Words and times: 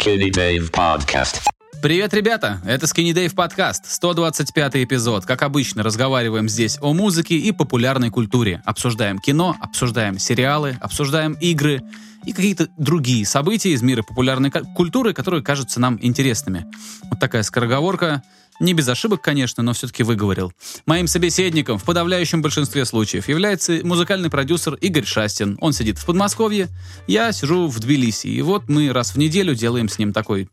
Skinny 0.00 0.30
Dave 0.30 0.70
Podcast. 0.70 1.42
Привет, 1.82 2.14
ребята! 2.14 2.58
Это 2.64 2.86
Skinny 2.86 3.12
Dave 3.12 3.34
подкаст, 3.34 3.84
125 3.84 4.76
эпизод. 4.76 5.26
Как 5.26 5.42
обычно, 5.42 5.82
разговариваем 5.82 6.48
здесь 6.48 6.78
о 6.80 6.94
музыке 6.94 7.36
и 7.36 7.52
популярной 7.52 8.08
культуре. 8.08 8.62
Обсуждаем 8.64 9.18
кино, 9.18 9.56
обсуждаем 9.60 10.18
сериалы, 10.18 10.78
обсуждаем 10.80 11.34
игры 11.34 11.82
и 12.24 12.32
какие-то 12.32 12.68
другие 12.78 13.26
события 13.26 13.72
из 13.72 13.82
мира 13.82 14.02
популярной 14.02 14.50
культуры, 14.50 15.12
которые 15.12 15.42
кажутся 15.42 15.80
нам 15.80 15.98
интересными. 16.00 16.64
Вот 17.10 17.20
такая 17.20 17.42
скороговорка. 17.42 18.22
Не 18.60 18.74
без 18.74 18.86
ошибок, 18.88 19.22
конечно, 19.22 19.62
но 19.62 19.72
все-таки 19.72 20.02
выговорил. 20.02 20.52
Моим 20.84 21.06
собеседником 21.06 21.78
в 21.78 21.84
подавляющем 21.84 22.42
большинстве 22.42 22.84
случаев 22.84 23.26
является 23.26 23.80
музыкальный 23.82 24.28
продюсер 24.28 24.74
Игорь 24.74 25.06
Шастин. 25.06 25.56
Он 25.62 25.72
сидит 25.72 25.98
в 25.98 26.04
Подмосковье, 26.04 26.68
я 27.06 27.32
сижу 27.32 27.68
в 27.68 27.80
Тбилиси. 27.80 28.26
И 28.26 28.42
вот 28.42 28.68
мы 28.68 28.92
раз 28.92 29.14
в 29.14 29.16
неделю 29.16 29.54
делаем 29.54 29.88
с 29.88 29.98
ним 29.98 30.12
такой 30.12 30.50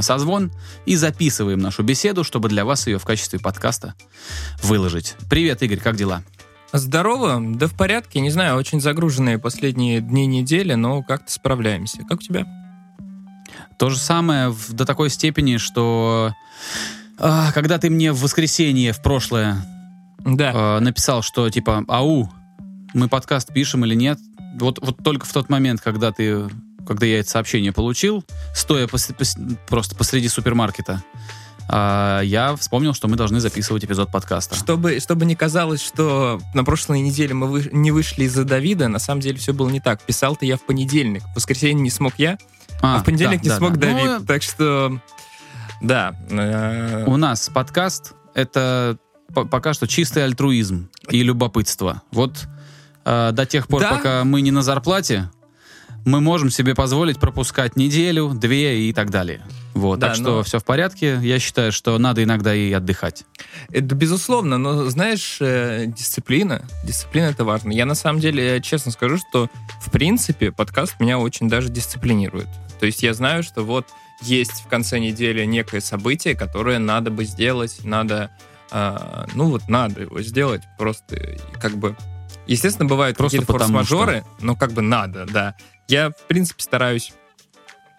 созвон 0.00 0.52
и 0.84 0.96
записываем 0.96 1.58
нашу 1.58 1.82
беседу, 1.82 2.24
чтобы 2.24 2.50
для 2.50 2.66
вас 2.66 2.86
ее 2.86 2.98
в 2.98 3.04
качестве 3.06 3.38
подкаста 3.38 3.94
выложить. 4.62 5.14
Привет, 5.30 5.62
Игорь, 5.62 5.80
как 5.80 5.96
дела? 5.96 6.22
Здорово, 6.74 7.40
да 7.40 7.68
в 7.68 7.74
порядке, 7.74 8.20
не 8.20 8.30
знаю, 8.30 8.56
очень 8.56 8.82
загруженные 8.82 9.38
последние 9.38 10.02
дни 10.02 10.26
недели, 10.26 10.74
но 10.74 11.02
как-то 11.02 11.32
справляемся. 11.32 12.02
Как 12.06 12.18
у 12.18 12.22
тебя? 12.22 12.46
То 13.78 13.88
же 13.88 13.96
самое 13.96 14.54
до 14.68 14.84
такой 14.84 15.08
степени, 15.08 15.56
что 15.56 16.34
а, 17.18 17.52
когда 17.52 17.78
ты 17.78 17.90
мне 17.90 18.12
в 18.12 18.20
воскресенье 18.20 18.92
в 18.92 19.02
прошлое 19.02 19.56
да. 20.24 20.52
а, 20.54 20.80
написал, 20.80 21.22
что 21.22 21.48
типа, 21.50 21.84
ау, 21.88 22.30
мы 22.94 23.08
подкаст 23.08 23.52
пишем 23.52 23.84
или 23.84 23.94
нет, 23.94 24.18
вот, 24.58 24.78
вот 24.80 24.98
только 25.02 25.26
в 25.26 25.32
тот 25.32 25.48
момент, 25.48 25.80
когда 25.80 26.12
ты, 26.12 26.48
когда 26.86 27.06
я 27.06 27.20
это 27.20 27.30
сообщение 27.30 27.72
получил, 27.72 28.24
стоя 28.54 28.86
пос, 28.86 29.10
пос, 29.16 29.36
просто 29.68 29.94
посреди 29.96 30.28
супермаркета, 30.28 31.02
а, 31.68 32.20
я 32.20 32.54
вспомнил, 32.56 32.94
что 32.94 33.08
мы 33.08 33.16
должны 33.16 33.40
записывать 33.40 33.84
эпизод 33.84 34.10
подкаста. 34.10 34.54
Чтобы, 34.54 35.00
чтобы 35.00 35.26
не 35.26 35.34
казалось, 35.34 35.82
что 35.82 36.40
на 36.54 36.64
прошлой 36.64 37.00
неделе 37.00 37.34
мы 37.34 37.48
вы, 37.48 37.68
не 37.72 37.90
вышли 37.90 38.24
из-за 38.24 38.44
Давида, 38.44 38.88
на 38.88 38.98
самом 38.98 39.20
деле 39.20 39.38
все 39.38 39.52
было 39.52 39.68
не 39.68 39.80
так. 39.80 40.00
Писал-то 40.02 40.46
я 40.46 40.56
в 40.56 40.62
понедельник. 40.64 41.22
В 41.24 41.36
воскресенье 41.36 41.82
не 41.82 41.90
смог 41.90 42.14
я, 42.18 42.38
а, 42.82 42.96
а 42.96 42.98
в 43.00 43.04
понедельник 43.04 43.38
да, 43.38 43.42
не 43.42 43.48
да, 43.48 43.56
смог 43.56 43.76
да. 43.76 43.92
Давид. 43.92 44.20
Ну, 44.20 44.26
так 44.26 44.42
что 44.42 45.00
да. 45.80 46.16
Э, 46.30 47.04
У 47.06 47.16
нас 47.16 47.50
подкаст— 47.52 48.14
это 48.34 48.98
пока 49.34 49.74
что 49.74 49.86
чистый 49.86 50.24
альтруизм 50.24 50.88
и 51.10 51.22
любопытство. 51.22 52.02
Вот 52.10 52.46
э, 53.04 53.30
до 53.32 53.46
тех 53.46 53.68
пор, 53.68 53.82
да? 53.82 53.90
пока 53.90 54.24
мы 54.24 54.40
не 54.40 54.50
на 54.50 54.62
зарплате, 54.62 55.30
мы 56.04 56.20
можем 56.20 56.50
себе 56.50 56.74
позволить 56.74 57.18
пропускать 57.18 57.76
неделю, 57.76 58.30
две 58.32 58.88
и 58.88 58.92
так 58.92 59.10
далее. 59.10 59.42
Вот, 59.74 59.98
да, 59.98 60.08
так 60.08 60.16
что 60.16 60.36
но... 60.36 60.42
все 60.42 60.58
в 60.58 60.64
порядке. 60.64 61.18
Я 61.20 61.38
считаю, 61.38 61.72
что 61.72 61.98
надо 61.98 62.22
иногда 62.22 62.54
и 62.54 62.72
отдыхать. 62.72 63.24
Это 63.70 63.94
безусловно, 63.94 64.56
но 64.56 64.88
знаешь, 64.88 65.38
э, 65.40 65.84
дисциплина, 65.86 66.62
дисциплина 66.84 67.26
это 67.26 67.44
важно. 67.44 67.72
Я 67.72 67.84
на 67.84 67.96
самом 67.96 68.20
деле 68.20 68.60
честно 68.62 68.92
скажу, 68.92 69.18
что 69.18 69.50
в 69.80 69.90
принципе 69.90 70.52
подкаст 70.52 70.98
меня 71.00 71.18
очень 71.18 71.48
даже 71.48 71.68
дисциплинирует. 71.68 72.48
То 72.78 72.86
есть 72.86 73.02
я 73.02 73.12
знаю, 73.12 73.42
что 73.42 73.64
вот 73.64 73.86
есть 74.20 74.64
в 74.64 74.68
конце 74.68 74.98
недели 74.98 75.44
некое 75.44 75.80
событие, 75.80 76.34
которое 76.34 76.78
надо 76.78 77.10
бы 77.10 77.24
сделать, 77.24 77.80
надо, 77.84 78.30
э, 78.70 79.26
ну 79.34 79.50
вот 79.50 79.68
надо 79.68 80.02
его 80.02 80.22
сделать, 80.22 80.62
просто 80.78 81.38
как 81.60 81.76
бы... 81.76 81.96
Естественно, 82.46 82.88
бывают 82.88 83.16
просто 83.16 83.38
какие-то 83.38 83.52
форс-мажоры, 83.52 84.20
что... 84.20 84.44
но 84.44 84.56
как 84.56 84.72
бы 84.72 84.82
надо, 84.82 85.26
да. 85.26 85.56
Я, 85.88 86.10
в 86.10 86.26
принципе, 86.28 86.62
стараюсь 86.62 87.12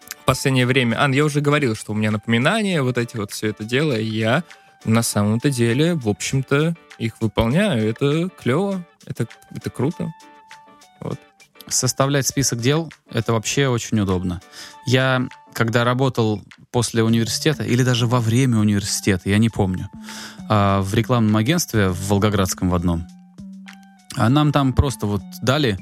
в 0.08 0.24
последнее 0.24 0.66
время... 0.66 1.02
Ан, 1.02 1.12
я 1.12 1.24
уже 1.24 1.40
говорил, 1.40 1.74
что 1.74 1.92
у 1.92 1.94
меня 1.94 2.10
напоминания, 2.10 2.82
вот 2.82 2.98
эти 2.98 3.16
вот 3.16 3.30
все 3.30 3.48
это 3.48 3.64
дело, 3.64 3.92
и 3.92 4.04
я 4.04 4.44
на 4.84 5.02
самом-то 5.02 5.50
деле, 5.50 5.94
в 5.94 6.08
общем-то, 6.08 6.74
их 6.98 7.20
выполняю. 7.20 7.88
Это 7.88 8.28
клево, 8.28 8.84
это, 9.06 9.26
это 9.54 9.70
круто. 9.70 10.12
Вот. 11.00 11.18
Составлять 11.68 12.26
список 12.26 12.60
дел— 12.60 12.90
это 13.10 13.32
вообще 13.32 13.68
очень 13.68 14.00
удобно. 14.00 14.40
Я 14.86 15.28
когда 15.58 15.82
работал 15.82 16.40
после 16.70 17.02
университета 17.02 17.64
или 17.64 17.82
даже 17.82 18.06
во 18.06 18.20
время 18.20 18.58
университета, 18.58 19.28
я 19.28 19.38
не 19.38 19.50
помню, 19.50 19.88
а, 20.48 20.82
в 20.82 20.94
рекламном 20.94 21.36
агентстве 21.36 21.88
в 21.88 22.10
Волгоградском 22.10 22.70
в 22.70 22.76
одном, 22.76 23.04
а 24.16 24.28
нам 24.28 24.52
там 24.52 24.72
просто 24.72 25.08
вот 25.08 25.20
дали 25.42 25.76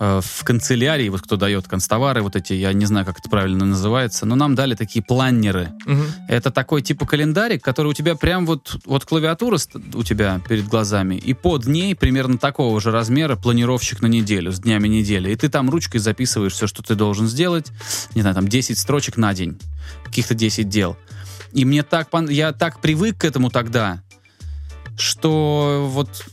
в 0.00 0.44
канцелярии, 0.44 1.10
вот 1.10 1.20
кто 1.20 1.36
дает 1.36 1.68
констовары, 1.68 2.22
вот 2.22 2.34
эти, 2.34 2.54
я 2.54 2.72
не 2.72 2.86
знаю, 2.86 3.04
как 3.04 3.18
это 3.18 3.28
правильно 3.28 3.66
называется, 3.66 4.24
но 4.24 4.34
нам 4.34 4.54
дали 4.54 4.74
такие 4.74 5.04
планнеры. 5.04 5.72
Угу. 5.84 6.02
Это 6.28 6.50
такой 6.50 6.80
типа 6.80 7.04
календарик, 7.04 7.62
который 7.62 7.88
у 7.88 7.92
тебя 7.92 8.14
прям 8.14 8.46
вот, 8.46 8.80
вот 8.86 9.04
клавиатура 9.04 9.58
у 9.92 10.02
тебя 10.02 10.40
перед 10.48 10.66
глазами, 10.66 11.16
и 11.16 11.34
под 11.34 11.66
ней 11.66 11.94
примерно 11.94 12.38
такого 12.38 12.80
же 12.80 12.90
размера 12.90 13.36
планировщик 13.36 14.00
на 14.00 14.06
неделю, 14.06 14.52
с 14.52 14.60
днями 14.60 14.88
недели. 14.88 15.30
И 15.30 15.36
ты 15.36 15.50
там 15.50 15.68
ручкой 15.68 15.98
записываешь 15.98 16.54
все, 16.54 16.66
что 16.66 16.82
ты 16.82 16.94
должен 16.94 17.26
сделать, 17.26 17.70
не 18.14 18.22
знаю, 18.22 18.34
там 18.34 18.48
10 18.48 18.78
строчек 18.78 19.18
на 19.18 19.34
день, 19.34 19.58
каких-то 20.02 20.34
10 20.34 20.66
дел. 20.66 20.96
И 21.52 21.66
мне 21.66 21.82
так, 21.82 22.08
я 22.30 22.52
так 22.52 22.80
привык 22.80 23.18
к 23.18 23.24
этому 23.26 23.50
тогда, 23.50 24.02
что 25.00 25.86
вот 25.90 26.24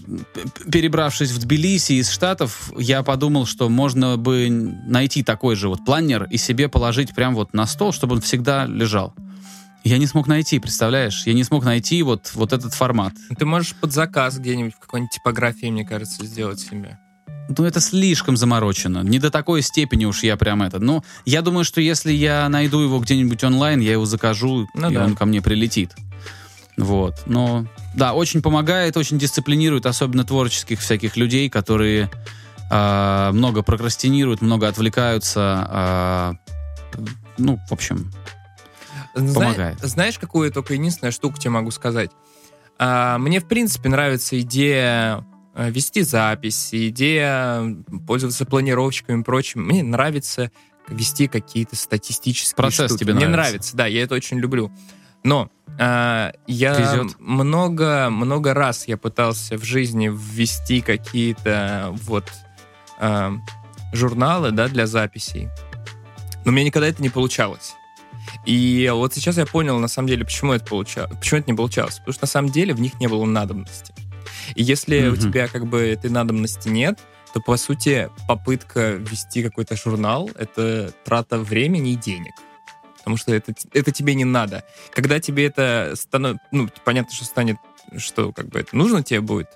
перебравшись 0.71 1.31
в 1.31 1.39
Тбилиси 1.39 1.93
из 1.93 2.09
Штатов, 2.09 2.71
я 2.77 3.03
подумал, 3.03 3.45
что 3.45 3.69
можно 3.69 4.17
бы 4.17 4.49
найти 4.49 5.23
такой 5.23 5.55
же 5.55 5.69
вот 5.69 5.85
планер 5.85 6.27
и 6.29 6.37
себе 6.37 6.69
положить 6.69 7.15
прям 7.15 7.35
вот 7.35 7.53
на 7.53 7.65
стол, 7.65 7.91
чтобы 7.91 8.15
он 8.15 8.21
всегда 8.21 8.65
лежал. 8.65 9.13
Я 9.83 9.97
не 9.97 10.07
смог 10.07 10.27
найти, 10.27 10.59
представляешь? 10.59 11.23
Я 11.25 11.33
не 11.33 11.43
смог 11.43 11.63
найти 11.63 12.03
вот, 12.03 12.31
вот 12.33 12.51
этот 12.51 12.73
формат. 12.73 13.13
Ты 13.37 13.45
можешь 13.45 13.73
под 13.73 13.93
заказ 13.93 14.37
где-нибудь 14.37 14.75
в 14.75 14.79
какой-нибудь 14.79 15.13
типографии, 15.13 15.67
мне 15.67 15.85
кажется, 15.85 16.25
сделать 16.25 16.59
себе. 16.59 16.99
Ну, 17.49 17.63
это 17.63 17.79
слишком 17.79 18.35
заморочено. 18.35 19.03
Не 19.03 19.19
до 19.19 19.31
такой 19.31 19.61
степени 19.61 20.05
уж 20.05 20.23
я 20.23 20.35
прям 20.35 20.61
это. 20.61 20.79
Но 20.79 21.03
я 21.25 21.41
думаю, 21.41 21.63
что 21.63 21.79
если 21.79 22.11
я 22.11 22.49
найду 22.49 22.81
его 22.81 22.99
где-нибудь 22.99 23.43
онлайн, 23.43 23.79
я 23.79 23.93
его 23.93 24.05
закажу, 24.05 24.67
ну, 24.73 24.89
и 24.89 24.93
да. 24.93 25.05
он 25.05 25.15
ко 25.15 25.25
мне 25.25 25.41
прилетит. 25.41 25.93
Вот. 26.77 27.23
Но 27.25 27.65
да, 27.95 28.13
очень 28.13 28.41
помогает, 28.41 28.97
очень 28.97 29.17
дисциплинирует, 29.17 29.85
особенно 29.85 30.23
творческих 30.23 30.79
всяких 30.79 31.17
людей, 31.17 31.49
которые 31.49 32.09
э, 32.69 33.29
много 33.33 33.63
прокрастинируют, 33.63 34.41
много 34.41 34.67
отвлекаются. 34.67 36.37
Э, 36.95 37.01
ну, 37.37 37.59
в 37.67 37.71
общем, 37.73 38.11
помогает. 39.13 39.79
Зна- 39.79 39.87
знаешь, 39.89 40.19
какую 40.19 40.51
только 40.51 40.73
единственную 40.73 41.11
штуку 41.11 41.39
тебе 41.39 41.49
могу 41.51 41.71
сказать? 41.71 42.11
А, 42.79 43.17
мне, 43.17 43.39
в 43.39 43.47
принципе, 43.47 43.89
нравится 43.89 44.39
идея 44.41 45.25
э, 45.55 45.71
вести 45.71 46.03
запись, 46.03 46.69
идея 46.71 47.75
пользоваться 48.05 48.45
планировщиками 48.45 49.21
и 49.21 49.23
прочим. 49.23 49.63
Мне 49.65 49.81
нравится 49.83 50.51
вести 50.87 51.27
какие-то 51.27 51.75
статистические 51.75 52.55
Процесс 52.55 52.91
штуки. 52.91 52.99
тебе 52.99 53.13
Мне 53.13 53.27
нравится. 53.27 53.49
нравится, 53.51 53.77
да, 53.77 53.85
я 53.87 54.03
это 54.03 54.13
очень 54.15 54.37
люблю. 54.37 54.71
Но 55.23 55.49
э, 55.77 56.31
я 56.47 57.05
много 57.19 58.09
много 58.09 58.53
раз 58.53 58.87
я 58.87 58.97
пытался 58.97 59.57
в 59.57 59.63
жизни 59.63 60.09
ввести 60.11 60.81
какие-то 60.81 61.89
вот 62.03 62.25
э, 62.99 63.31
журналы, 63.93 64.51
да, 64.51 64.67
для 64.67 64.87
записей, 64.87 65.49
но 66.45 66.51
у 66.51 66.53
меня 66.53 66.65
никогда 66.65 66.87
это 66.87 67.01
не 67.01 67.09
получалось. 67.09 67.73
И 68.45 68.89
вот 68.93 69.13
сейчас 69.13 69.37
я 69.37 69.45
понял, 69.45 69.79
на 69.79 69.87
самом 69.87 70.09
деле, 70.09 70.25
почему 70.25 70.53
это 70.53 70.65
получалось, 70.65 71.11
почему 71.17 71.39
это 71.39 71.51
не 71.51 71.55
получалось, 71.55 71.99
потому 71.99 72.13
что 72.13 72.23
на 72.23 72.27
самом 72.27 72.51
деле 72.51 72.73
в 72.73 72.81
них 72.81 72.99
не 72.99 73.07
было 73.07 73.25
надобности. 73.25 73.93
И 74.55 74.63
если 74.63 74.99
mm-hmm. 74.99 75.11
у 75.11 75.15
тебя 75.15 75.47
как 75.47 75.67
бы 75.67 75.79
этой 75.79 76.09
надобности 76.09 76.69
нет, 76.69 76.99
то 77.33 77.41
по 77.41 77.57
сути 77.57 78.09
попытка 78.27 78.91
ввести 78.91 79.43
какой-то 79.43 79.75
журнал 79.75 80.29
это 80.35 80.91
трата 81.03 81.37
времени 81.37 81.91
и 81.91 81.95
денег 81.95 82.33
потому 83.07 83.15
что 83.15 83.33
это, 83.33 83.53
это 83.71 83.91
тебе 83.93 84.15
не 84.15 84.25
надо. 84.25 84.65
Когда 84.91 85.21
тебе 85.21 85.45
это 85.45 85.93
становится, 85.95 86.43
ну, 86.51 86.67
понятно, 86.83 87.15
что 87.15 87.23
станет, 87.23 87.55
что 87.95 88.33
как 88.33 88.49
бы 88.49 88.59
это 88.59 88.75
нужно 88.75 89.01
тебе 89.01 89.21
будет, 89.21 89.47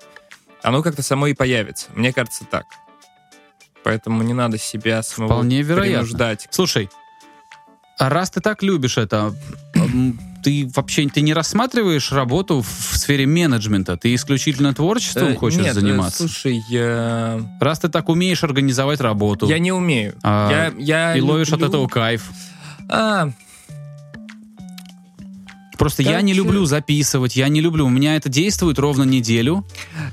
оно 0.63 0.81
как-то 0.81 1.03
само 1.03 1.27
и 1.27 1.33
появится. 1.33 1.87
Мне 1.93 2.13
кажется, 2.13 2.45
так. 2.45 2.63
Поэтому 3.83 4.23
не 4.23 4.31
надо 4.31 4.57
себя 4.57 5.03
самого 5.03 5.33
Вполне 5.33 5.63
вероятно. 5.63 6.05
принуждать. 6.05 6.47
Слушай, 6.49 6.89
а 7.97 8.07
раз 8.07 8.31
ты 8.31 8.39
так 8.39 8.63
любишь 8.63 8.97
это, 8.97 9.35
ты 10.45 10.71
вообще 10.73 11.09
ты 11.09 11.19
не 11.19 11.33
рассматриваешь 11.33 12.09
работу 12.13 12.61
в 12.61 12.97
сфере 12.97 13.25
менеджмента? 13.25 13.97
Ты 13.97 14.15
исключительно 14.15 14.73
творчеством 14.73 15.27
э, 15.27 15.35
хочешь 15.35 15.59
нет, 15.59 15.75
э, 15.75 15.79
заниматься? 15.81 16.19
Слушай, 16.19 16.63
я... 16.69 17.41
Раз 17.59 17.79
ты 17.79 17.89
так 17.89 18.07
умеешь 18.07 18.45
организовать 18.45 19.01
работу. 19.01 19.45
Я 19.49 19.59
не 19.59 19.73
умею. 19.73 20.15
А, 20.23 20.49
я, 20.49 20.73
я 20.77 21.13
и 21.15 21.19
люблю... 21.19 21.33
ловишь 21.33 21.51
от 21.51 21.63
этого 21.63 21.89
кайф. 21.89 22.31
А, 22.91 23.31
Просто 25.81 26.03
так 26.03 26.11
я 26.11 26.21
не 26.21 26.35
люблю 26.35 26.65
записывать, 26.65 27.35
я 27.35 27.47
не 27.47 27.59
люблю. 27.59 27.87
У 27.87 27.89
меня 27.89 28.15
это 28.15 28.29
действует 28.29 28.77
ровно 28.77 29.01
неделю. 29.01 29.65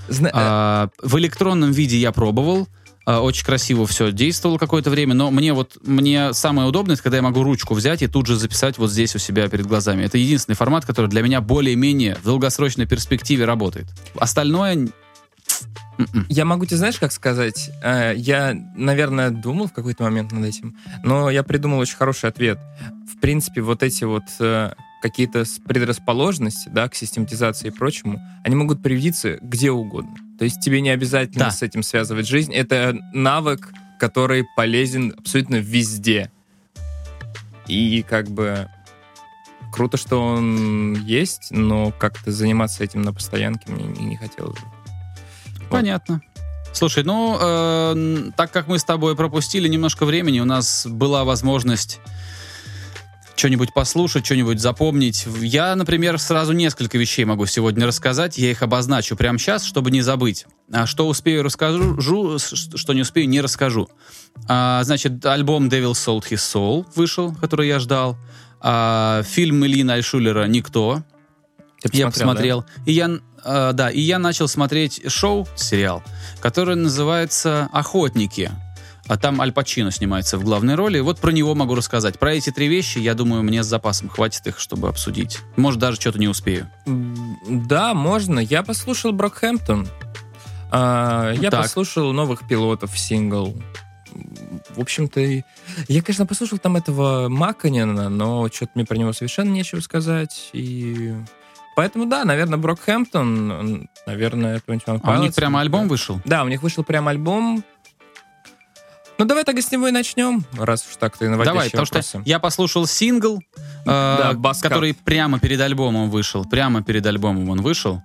Зна... 0.08 0.30
А, 0.32 0.88
в 1.02 1.18
электронном 1.18 1.72
виде 1.72 1.98
я 1.98 2.10
пробовал. 2.10 2.68
А, 3.04 3.20
очень 3.20 3.44
красиво 3.44 3.86
все 3.86 4.10
действовало 4.10 4.56
какое-то 4.56 4.88
время, 4.88 5.12
но 5.12 5.30
мне 5.30 5.52
вот 5.52 5.76
мне 5.84 6.32
самое 6.32 6.68
удобное, 6.68 6.94
это 6.94 7.02
когда 7.02 7.18
я 7.18 7.22
могу 7.22 7.42
ручку 7.42 7.74
взять 7.74 8.00
и 8.00 8.06
тут 8.06 8.26
же 8.26 8.36
записать 8.36 8.78
вот 8.78 8.90
здесь 8.90 9.14
у 9.14 9.18
себя 9.18 9.48
перед 9.48 9.66
глазами. 9.66 10.04
Это 10.04 10.16
единственный 10.16 10.54
формат, 10.54 10.86
который 10.86 11.08
для 11.08 11.20
меня 11.20 11.42
более-менее 11.42 12.16
в 12.22 12.24
долгосрочной 12.24 12.86
перспективе 12.86 13.44
работает. 13.44 13.88
Остальное 14.18 14.88
м-м. 15.98 16.26
я 16.28 16.44
могу 16.44 16.64
тебе, 16.66 16.76
знаешь, 16.76 16.98
как 16.98 17.12
сказать? 17.12 17.70
Э, 17.82 18.12
я, 18.16 18.54
наверное, 18.76 19.30
думал 19.30 19.68
в 19.68 19.72
какой-то 19.72 20.04
момент 20.04 20.32
над 20.32 20.44
этим, 20.44 20.76
но 21.04 21.30
я 21.30 21.42
придумал 21.42 21.78
очень 21.78 21.96
хороший 21.96 22.28
ответ. 22.28 22.58
В 23.12 23.20
принципе, 23.20 23.60
вот 23.60 23.82
эти 23.82 24.04
вот 24.04 24.24
э, 24.40 24.72
какие-то 25.02 25.44
предрасположенности, 25.66 26.68
да, 26.68 26.88
к 26.88 26.94
систематизации 26.94 27.68
и 27.68 27.70
прочему, 27.70 28.20
они 28.44 28.56
могут 28.56 28.82
привиться 28.82 29.38
где 29.40 29.70
угодно. 29.70 30.14
То 30.38 30.44
есть 30.44 30.60
тебе 30.60 30.80
не 30.80 30.90
обязательно 30.90 31.46
да. 31.46 31.50
с 31.50 31.62
этим 31.62 31.82
связывать 31.82 32.26
жизнь. 32.26 32.54
Это 32.54 32.96
навык, 33.12 33.72
который 33.98 34.44
полезен 34.56 35.14
абсолютно 35.18 35.56
везде. 35.56 36.30
И 37.66 38.04
как 38.08 38.28
бы 38.30 38.68
круто, 39.72 39.96
что 39.96 40.22
он 40.22 40.94
есть, 41.04 41.48
но 41.50 41.92
как-то 41.92 42.30
заниматься 42.30 42.84
этим 42.84 43.02
на 43.02 43.12
постоянке 43.12 43.70
мне 43.70 43.84
не, 43.84 44.04
не 44.06 44.16
хотелось 44.16 44.58
бы. 44.58 44.66
Понятно. 45.70 46.20
Слушай, 46.72 47.02
ну, 47.04 47.36
э, 47.40 48.30
так 48.36 48.52
как 48.52 48.68
мы 48.68 48.78
с 48.78 48.84
тобой 48.84 49.16
пропустили 49.16 49.68
немножко 49.68 50.04
времени, 50.04 50.40
у 50.40 50.44
нас 50.44 50.86
была 50.86 51.24
возможность 51.24 52.00
что-нибудь 53.38 53.72
послушать, 53.72 54.26
что-нибудь 54.26 54.60
запомнить. 54.60 55.26
Я, 55.40 55.74
например, 55.76 56.18
сразу 56.18 56.52
несколько 56.52 56.98
вещей 56.98 57.24
могу 57.24 57.46
сегодня 57.46 57.86
рассказать. 57.86 58.36
Я 58.36 58.50
их 58.50 58.62
обозначу 58.62 59.16
прямо 59.16 59.38
сейчас, 59.38 59.64
чтобы 59.64 59.90
не 59.90 60.02
забыть. 60.02 60.46
А 60.72 60.86
что 60.86 61.06
успею, 61.08 61.42
расскажу, 61.42 62.38
что 62.38 62.92
не 62.92 63.02
успею, 63.02 63.28
не 63.28 63.40
расскажу. 63.40 63.88
А, 64.48 64.82
значит, 64.82 65.24
альбом 65.24 65.68
Devil 65.68 65.92
Sold 65.92 66.24
His 66.30 66.38
Soul 66.38 66.86
вышел, 66.96 67.34
который 67.34 67.68
я 67.68 67.78
ждал. 67.78 68.18
А, 68.60 69.22
фильм 69.22 69.64
Ильина 69.64 69.94
Альшулера 69.94 70.46
«Никто». 70.46 71.04
Ты 71.80 71.90
посмотрел, 71.90 72.00
я 72.00 72.10
посмотрел. 72.10 72.60
Да? 72.62 72.82
И 72.86 72.92
я, 72.92 73.20
а, 73.44 73.72
да, 73.72 73.90
и 73.90 74.00
я 74.00 74.18
начал 74.18 74.48
смотреть 74.48 75.10
шоу, 75.10 75.46
сериал, 75.56 76.02
который 76.40 76.76
называется 76.76 77.68
«Охотники». 77.72 78.50
А 79.08 79.16
там 79.16 79.40
Аль 79.40 79.52
Пачино 79.52 79.90
снимается 79.90 80.36
в 80.36 80.44
главной 80.44 80.74
роли. 80.74 81.00
Вот 81.00 81.18
про 81.18 81.32
него 81.32 81.54
могу 81.54 81.74
рассказать. 81.74 82.18
Про 82.18 82.34
эти 82.34 82.50
три 82.50 82.68
вещи, 82.68 82.98
я 82.98 83.14
думаю, 83.14 83.42
мне 83.42 83.62
с 83.62 83.66
запасом 83.66 84.10
хватит 84.10 84.46
их, 84.46 84.60
чтобы 84.60 84.88
обсудить. 84.88 85.38
Может, 85.56 85.80
даже 85.80 85.98
что-то 85.98 86.18
не 86.18 86.28
успею. 86.28 86.70
Да, 87.48 87.94
можно. 87.94 88.38
Я 88.38 88.62
послушал 88.62 89.12
Брокхэмптон. 89.12 89.88
А, 90.70 91.32
я 91.32 91.50
так. 91.50 91.62
послушал 91.62 92.12
новых 92.12 92.46
пилотов 92.46 92.98
сингл. 92.98 93.56
В 94.76 94.80
общем-то, 94.80 95.20
я, 95.20 96.02
конечно, 96.02 96.26
послушал 96.26 96.58
там 96.58 96.76
этого 96.76 97.28
Макканина, 97.30 98.10
но 98.10 98.48
что-то 98.48 98.72
мне 98.74 98.84
про 98.84 98.96
него 98.96 99.14
совершенно 99.14 99.50
нечего 99.50 99.80
сказать. 99.80 100.50
И 100.52 101.14
Поэтому 101.78 102.06
да, 102.06 102.24
наверное, 102.24 102.58
Брокхэмптон, 102.58 103.88
наверное, 104.04 104.60
21 104.66 104.96
Pilots. 104.96 105.00
А 105.04 105.20
у 105.20 105.22
них 105.22 105.32
прямо 105.32 105.60
альбом 105.60 105.86
вышел? 105.86 106.20
Да, 106.24 106.42
у 106.42 106.48
них 106.48 106.60
вышел 106.60 106.82
прям 106.82 107.06
альбом. 107.06 107.62
Ну, 109.16 109.24
давай 109.24 109.44
так 109.44 109.60
с 109.60 109.70
него 109.70 109.86
и 109.86 109.92
начнем, 109.92 110.44
раз 110.58 110.84
уж 110.90 110.96
так 110.96 111.16
ты 111.16 111.28
наводящий 111.28 111.54
Давай, 111.54 111.70
потому 111.70 111.86
что 111.86 112.22
я 112.24 112.40
послушал 112.40 112.88
сингл, 112.88 113.40
э, 113.56 113.84
да, 113.84 114.34
который 114.60 114.92
прямо 114.92 115.38
перед 115.38 115.60
альбомом 115.60 116.10
вышел. 116.10 116.44
Прямо 116.44 116.82
перед 116.82 117.06
альбомом 117.06 117.48
он 117.48 117.62
вышел. 117.62 118.02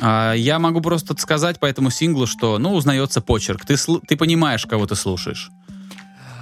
А, 0.00 0.32
я 0.32 0.58
могу 0.58 0.80
просто 0.80 1.14
сказать 1.18 1.60
по 1.60 1.66
этому 1.66 1.90
синглу, 1.90 2.26
что, 2.26 2.56
ну, 2.56 2.72
узнается 2.72 3.20
почерк. 3.20 3.66
Ты, 3.66 3.76
ты 4.08 4.16
понимаешь, 4.16 4.64
кого 4.64 4.86
ты 4.86 4.94
слушаешь. 4.94 5.50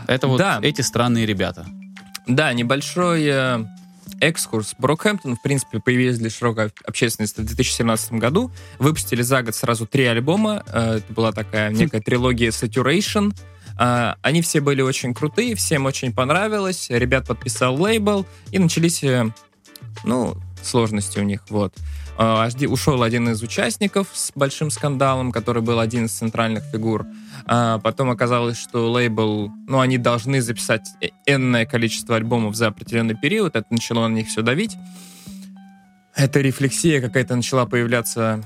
Это 0.07 0.29
вот 0.29 0.39
да. 0.39 0.61
эти 0.63 0.83
странные 0.83 1.27
ребята. 1.27 1.67
Да, 2.29 2.53
небольшой 2.53 3.25
э, 3.25 3.65
экскурс. 4.21 4.75
Брокхэмптон, 4.79 5.37
в 5.37 5.43
принципе, 5.43 5.81
появились 5.81 6.19
для 6.19 6.31
широкой 6.31 6.73
общественности 6.85 7.41
в 7.41 7.45
2017 7.45 8.13
году. 8.13 8.51
Выпустили 8.79 9.23
за 9.23 9.43
год 9.43 9.55
сразу 9.55 9.87
три 9.87 10.05
альбома. 10.05 10.65
Э, 10.69 10.97
это 10.99 11.13
была 11.13 11.33
такая 11.33 11.71
некая 11.71 12.01
трилогия 12.01 12.51
Saturation. 12.51 13.35
А, 13.77 14.17
они 14.23 14.43
все 14.43 14.61
были 14.61 14.83
очень 14.83 15.15
крутые, 15.15 15.55
всем 15.55 15.87
очень 15.87 16.13
понравилось. 16.13 16.89
Ребят 16.91 17.29
подписал 17.29 17.81
лейбл, 17.81 18.27
и 18.51 18.59
начались, 18.59 19.05
э, 19.05 19.31
ну, 20.05 20.37
сложности 20.63 21.19
у 21.21 21.23
них, 21.23 21.43
вот. 21.49 21.73
А, 22.21 22.49
ушел 22.67 23.05
один 23.05 23.29
из 23.29 23.43
участников 23.43 24.09
с 24.13 24.33
большим 24.35 24.71
скандалом, 24.71 25.31
который 25.31 25.63
был 25.63 25.79
один 25.79 26.07
из 26.07 26.13
центральных 26.13 26.65
фигур. 26.65 27.07
А, 27.47 27.79
потом 27.79 28.11
оказалось, 28.11 28.59
что 28.59 28.91
лейбл, 28.91 29.53
ну, 29.69 29.79
они 29.79 29.99
должны 29.99 30.43
записать 30.43 30.89
э, 31.01 31.11
энное 31.27 31.65
количество 31.65 32.17
альбомов 32.17 32.57
за 32.57 32.67
определенный 32.67 33.15
период. 33.15 33.55
Это 33.55 33.67
начало 33.71 34.09
на 34.09 34.15
них 34.15 34.27
все 34.27 34.43
давить. 34.43 34.77
Эта 36.17 36.41
рефлексия 36.41 37.01
какая-то 37.01 37.37
начала 37.37 37.67
появляться 37.67 38.43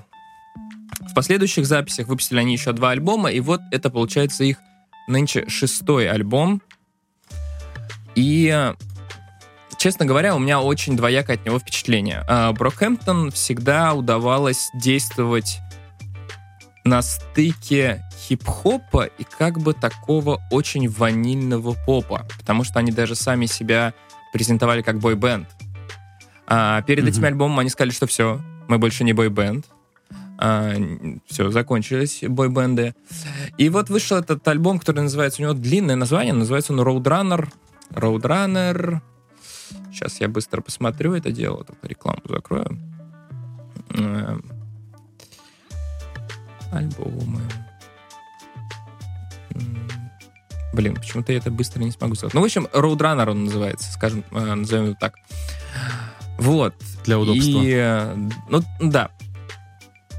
в 1.01 1.15
последующих 1.15 1.65
записях. 1.65 2.09
Выпустили 2.09 2.41
они 2.41 2.53
еще 2.53 2.73
два 2.73 2.91
альбома, 2.91 3.33
и 3.33 3.41
вот 3.41 3.63
это, 3.71 3.89
получается, 3.89 4.45
их 4.45 4.59
нынче 5.09 5.49
шестой 5.49 6.11
альбом. 6.11 6.61
И, 8.17 8.71
честно 9.83 10.07
говоря, 10.07 10.37
у 10.37 10.39
меня 10.39 10.61
очень 10.61 10.97
двоякое 10.97 11.35
от 11.35 11.45
него 11.45 11.59
впечатление. 11.59 12.23
А, 12.29 12.53
Брокхэмптон 12.53 13.33
всегда 13.33 13.95
удавалось 13.95 14.71
действовать 14.75 15.59
на 16.85 17.03
стыке 17.03 18.05
хип-хопа 18.17 19.07
и 19.07 19.25
как 19.25 19.59
бы 19.59 19.75
такого 19.75 20.41
очень 20.53 20.89
ванильного 20.89 21.75
попа, 21.85 22.29
потому 22.39 22.63
что 22.63 22.79
они 22.79 22.93
даже 22.93 23.17
сами 23.17 23.47
себя 23.47 23.93
презентовали 24.33 24.83
как 24.83 25.01
бой-бенд. 25.01 25.49
А 26.47 26.83
перед 26.83 27.05
mm-hmm. 27.05 27.09
этим 27.09 27.25
альбомом 27.25 27.59
они 27.59 27.69
сказали, 27.69 27.91
что 27.91 28.07
все, 28.07 28.41
мы 28.69 28.79
больше 28.79 29.03
не 29.03 29.13
бой-бенд, 29.13 29.67
а, 30.39 30.77
все, 31.27 31.51
закончились 31.51 32.21
бойбенды. 32.23 32.95
И 33.59 33.69
вот 33.69 33.91
вышел 33.91 34.17
этот 34.17 34.47
альбом, 34.47 34.79
который 34.79 35.01
называется, 35.01 35.43
у 35.43 35.45
него 35.45 35.55
длинное 35.55 35.97
название, 35.97 36.35
называется 36.35 36.73
он 36.73 36.81
Roadrunner. 36.81 37.49
Roadrunner. 37.91 39.03
Сейчас 40.03 40.21
я 40.21 40.29
быстро 40.29 40.61
посмотрю 40.61 41.15
это 41.15 41.31
дело, 41.31 41.63
только 41.63 41.87
рекламу 41.87 42.23
закрою. 42.25 42.77
Э, 43.91 44.37
альбомы. 46.73 47.41
Блин, 50.73 50.97
почему-то 50.97 51.31
я 51.31 51.39
это 51.39 51.53
быстро 51.53 51.85
не 51.85 51.93
смогу 51.93 52.17
сказать. 52.17 52.35
Ну, 52.35 52.41
в 52.41 52.45
общем, 52.45 52.67
Roadrunner 52.73 53.31
он 53.31 53.45
называется, 53.45 53.93
скажем, 53.93 54.25
э, 54.33 54.55
назовем 54.55 54.87
его 54.87 54.97
так. 54.99 55.15
Вот. 56.39 56.75
Для 57.05 57.21
удобства. 57.21 57.61
И, 57.63 58.31
ну, 58.49 58.63
да. 58.81 59.13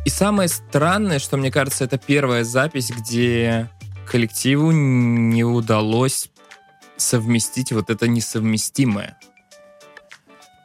И 0.06 0.10
самое 0.10 0.48
странное, 0.48 1.20
что 1.20 1.36
мне 1.36 1.52
кажется, 1.52 1.84
это 1.84 1.98
первая 1.98 2.46
запись, 2.46 2.90
где 2.90 3.70
коллективу 4.10 4.72
не 4.72 5.44
удалось 5.44 6.30
совместить 6.96 7.74
вот 7.74 7.90
это 7.90 8.08
несовместимое. 8.08 9.18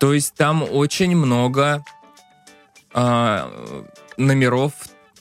То 0.01 0.15
есть 0.15 0.35
там 0.35 0.63
очень 0.63 1.17
много 1.17 1.85
э, 2.95 3.75
номеров, 4.17 4.73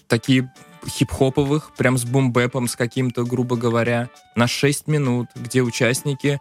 такие 0.08 0.52
хип-хоповых, 0.88 1.74
прям 1.76 1.98
с 1.98 2.06
бумбэпом, 2.06 2.68
с 2.68 2.76
каким-то, 2.76 3.24
грубо 3.24 3.56
говоря, 3.56 4.10
на 4.36 4.48
6 4.48 4.88
минут, 4.88 5.28
где 5.36 5.62
участники 5.62 6.40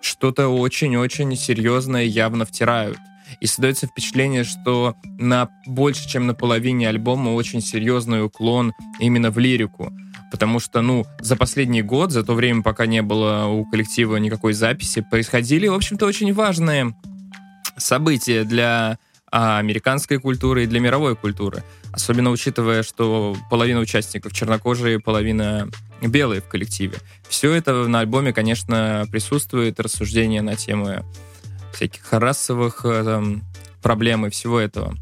что-то 0.00 0.48
очень-очень 0.48 1.34
серьезное 1.36 2.04
явно 2.04 2.44
втирают. 2.44 2.98
И 3.40 3.46
создается 3.46 3.86
впечатление, 3.86 4.44
что 4.44 4.94
на 5.18 5.50
больше, 5.66 6.08
чем 6.08 6.26
на 6.26 6.34
половине 6.34 6.88
альбома 6.88 7.30
очень 7.30 7.60
серьезный 7.60 8.24
уклон 8.24 8.72
именно 9.00 9.30
в 9.30 9.38
лирику. 9.38 9.92
Потому 10.30 10.60
что, 10.60 10.80
ну, 10.82 11.04
за 11.20 11.36
последний 11.36 11.82
год, 11.82 12.10
за 12.10 12.22
то 12.22 12.34
время, 12.34 12.62
пока 12.62 12.86
не 12.86 13.02
было 13.02 13.46
у 13.46 13.64
коллектива 13.64 14.16
никакой 14.16 14.52
записи, 14.52 15.04
происходили, 15.10 15.68
в 15.68 15.74
общем-то, 15.74 16.06
очень 16.06 16.32
важные 16.32 16.94
события 17.78 18.44
для 18.44 18.98
а, 19.30 19.58
американской 19.58 20.18
культуры 20.18 20.64
и 20.64 20.66
для 20.66 20.80
мировой 20.80 21.16
культуры. 21.16 21.62
Особенно 21.92 22.30
учитывая, 22.30 22.82
что 22.82 23.36
половина 23.50 23.80
участников 23.80 24.32
чернокожие, 24.32 25.00
половина 25.00 25.68
белые 26.00 26.40
в 26.40 26.48
коллективе. 26.48 26.98
Все 27.28 27.52
это 27.52 27.88
на 27.88 28.00
альбоме, 28.00 28.32
конечно, 28.32 29.06
присутствует, 29.10 29.80
рассуждения 29.80 30.42
на 30.42 30.56
темы 30.56 31.04
всяких 31.74 32.12
расовых 32.12 32.84
э, 32.84 33.04
там, 33.04 33.42
проблем 33.82 34.26
и 34.26 34.30
всего 34.30 34.58
этого. 34.58 34.96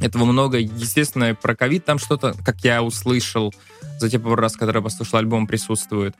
Этого 0.00 0.24
много. 0.24 0.58
Естественно, 0.58 1.34
про 1.34 1.56
ковид 1.56 1.84
там 1.84 1.98
что-то, 1.98 2.34
как 2.44 2.62
я 2.62 2.82
услышал, 2.82 3.54
за 3.98 4.10
те 4.10 4.18
пару 4.18 4.36
раз, 4.36 4.56
когда 4.56 4.78
я 4.78 4.82
послушал 4.82 5.18
альбом, 5.18 5.46
присутствует. 5.46 6.14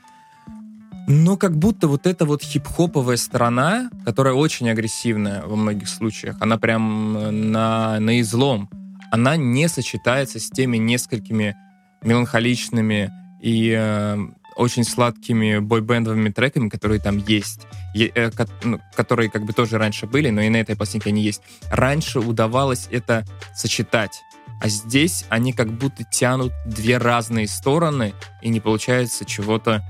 Но 1.08 1.36
как 1.36 1.56
будто 1.56 1.86
вот 1.86 2.06
эта 2.06 2.24
вот 2.24 2.42
хип-хоповая 2.42 3.16
сторона, 3.16 3.90
которая 4.04 4.34
очень 4.34 4.68
агрессивная 4.68 5.42
во 5.42 5.54
многих 5.54 5.88
случаях, 5.88 6.36
она 6.40 6.58
прям 6.58 7.16
э, 7.16 7.30
на, 7.30 8.00
на 8.00 8.20
излом, 8.20 8.68
она 9.12 9.36
не 9.36 9.68
сочетается 9.68 10.40
с 10.40 10.50
теми 10.50 10.78
несколькими 10.78 11.56
меланхоличными 12.02 13.12
и 13.40 13.72
э, 13.76 14.18
очень 14.56 14.84
сладкими 14.84 15.58
бойбендовыми 15.58 16.30
треками, 16.30 16.68
которые 16.68 17.00
там 17.00 17.18
есть, 17.18 17.60
е, 17.94 18.10
э, 18.12 18.30
ко, 18.30 18.48
ну, 18.64 18.80
которые 18.94 19.30
как 19.30 19.44
бы 19.44 19.52
тоже 19.52 19.78
раньше 19.78 20.06
были, 20.06 20.30
но 20.30 20.40
и 20.40 20.48
на 20.48 20.56
этой 20.56 20.76
пластинке 20.76 21.10
они 21.10 21.22
есть. 21.22 21.42
Раньше 21.70 22.18
удавалось 22.18 22.88
это 22.90 23.24
сочетать. 23.54 24.22
А 24.60 24.68
здесь 24.68 25.26
они 25.28 25.52
как 25.52 25.70
будто 25.70 26.02
тянут 26.04 26.52
две 26.64 26.96
разные 26.96 27.46
стороны, 27.46 28.14
и 28.40 28.48
не 28.48 28.60
получается 28.60 29.24
чего-то 29.24 29.84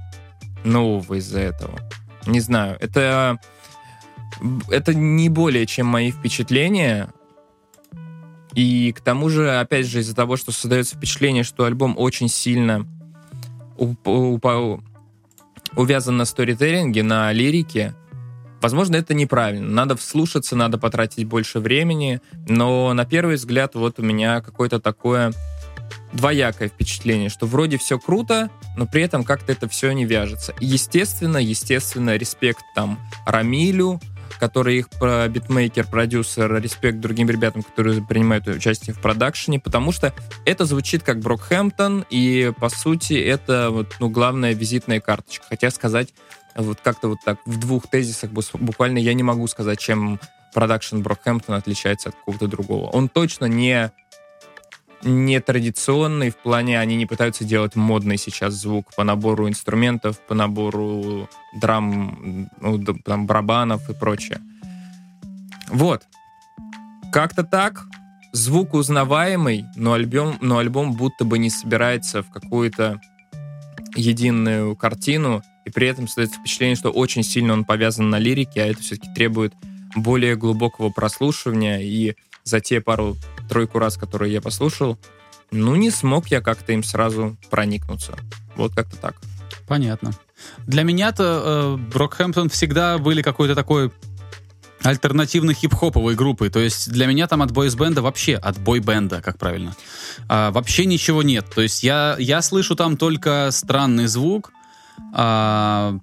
нового 0.67 1.15
из-за 1.15 1.41
этого. 1.41 1.79
Не 2.27 2.41
знаю, 2.41 2.77
это, 2.81 3.39
это 4.69 4.95
не 4.95 5.29
более 5.29 5.67
чем 5.67 5.87
мои 5.87 6.11
впечатления. 6.11 7.09
И 8.55 8.93
к 8.93 9.01
тому 9.01 9.29
же, 9.29 9.59
опять 9.59 9.87
же, 9.87 10.01
из-за 10.01 10.15
того, 10.15 10.37
что 10.37 10.51
создается 10.51 10.97
впечатление, 10.97 11.45
что 11.45 11.65
альбом 11.65 11.95
очень 11.99 12.29
сильно 12.29 12.87
уп- 13.77 13.97
уп- 14.05 14.83
увязан 15.77 16.17
на 16.17 16.25
сторителлинге, 16.25 17.03
на 17.03 17.33
лирике, 17.33 17.95
Возможно, 18.61 18.97
это 18.97 19.15
неправильно. 19.15 19.69
Надо 19.69 19.97
вслушаться, 19.97 20.57
надо 20.57 20.79
потратить 20.79 21.25
больше 21.25 21.61
времени. 21.61 22.21
Но 22.49 22.93
на 22.95 23.05
первый 23.05 23.37
взгляд 23.37 23.75
вот 23.75 23.99
у 23.99 24.03
меня 24.03 24.41
какое-то 24.41 24.81
такое 24.81 25.33
двоякое 26.17 26.69
впечатление, 26.69 27.29
что 27.29 27.47
вроде 27.47 27.79
все 27.79 27.99
круто, 27.99 28.51
но 28.77 28.87
при 28.87 29.03
этом 29.03 29.23
как-то 29.25 29.53
это 29.53 29.69
все 29.69 29.93
не 29.93 30.05
вяжется. 30.05 30.55
естественно, 30.61 31.39
естественно, 31.39 32.17
респект 32.17 32.65
там 32.75 32.99
Ромилю, 33.27 34.01
который 34.41 34.79
их 34.79 34.89
битмейкер, 35.01 35.87
продюсер, 35.87 36.61
респект 36.61 37.01
другим 37.01 37.31
ребятам, 37.31 37.63
которые 37.63 38.03
принимают 38.03 38.47
участие 38.49 38.95
в 38.95 39.01
продакшене, 39.01 39.61
потому 39.61 39.93
что 39.93 40.13
это 40.45 40.65
звучит 40.65 41.03
как 41.03 41.21
Brockhampton, 41.21 42.07
и 42.11 42.53
по 42.59 42.69
сути 42.69 43.15
это 43.15 43.71
вот, 43.71 43.97
ну, 44.01 44.09
главная 44.11 44.53
визитная 44.53 45.01
карточка. 45.01 45.47
Хотя 45.49 45.71
сказать 45.71 46.13
вот 46.55 46.81
как-то 46.83 47.09
вот 47.09 47.19
так 47.25 47.39
в 47.47 47.59
двух 47.59 47.89
тезисах 47.89 48.31
буквально 48.31 48.99
я 48.99 49.15
не 49.15 49.23
могу 49.23 49.47
сказать, 49.47 49.79
чем 49.79 50.21
продакшн 50.55 51.01
Brockhampton 51.01 51.55
отличается 51.55 52.11
от 52.11 52.15
какого-то 52.17 52.47
другого. 52.47 52.89
Он 52.91 53.09
точно 53.09 53.45
не 53.47 53.91
не 55.07 55.41
традиционный 55.41 56.31
в 56.31 56.37
плане, 56.37 56.79
они 56.81 56.97
не 56.97 57.07
пытаются 57.07 57.45
делать 57.45 57.77
модный 57.77 58.19
сейчас 58.19 58.55
звук 58.55 58.95
по 58.97 59.05
набору 59.05 59.49
инструментов, 59.49 60.21
по 60.21 60.35
набору 60.35 61.29
драм, 61.61 62.49
ну, 62.61 62.85
там, 63.05 63.27
барабанов 63.27 63.89
и 63.89 63.95
прочее. 63.95 64.41
Вот. 65.69 66.03
Как-то 67.13 67.45
так. 67.45 67.87
Звук 68.33 68.75
узнаваемый, 68.75 69.65
но 69.77 69.95
альбом, 69.95 70.37
но 70.43 70.59
альбом 70.59 70.93
будто 70.93 71.25
бы 71.25 71.39
не 71.39 71.49
собирается 71.49 72.23
в 72.23 72.31
какую-то 72.31 73.01
единую 73.95 74.77
картину, 74.77 75.43
и 75.65 75.71
при 75.71 75.89
этом 75.89 76.07
создается 76.07 76.39
впечатление, 76.39 76.77
что 76.77 76.91
очень 76.91 77.23
сильно 77.23 77.55
он 77.55 77.65
повязан 77.65 78.11
на 78.11 78.19
лирике, 78.19 78.63
а 78.63 78.67
это 78.67 78.83
все-таки 78.83 79.09
требует 79.15 79.55
более 79.95 80.37
глубокого 80.37 80.91
прослушивания, 80.91 81.79
и 81.79 82.15
за 82.45 82.61
те 82.61 82.83
пару-тройку 83.47 83.79
раз, 83.79 83.97
которые 83.97 84.33
я 84.33 84.41
послушал, 84.41 84.99
ну, 85.51 85.77
не 85.77 85.91
смог 85.91 86.29
я 86.29 86.41
как-то 86.41 86.73
им 86.73 86.83
сразу 86.83 87.37
проникнуться. 87.51 88.17
Вот 88.57 88.75
как-то 88.75 88.97
так. 88.97 89.17
Понятно. 89.69 90.13
Для 90.67 90.83
меня-то 90.83 91.77
э, 91.79 91.93
Брокхэмптон 91.93 92.49
всегда 92.49 92.99
были 92.99 93.23
какой-то 93.23 93.55
такой 93.55 93.93
альтернативно 94.83 95.55
хип-хоповой 95.55 96.15
группой. 96.15 96.51
То 96.51 96.61
есть 96.61 96.91
для 96.91 97.07
меня 97.07 97.27
там 97.27 97.43
от 97.43 97.53
бойсбенда 97.53 98.03
вообще, 98.03 98.35
от 98.35 98.59
бойбенда, 98.59 99.23
как 99.23 99.39
правильно, 99.39 99.75
а, 100.29 100.51
вообще 100.51 100.85
ничего 100.85 101.23
нет. 101.23 101.47
То 101.53 101.63
есть 101.63 101.83
я, 101.83 102.17
я 102.19 102.43
слышу 102.43 102.77
там 102.77 102.97
только 102.97 103.49
странный 103.53 104.07
звук, 104.07 104.53
а, 105.15 105.99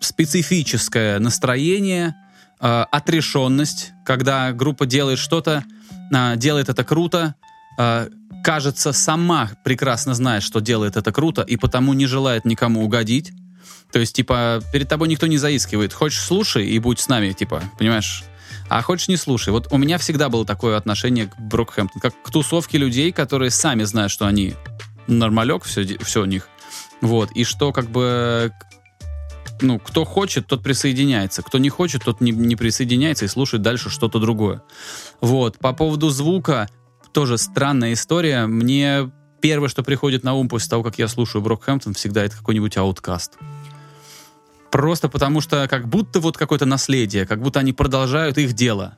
специфическое 0.00 1.18
настроение, 1.18 2.14
а, 2.60 2.86
отрешенность, 2.92 3.92
когда 4.04 4.52
группа 4.52 4.86
делает 4.86 5.18
что-то, 5.18 5.64
делает 6.10 6.68
это 6.68 6.84
круто, 6.84 7.34
а, 7.78 8.08
кажется, 8.42 8.92
сама 8.92 9.50
прекрасно 9.64 10.14
знает, 10.14 10.42
что 10.42 10.60
делает 10.60 10.96
это 10.96 11.12
круто, 11.12 11.42
и 11.42 11.56
потому 11.56 11.92
не 11.92 12.06
желает 12.06 12.44
никому 12.44 12.84
угодить. 12.84 13.32
То 13.90 13.98
есть, 13.98 14.14
типа, 14.14 14.60
перед 14.72 14.88
тобой 14.88 15.08
никто 15.08 15.26
не 15.26 15.38
заискивает. 15.38 15.92
Хочешь, 15.92 16.20
слушай 16.20 16.66
и 16.66 16.78
будь 16.78 17.00
с 17.00 17.08
нами, 17.08 17.32
типа, 17.32 17.62
понимаешь? 17.78 18.24
А 18.68 18.82
хочешь, 18.82 19.08
не 19.08 19.16
слушай. 19.16 19.50
Вот 19.50 19.68
у 19.70 19.76
меня 19.76 19.98
всегда 19.98 20.28
было 20.28 20.44
такое 20.44 20.76
отношение 20.76 21.26
к 21.26 21.38
Брокхэмптон, 21.38 22.00
как 22.00 22.22
к 22.22 22.30
тусовке 22.30 22.78
людей, 22.78 23.12
которые 23.12 23.50
сами 23.50 23.84
знают, 23.84 24.10
что 24.10 24.26
они 24.26 24.54
нормалек, 25.06 25.64
все, 25.64 25.86
все 25.98 26.22
у 26.22 26.24
них. 26.24 26.48
Вот, 27.00 27.30
и 27.32 27.44
что 27.44 27.72
как 27.72 27.90
бы 27.90 28.52
ну, 29.60 29.78
кто 29.78 30.04
хочет, 30.04 30.46
тот 30.46 30.62
присоединяется. 30.62 31.42
Кто 31.42 31.58
не 31.58 31.68
хочет, 31.68 32.04
тот 32.04 32.20
не, 32.20 32.32
не 32.32 32.56
присоединяется 32.56 33.24
и 33.24 33.28
слушает 33.28 33.62
дальше 33.62 33.90
что-то 33.90 34.18
другое. 34.18 34.62
Вот. 35.20 35.58
По 35.58 35.72
поводу 35.72 36.10
звука, 36.10 36.68
тоже 37.12 37.38
странная 37.38 37.92
история. 37.92 38.46
Мне 38.46 39.10
первое, 39.40 39.68
что 39.68 39.82
приходит 39.82 40.24
на 40.24 40.34
ум 40.34 40.48
после 40.48 40.70
того, 40.70 40.82
как 40.82 40.98
я 40.98 41.08
слушаю 41.08 41.42
Брокхэмптон, 41.42 41.94
всегда 41.94 42.24
это 42.24 42.36
какой-нибудь 42.36 42.76
ауткаст. 42.76 43.38
Просто 44.70 45.08
потому 45.08 45.40
что 45.40 45.68
как 45.68 45.88
будто 45.88 46.18
вот 46.18 46.36
какое-то 46.36 46.66
наследие, 46.66 47.26
как 47.26 47.40
будто 47.40 47.60
они 47.60 47.72
продолжают 47.72 48.38
их 48.38 48.54
дело. 48.54 48.96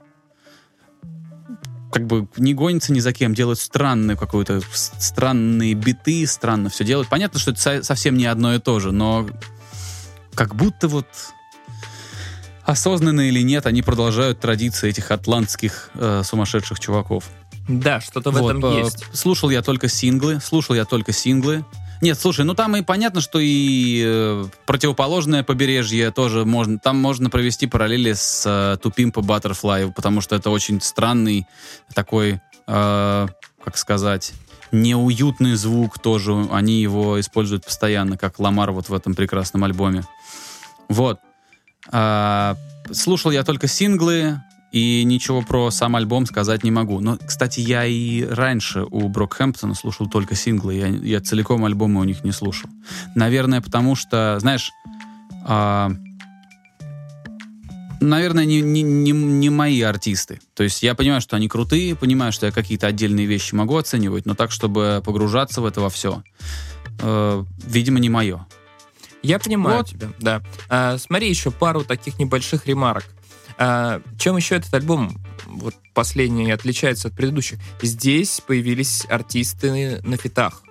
Как 1.93 2.07
бы 2.07 2.29
не 2.37 2.55
гонятся 2.55 2.93
ни 2.93 3.01
за 3.01 3.13
кем, 3.13 3.35
делают 3.35 3.59
странные 3.59 4.17
какой-то 4.17 4.61
странные 4.73 5.75
биты, 5.75 6.27
странно 6.27 6.71
все 6.71 6.85
делают. 6.85 7.09
Понятно, 7.09 7.39
что 7.39 7.51
это 7.51 7.83
совсем 7.83 8.17
не 8.17 8.27
одно 8.27 8.55
и 8.55 8.59
то 8.59 8.81
же, 8.81 8.93
но 8.93 9.27
как 10.37 10.55
будто 10.55 10.87
вот 10.87 11.07
осознанно 12.63 13.29
или 13.29 13.41
нет, 13.43 13.67
они 13.67 13.83
продолжают 13.83 14.41
традиции 14.41 14.91
этих 14.91 15.11
атлантских 15.11 15.91
э, 15.95 16.23
сумасшедших 16.25 16.79
чуваков. 16.79 17.25
Да, 17.69 18.01
что-то 18.01 18.31
в 18.31 18.39
вот, 18.39 18.51
этом 18.51 18.65
э, 18.67 18.81
есть. 18.81 19.05
Слушал 19.13 19.51
я 19.51 19.63
только 19.63 19.89
синглы, 19.89 20.41
слушал 20.41 20.75
я 20.75 20.85
только 20.85 21.13
синглы. 21.13 21.65
Нет, 22.03 22.19
слушай, 22.21 22.45
ну 22.45 22.55
там 22.55 22.77
и 22.77 22.83
понятно, 22.83 23.21
что 23.21 23.39
и 23.41 24.03
э, 24.05 24.45
противоположное 24.67 25.43
побережье 25.43 26.11
тоже 26.11 26.45
можно, 26.45 26.79
там 26.79 26.99
можно 26.99 27.31
провести 27.31 27.67
параллели 27.67 28.13
с 28.13 28.45
э, 28.47 28.77
Тупим 28.83 29.13
по 29.13 29.23
потому 29.23 30.21
что 30.21 30.37
это 30.37 30.51
очень 30.51 30.81
странный 30.81 31.47
такой, 31.95 32.41
э, 32.67 33.27
как 33.65 33.77
сказать, 33.77 34.35
неуютный 34.73 35.55
звук 35.55 35.99
тоже. 35.99 36.47
Они 36.51 36.81
его 36.81 37.19
используют 37.21 37.65
постоянно, 37.65 38.19
как 38.19 38.39
Ламар 38.39 38.73
вот 38.73 38.89
в 38.89 38.95
этом 38.95 39.15
прекрасном 39.15 39.65
альбоме. 39.65 40.05
Вот. 40.89 41.21
А, 41.91 42.57
слушал 42.93 43.31
я 43.31 43.45
только 43.45 43.67
синглы, 43.67 44.41
и 44.73 45.05
ничего 45.05 45.43
про 45.43 45.71
сам 45.71 45.97
альбом 45.97 46.27
сказать 46.27 46.63
не 46.65 46.71
могу. 46.71 47.01
Но, 47.01 47.17
кстати, 47.17 47.61
я 47.61 47.87
и 47.87 48.25
раньше 48.25 48.85
у 48.91 49.09
Брокхэмптона 49.09 49.75
слушал 49.75 50.07
только 50.07 50.35
синглы. 50.35 50.75
Я, 50.75 50.89
я 50.89 51.21
целиком 51.21 51.65
альбомы 51.65 52.01
у 52.01 52.05
них 52.05 52.25
не 52.25 52.33
слушал. 52.33 52.69
Наверное, 53.15 53.63
потому 53.63 53.95
что, 53.95 54.37
знаешь, 54.41 54.73
а, 55.45 55.93
наверное, 58.01 58.45
не, 58.45 58.61
не, 58.61 58.83
не, 58.83 59.13
не 59.13 59.51
мои 59.51 59.81
артисты. 59.81 60.41
То 60.55 60.63
есть 60.63 60.83
я 60.83 60.95
понимаю, 60.95 61.21
что 61.21 61.37
они 61.37 61.49
крутые, 61.49 61.95
понимаю, 61.95 62.33
что 62.33 62.47
я 62.47 62.53
какие-то 62.53 62.87
отдельные 62.87 63.27
вещи 63.27 63.55
могу 63.55 63.77
оценивать, 63.77 64.27
но 64.27 64.35
так, 64.35 64.51
чтобы 64.51 65.03
погружаться 65.05 65.61
в 65.61 65.67
это 65.67 65.81
во 65.81 65.89
все, 65.89 66.23
э, 67.01 67.45
видимо, 67.67 67.99
не 67.99 68.09
мое. 68.09 68.47
Я 69.23 69.39
понимаю 69.39 69.79
вот. 69.79 69.89
тебя, 69.89 70.09
да. 70.19 70.43
А, 70.69 70.99
смотри, 70.99 71.29
еще 71.29 71.51
пару 71.51 71.85
таких 71.85 72.19
небольших 72.19 72.67
ремарок. 72.67 73.05
А, 73.59 74.01
чем 74.19 74.37
еще 74.37 74.57
этот 74.57 74.73
альбом 74.75 75.17
вот 75.47 75.75
последний 75.95 76.51
отличается 76.51 77.09
от 77.09 77.15
предыдущих? 77.15 77.59
Здесь 77.83 78.41
появились 78.47 79.07
артисты 79.09 80.01
на 80.03 80.17
фитах. 80.17 80.63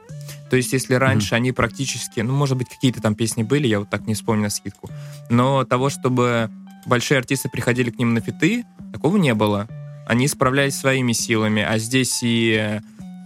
То 0.50 0.58
есть, 0.58 0.74
если 0.74 0.94
раньше 0.94 1.34
mm-hmm. 1.34 1.38
они 1.38 1.52
практически, 1.52 2.20
ну, 2.20 2.34
может 2.34 2.58
быть, 2.58 2.70
какие-то 2.70 3.02
там 3.02 3.16
песни 3.16 3.44
были, 3.44 3.68
я 3.68 3.80
вот 3.80 3.90
так 3.90 4.06
не 4.06 4.14
вспомню 4.14 4.44
на 4.44 4.50
скидку, 4.50 4.90
но 5.30 5.64
того, 5.64 5.90
чтобы 5.90 6.50
большие 6.86 7.18
артисты 7.18 7.50
приходили 7.50 7.90
к 7.90 7.98
ним 7.98 8.14
на 8.14 8.22
фиты, 8.22 8.64
такого 8.94 9.18
не 9.18 9.34
было. 9.34 9.68
Они 10.08 10.28
справлялись 10.28 10.78
своими 10.78 11.14
силами, 11.14 11.64
а 11.64 11.80
здесь 11.80 12.20
и 12.22 12.80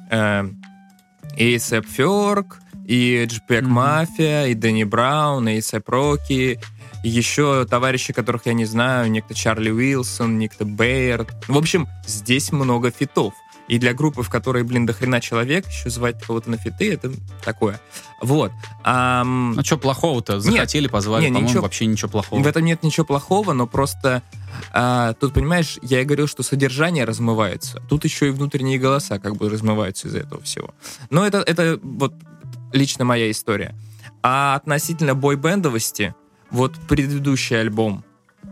э, 0.10 0.50
и 1.38 1.56
ASAP 1.56 1.86
Ferg, 1.98 2.56
и 2.90 3.28
JPEG 3.30 3.62
mm-hmm. 3.62 4.08
Mafia, 4.18 4.50
и 4.50 4.56
Дэнни 4.56 4.84
Браун, 4.84 5.48
и 5.48 5.60
ASAP 5.60 5.84
Rocky, 5.86 6.60
и 7.04 7.10
еще 7.10 7.66
товарищи, 7.70 8.14
которых 8.14 8.48
я 8.48 8.54
не 8.54 8.66
знаю, 8.66 9.12
некто 9.12 9.36
Чарли 9.36 9.70
Уилсон, 9.70 10.40
некто 10.40 10.66
Бейерд. 10.66 11.30
В 11.48 11.56
общем, 11.56 11.88
здесь 12.08 12.52
много 12.52 12.90
фитов. 12.90 13.34
И 13.68 13.78
для 13.78 13.94
группы, 13.94 14.24
в 14.24 14.30
которой, 14.30 14.64
блин, 14.64 14.88
до 14.88 14.94
хрена 14.94 15.22
человек, 15.22 15.68
еще 15.68 15.92
звать 15.92 16.20
кого-то 16.20 16.50
на 16.50 16.58
фиты, 16.58 16.92
это 16.92 17.12
такое. 17.46 17.80
Вот. 18.20 18.52
Ам... 18.84 19.54
Ну, 19.54 19.64
что 19.64 19.78
плохого-то? 19.78 20.40
Захотели, 20.40 20.86
нет, 20.86 20.92
позвали, 20.92 21.26
нет, 21.26 21.34
по-моему, 21.34 21.48
ничего, 21.48 21.62
вообще 21.62 21.86
ничего 21.86 22.10
плохого. 22.10 22.42
В 22.42 22.48
этом 22.48 22.66
нет 22.66 22.82
ничего 22.82 23.06
плохого, 23.06 23.54
но 23.54 23.68
просто 23.68 24.24
а, 24.74 25.14
тут, 25.14 25.36
понимаешь, 25.36 25.78
я 25.84 26.02
и 26.02 26.06
говорил, 26.06 26.28
что 26.28 26.42
содержание 26.42 27.06
размывается. 27.06 27.84
Тут 27.88 28.06
еще 28.06 28.30
и 28.30 28.32
внутренние 28.32 28.80
голоса 28.80 29.20
как 29.20 29.36
бы 29.36 29.48
размываются 29.48 30.08
из-за 30.08 30.22
этого 30.22 30.42
всего. 30.42 30.74
Но 31.12 31.28
это, 31.28 31.38
это 31.38 31.80
вот 31.84 32.16
лично 32.74 33.06
моя 33.06 33.30
история. 33.32 33.76
А 34.22 34.56
относительно 34.56 35.16
бойбендовости, 35.16 36.14
вот 36.52 36.76
предыдущий 36.88 37.60
альбом, 37.60 38.04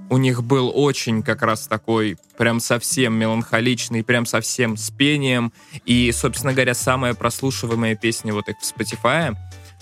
у 0.10 0.18
них 0.18 0.44
был 0.44 0.72
очень 0.74 1.22
как 1.22 1.42
раз 1.42 1.68
такой 1.68 2.18
прям 2.38 2.60
совсем 2.60 3.14
меланхоличный, 3.14 4.04
прям 4.04 4.26
совсем 4.26 4.78
с 4.78 4.90
пением. 4.90 5.52
И, 5.86 6.12
собственно 6.14 6.54
говоря, 6.54 6.74
самая 6.74 7.14
прослушиваемая 7.14 7.96
песня 7.96 8.34
вот 8.34 8.48
их 8.48 8.56
в 8.58 8.64
Spotify, 8.64 9.36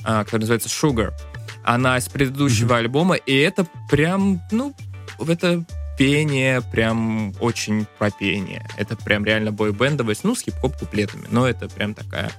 а, 0.03 0.23
которая 0.23 0.41
называется 0.41 0.69
Sugar, 0.69 1.13
она 1.63 1.97
из 1.97 2.07
предыдущего 2.09 2.73
mm-hmm. 2.73 2.77
альбома, 2.77 3.15
и 3.15 3.35
это 3.35 3.67
прям, 3.89 4.41
ну, 4.51 4.73
это 5.27 5.63
пение 5.97 6.61
прям 6.61 7.33
очень 7.39 7.85
про 7.97 8.11
пение. 8.11 8.67
Это 8.77 8.95
прям 8.95 9.25
реально 9.25 9.51
бойбендовость, 9.51 10.23
ну, 10.23 10.35
с 10.35 10.41
хип-хоп 10.41 10.77
куплетами, 10.77 11.25
но 11.29 11.47
это 11.47 11.69
прям 11.69 11.93
такая 11.93 12.31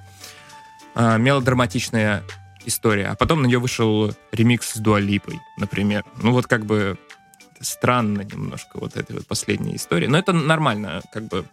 а, 0.97 1.19
мелодраматичная 1.19 2.25
история. 2.65 3.09
А 3.09 3.17
потом 3.17 3.43
на 3.43 3.47
нее 3.47 3.59
вышел 3.59 4.15
ремикс 4.33 4.73
с 4.73 4.79
Дуалипой, 4.79 5.39
например. 5.59 6.05
Ну, 6.23 6.33
вот 6.33 6.47
как 6.47 6.65
бы 6.65 6.99
странно 7.61 8.23
немножко 8.23 8.79
вот 8.79 8.97
этой 8.97 9.13
вот 9.17 9.27
последней 9.27 9.77
истории. 9.77 10.07
Но 10.07 10.19
это 10.19 10.33
нормально, 10.33 11.03
как 11.13 11.29
бы. 11.29 11.45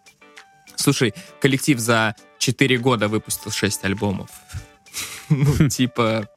Слушай, 0.75 1.13
коллектив 1.41 1.77
за 1.77 2.15
4 2.39 2.77
года 2.77 3.09
выпустил 3.09 3.51
6 3.51 3.83
альбомов. 3.85 4.29
Ну, 5.29 5.69
типа... 5.69 6.27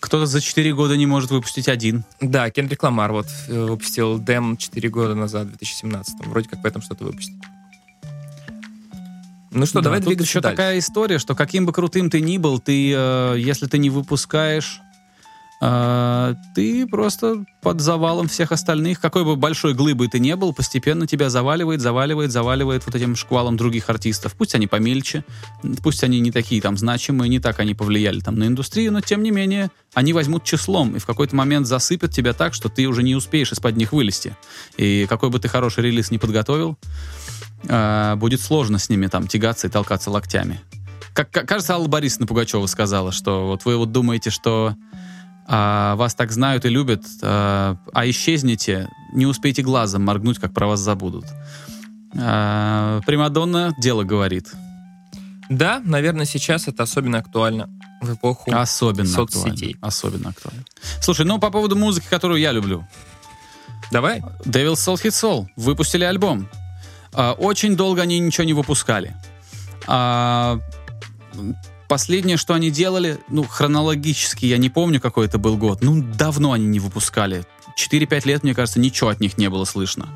Кто-то 0.00 0.26
за 0.26 0.40
4 0.40 0.74
года 0.74 0.96
не 0.96 1.06
может 1.06 1.30
выпустить 1.30 1.68
один. 1.68 2.04
Да, 2.20 2.50
Кендрик 2.50 2.82
Ламар 2.82 3.12
вот 3.12 3.26
э, 3.48 3.64
выпустил 3.64 4.18
Дэм 4.18 4.56
4 4.56 4.88
года 4.88 5.14
назад, 5.14 5.46
в 5.46 5.50
2017. 5.50 6.26
Вроде 6.26 6.48
как 6.48 6.60
в 6.60 6.66
этом 6.66 6.82
что-то 6.82 7.04
выпустил. 7.04 7.34
Ну 9.50 9.66
что, 9.66 9.78
да, 9.78 9.84
давай 9.84 10.00
тут 10.00 10.08
двигаться 10.08 10.30
еще 10.30 10.40
дальше. 10.40 10.56
такая 10.56 10.78
история, 10.78 11.18
что 11.18 11.34
каким 11.34 11.66
бы 11.66 11.72
крутым 11.72 12.10
ты 12.10 12.20
ни 12.20 12.38
был, 12.38 12.58
ты, 12.58 12.92
э, 12.94 13.36
если 13.38 13.66
ты 13.66 13.78
не 13.78 13.90
выпускаешь 13.90 14.80
а, 15.60 16.34
ты 16.54 16.86
просто 16.86 17.44
под 17.62 17.80
завалом 17.80 18.28
всех 18.28 18.52
остальных, 18.52 19.00
какой 19.00 19.24
бы 19.24 19.34
большой 19.34 19.74
глыбой 19.74 20.08
ты 20.08 20.20
не 20.20 20.36
был, 20.36 20.52
постепенно 20.52 21.06
тебя 21.06 21.30
заваливает, 21.30 21.80
заваливает, 21.80 22.30
заваливает 22.30 22.86
вот 22.86 22.94
этим 22.94 23.16
шквалом 23.16 23.56
других 23.56 23.90
артистов. 23.90 24.34
Пусть 24.38 24.54
они 24.54 24.68
помельче, 24.68 25.24
пусть 25.82 26.04
они 26.04 26.20
не 26.20 26.30
такие 26.30 26.62
там 26.62 26.76
значимые, 26.76 27.28
не 27.28 27.40
так 27.40 27.58
они 27.58 27.74
повлияли 27.74 28.20
там 28.20 28.36
на 28.36 28.46
индустрию, 28.46 28.92
но 28.92 29.00
тем 29.00 29.22
не 29.24 29.32
менее 29.32 29.70
они 29.94 30.12
возьмут 30.12 30.44
числом 30.44 30.94
и 30.94 31.00
в 31.00 31.06
какой-то 31.06 31.34
момент 31.34 31.66
засыпят 31.66 32.12
тебя 32.12 32.34
так, 32.34 32.54
что 32.54 32.68
ты 32.68 32.86
уже 32.86 33.02
не 33.02 33.16
успеешь 33.16 33.50
из-под 33.50 33.76
них 33.76 33.92
вылезти. 33.92 34.36
И 34.76 35.06
какой 35.08 35.30
бы 35.30 35.40
ты 35.40 35.48
хороший 35.48 35.82
релиз 35.82 36.12
не 36.12 36.18
подготовил, 36.18 36.78
а, 37.68 38.16
будет 38.16 38.40
сложно 38.40 38.78
с 38.78 38.88
ними 38.88 39.06
там 39.06 39.26
тягаться 39.26 39.66
и 39.66 39.70
толкаться 39.70 40.10
локтями. 40.10 40.60
Как, 41.14 41.30
кажется, 41.30 41.74
Алла 41.74 41.88
Борисовна 41.88 42.26
Пугачева 42.26 42.66
сказала, 42.66 43.12
что 43.12 43.46
вот 43.46 43.64
вы 43.64 43.76
вот 43.76 43.90
думаете, 43.90 44.30
что 44.30 44.76
а, 45.46 45.96
вас 45.96 46.14
так 46.14 46.30
знают 46.30 46.64
и 46.64 46.68
любят, 46.68 47.04
а, 47.22 47.76
а 47.92 48.08
исчезнете, 48.08 48.88
не 49.12 49.26
успейте 49.26 49.62
глазом 49.62 50.04
моргнуть, 50.04 50.38
как 50.38 50.52
про 50.52 50.66
вас 50.66 50.80
забудут. 50.80 51.24
А, 52.16 53.00
Примадонна 53.06 53.74
дело 53.78 54.04
говорит. 54.04 54.52
Да, 55.48 55.80
наверное, 55.82 56.26
сейчас 56.26 56.68
это 56.68 56.82
особенно 56.82 57.18
актуально 57.18 57.70
в 58.00 58.14
эпоху 58.14 58.52
особенно 58.54 59.08
соцсетей. 59.08 59.72
Актуально, 59.72 59.78
особенно 59.80 60.28
актуально. 60.30 60.64
Слушай, 61.00 61.26
ну 61.26 61.38
по 61.38 61.50
поводу 61.50 61.76
музыки, 61.76 62.06
которую 62.08 62.40
я 62.40 62.52
люблю. 62.52 62.86
Давай. 63.90 64.20
Devil's 64.44 64.74
Soul 64.74 64.96
Hit 64.96 65.10
Soul. 65.10 65.46
Выпустили 65.56 66.04
альбом. 66.04 66.48
А, 67.12 67.32
очень 67.32 67.76
долго 67.76 68.02
они 68.02 68.18
ничего 68.18 68.44
не 68.44 68.54
выпускали. 68.54 69.16
А, 69.86 70.60
Последнее, 71.88 72.36
что 72.36 72.52
они 72.52 72.70
делали, 72.70 73.18
ну, 73.30 73.44
хронологически, 73.44 74.44
я 74.44 74.58
не 74.58 74.68
помню, 74.68 75.00
какой 75.00 75.24
это 75.26 75.38
был 75.38 75.56
год. 75.56 75.82
Ну, 75.82 76.02
давно 76.02 76.52
они 76.52 76.66
не 76.66 76.80
выпускали. 76.80 77.46
4-5 77.78 78.26
лет, 78.26 78.42
мне 78.42 78.54
кажется, 78.54 78.78
ничего 78.78 79.08
от 79.08 79.20
них 79.20 79.38
не 79.38 79.48
было 79.48 79.64
слышно. 79.64 80.06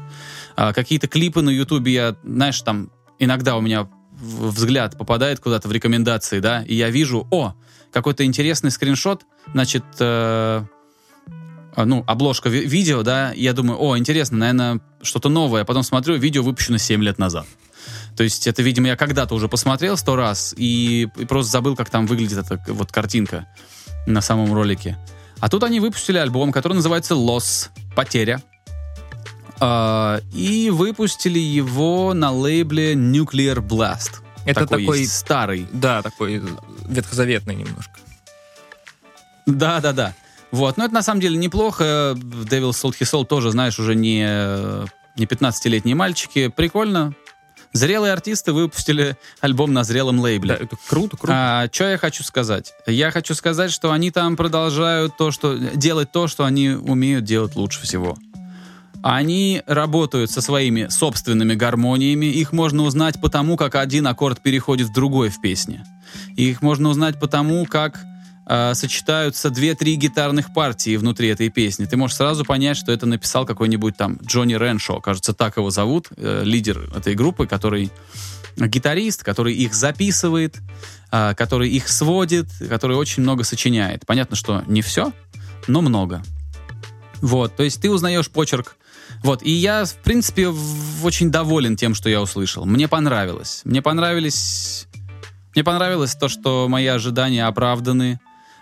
А, 0.55 0.75
какие-то 0.75 1.09
клипы 1.09 1.41
на 1.41 1.49
Ютубе 1.49 1.93
я, 1.93 2.17
знаешь, 2.25 2.61
там 2.61 2.91
иногда 3.19 3.57
у 3.57 3.63
меня 3.63 3.89
взгляд 4.13 4.99
попадает 4.99 5.41
куда-то 5.41 5.69
в 5.69 5.73
рекомендации, 5.73 6.41
да, 6.41 6.63
и 6.63 6.75
я 6.75 6.91
вижу, 6.91 7.27
о, 7.31 7.55
какой-то 7.91 8.25
интересный 8.25 8.71
скриншот, 8.71 9.25
значит, 9.53 9.85
э, 9.99 10.65
ну, 11.77 12.05
обложка 12.07 12.49
ви- 12.49 12.67
видео, 12.67 13.03
да, 13.03 13.33
я 13.33 13.53
думаю, 13.53 13.81
о, 13.81 13.97
интересно, 13.97 14.39
наверное, 14.39 14.81
что-то 15.03 15.29
новое. 15.29 15.65
Потом 15.65 15.83
смотрю, 15.83 16.17
видео 16.17 16.43
выпущено 16.43 16.79
7 16.79 17.03
лет 17.03 17.19
назад. 17.19 17.47
То 18.17 18.25
есть 18.25 18.47
это, 18.47 18.63
видимо, 18.63 18.89
я 18.89 18.97
когда-то 18.97 19.35
уже 19.35 19.49
посмотрел 19.49 19.97
сто 19.97 20.17
раз 20.17 20.55
и, 20.57 21.09
и 21.17 21.25
просто 21.25 21.53
забыл, 21.53 21.77
как 21.77 21.91
там 21.91 22.07
выглядит 22.07 22.39
эта 22.39 22.63
вот 22.69 22.93
картинка 22.93 23.47
на 24.07 24.21
самом 24.21 24.53
ролике. 24.53 24.99
А 25.41 25.49
тут 25.49 25.65
они 25.65 25.81
выпустили 25.81 26.19
альбом, 26.19 26.53
который 26.53 26.75
называется 26.75 27.15
Loss, 27.15 27.71
Потеря. 27.97 28.43
Uh, 29.59 30.23
и 30.35 30.71
выпустили 30.71 31.39
его 31.39 32.15
на 32.15 32.33
лейбле 32.33 32.95
Nuclear 32.95 33.57
Blast. 33.57 34.23
Это 34.45 34.67
такой, 34.67 34.85
такой 34.85 35.07
старый. 35.07 35.69
Да, 35.73 36.03
такой 36.03 36.43
ветхозаветный 36.87 37.55
немножко. 37.55 37.93
Да, 39.47 39.81
да, 39.81 39.93
да. 39.93 40.15
Вот, 40.53 40.77
но 40.77 40.85
это 40.85 40.95
на 40.95 41.03
самом 41.03 41.21
деле 41.21 41.37
неплохо. 41.37 42.15
Devil 42.15 42.71
Soul 42.71 42.93
Soul 42.93 43.25
тоже, 43.25 43.51
знаешь, 43.51 43.79
уже 43.79 43.95
не, 43.95 44.23
не 45.17 45.25
15-летние 45.25 45.97
мальчики. 45.97 46.49
Прикольно, 46.49 47.15
Зрелые 47.73 48.13
артисты 48.13 48.53
выпустили 48.53 49.17
альбом 49.41 49.73
на 49.73 49.83
зрелом 49.83 50.21
лейбле. 50.21 50.57
Да, 50.57 50.65
это 50.65 50.77
круто, 50.89 51.17
круто. 51.17 51.33
А, 51.35 51.69
что 51.73 51.85
я 51.85 51.97
хочу 51.97 52.23
сказать? 52.23 52.75
Я 52.87 53.11
хочу 53.11 53.35
сказать, 53.35 53.71
что 53.71 53.93
они 53.93 54.11
там 54.11 54.37
продолжают 54.37 55.17
то, 55.17 55.31
что 55.31 55.57
делать 55.57 56.13
то, 56.13 56.29
что 56.29 56.45
они 56.45 56.69
умеют 56.71 57.25
делать 57.25 57.57
лучше 57.57 57.81
всего. 57.81 58.19
Они 59.03 59.63
работают 59.67 60.31
со 60.31 60.43
своими 60.43 60.89
собственными 60.89 61.55
гармониями. 61.55 62.27
Их 62.27 62.53
можно 62.53 62.83
узнать 62.83 63.21
потому, 63.21 63.57
как 63.57 63.75
один 63.75 64.07
аккорд 64.07 64.43
переходит 64.43 64.89
в 64.89 64.93
другой 64.93 65.31
в 65.31 65.41
песне. 65.41 65.85
Их 66.37 66.61
можно 66.61 66.91
узнать 66.91 67.19
потому, 67.19 67.65
как 67.65 68.05
э, 68.47 68.75
сочетаются 68.75 69.51
две-три 69.51 69.97
гитарных 69.97 70.53
партии 70.55 70.97
внутри 70.97 71.29
этой 71.29 71.49
песни. 71.49 71.85
Ты 71.85 71.97
можешь 71.97 72.17
сразу 72.17 72.45
понять, 72.45 72.77
что 72.77 72.93
это 72.93 73.07
написал 73.07 73.47
какой-нибудь 73.47 73.97
там 73.97 74.19
Джонни 74.25 74.55
Реншо, 74.55 75.01
кажется, 75.01 75.33
так 75.33 75.57
его 75.57 75.71
зовут, 75.71 76.09
э, 76.17 76.43
лидер 76.45 76.91
этой 76.97 77.15
группы, 77.15 77.47
который 77.47 77.91
гитарист, 78.57 79.25
который 79.25 79.55
их 79.55 79.75
записывает, 79.75 80.59
э, 81.11 81.35
который 81.35 81.71
их 81.71 81.89
сводит, 81.89 82.47
который 82.69 82.97
очень 82.97 83.23
много 83.23 83.45
сочиняет. 83.45 84.07
Понятно, 84.07 84.37
что 84.37 84.63
не 84.67 84.83
все, 84.83 85.13
но 85.67 85.81
много. 85.81 86.23
Вот, 87.21 87.57
то 87.57 87.63
есть 87.63 87.81
ты 87.81 87.91
узнаешь 87.91 88.29
почерк 88.31 88.77
вот, 89.23 89.43
и 89.43 89.51
я, 89.51 89.85
в 89.85 89.95
принципе, 89.97 90.49
в, 90.49 91.05
очень 91.05 91.31
доволен 91.31 91.77
тем, 91.77 91.95
что 91.95 92.09
я 92.09 92.21
услышал. 92.21 92.65
Мне 92.65 92.89
понравилось. 92.89 93.63
Мне 93.65 93.83
понравились... 93.83 94.87
Мне 95.55 95.65
понравилось 95.65 96.15
то, 96.15 96.29
что 96.29 96.67
мои 96.69 96.87
ожидания 96.87 97.47
оправданы. 97.47 98.21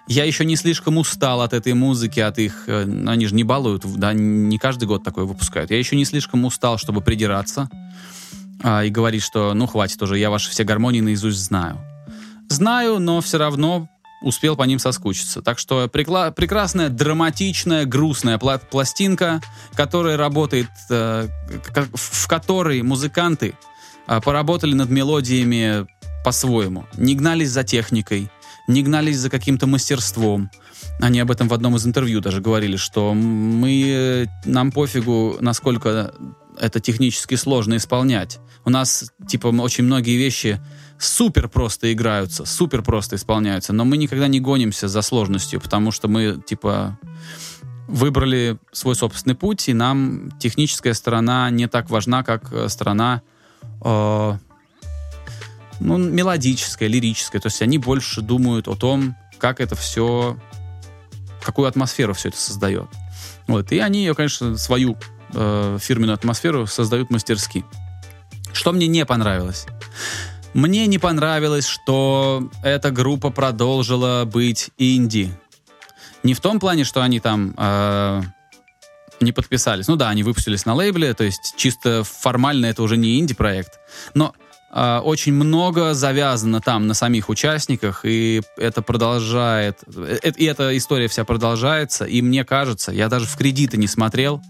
Я 0.09 0.25
еще 0.25 0.45
не 0.45 0.57
слишком 0.57 0.99
устал 0.99 1.41
от 1.43 1.53
этой 1.53 1.73
музыки, 1.75 2.21
от 2.21 2.39
их... 2.39 2.65
Э, 2.67 2.83
они 2.83 3.27
же 3.27 3.35
не 3.35 3.45
балуют, 3.45 3.85
да, 3.97 4.13
не 4.13 4.59
каждый 4.59 4.87
год 4.87 5.05
такое 5.05 5.25
выпускают. 5.25 5.71
Я 5.71 5.79
еще 5.79 5.97
не 5.97 6.05
слишком 6.05 6.45
устал, 6.45 6.79
чтобы 6.79 7.01
придираться 7.01 7.69
а, 8.63 8.85
и 8.85 8.91
говорить, 8.91 9.23
что 9.23 9.55
ну 9.55 9.67
хватит 9.67 10.03
уже, 10.03 10.19
я 10.19 10.31
ваши 10.31 10.51
все 10.51 10.65
гармонии 10.65 11.01
наизусть 11.01 11.39
знаю. 11.39 11.79
Знаю, 12.49 12.99
но 12.99 13.21
все 13.21 13.39
равно 13.39 13.89
успел 14.23 14.57
по 14.57 14.65
ним 14.65 14.79
соскучиться. 14.79 15.43
Так 15.43 15.59
что 15.59 15.85
прекла- 15.85 16.33
прекрасная, 16.33 16.89
драматичная, 16.89 17.85
грустная 17.87 18.39
пла- 18.39 18.61
пластинка, 18.61 19.41
которая 19.75 20.17
работает, 20.17 20.69
э, 20.91 21.29
в 21.95 22.29
которой 22.29 22.83
музыканты 22.83 23.55
э, 24.07 24.21
поработали 24.21 24.75
над 24.75 24.91
мелодиями 24.91 25.87
по-своему. 26.25 26.87
Не 26.95 27.15
гнались 27.15 27.51
за 27.51 27.65
техникой, 27.65 28.31
не 28.71 28.83
гнались 28.83 29.19
за 29.19 29.31
каким-то 29.31 29.67
мастерством. 29.67 30.51
Они 31.01 31.21
об 31.21 31.31
этом 31.31 31.49
в 31.49 31.55
одном 31.55 31.77
из 31.77 31.87
интервью 31.87 32.21
даже 32.21 32.41
говорили, 32.41 32.77
что 32.77 33.15
мы, 33.15 34.29
нам 34.45 34.73
пофигу, 34.73 35.37
насколько 35.41 36.15
это 36.59 36.81
технически 36.81 37.35
сложно 37.37 37.77
исполнять. 37.77 38.39
У 38.65 38.71
нас, 38.71 39.13
типа, 39.27 39.49
очень 39.49 39.85
многие 39.85 40.17
вещи 40.17 40.61
супер 40.99 41.49
просто 41.49 41.93
играются, 41.93 42.45
супер 42.45 42.83
просто 42.83 43.17
исполняются, 43.17 43.73
но 43.73 43.85
мы 43.85 43.97
никогда 43.97 44.29
не 44.29 44.41
гонимся 44.41 44.89
за 44.89 45.03
сложностью, 45.03 45.61
потому 45.61 45.91
что 45.91 46.09
мы, 46.09 46.41
типа, 46.47 46.99
выбрали 47.89 48.59
свой 48.73 48.95
собственный 48.95 49.35
путь, 49.35 49.69
и 49.69 49.75
нам 49.75 50.31
техническая 50.39 50.93
сторона 50.93 51.51
не 51.51 51.67
так 51.67 51.91
важна, 51.91 52.23
как 52.23 52.53
э, 52.53 52.69
сторона 52.69 53.23
э, 53.83 54.33
ну, 55.81 55.99
мелодическая, 55.99 56.89
лирическая. 56.89 57.41
То 57.41 57.47
есть 57.47 57.63
они 57.63 57.79
больше 57.79 58.21
думают 58.21 58.69
о 58.69 58.77
том, 58.77 59.17
как 59.39 59.61
это 59.61 59.75
все, 59.75 60.39
какую 61.43 61.67
атмосферу 61.67 62.15
все 62.15 62.29
это 62.29 62.39
создает. 62.39 62.89
Вот. 63.47 63.73
И 63.73 63.79
они 63.79 64.01
ее, 64.01 64.15
конечно, 64.15 64.57
свою 64.59 64.97
э, 65.33 65.79
фирменную 65.81 66.15
атмосферу 66.15 66.67
создают 66.67 67.11
мастерски. 67.11 67.65
Что 68.53 68.73
мне 68.73 68.87
не 68.87 69.05
понравилось? 69.05 69.67
Мне 70.53 70.87
не 70.87 70.99
понравилось, 70.99 71.67
что 71.67 72.49
эта 72.63 72.91
группа 72.91 73.31
продолжила 73.31 74.25
быть 74.25 74.71
инди. 74.79 75.33
Не 76.23 76.35
в 76.35 76.41
том 76.41 76.61
плане, 76.61 76.85
что 76.85 77.03
они 77.03 77.21
там 77.21 77.55
э, 77.57 78.23
не 79.21 79.33
подписались. 79.33 79.87
Ну 79.89 79.97
да, 79.97 80.09
они 80.09 80.23
выпустились 80.23 80.67
на 80.67 80.75
лейбле, 80.75 81.15
то 81.15 81.25
есть 81.25 81.55
чисто 81.57 82.05
формально 82.05 82.67
это 82.67 82.83
уже 82.83 82.97
не 82.97 83.19
инди-проект. 83.19 83.79
Но 84.15 84.35
очень 84.73 85.33
много 85.33 85.95
завязано 85.95 86.61
там 86.61 86.87
на 86.87 86.95
самих 86.95 87.29
участниках, 87.29 88.05
и 88.05 88.41
это 88.57 88.83
продолжает, 88.83 89.81
э, 89.97 90.31
и 90.37 90.45
эта 90.45 90.77
история 90.77 91.09
вся 91.09 91.25
продолжается, 91.25 92.05
и 92.05 92.23
мне 92.23 92.45
кажется, 92.45 92.93
я 92.93 93.09
даже 93.09 93.27
в 93.27 93.37
кредиты 93.37 93.77
не 93.79 93.89
смотрел, 93.89 94.41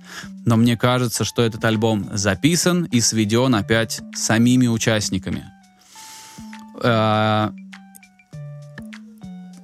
но 0.44 0.56
мне 0.56 0.76
кажется, 0.76 1.24
что 1.24 1.40
этот 1.40 1.64
альбом 1.64 2.10
записан 2.12 2.84
и 2.84 3.00
сведен 3.00 3.54
опять 3.54 4.02
самими 4.14 4.66
участниками. 4.66 5.44
Э, 6.82 7.50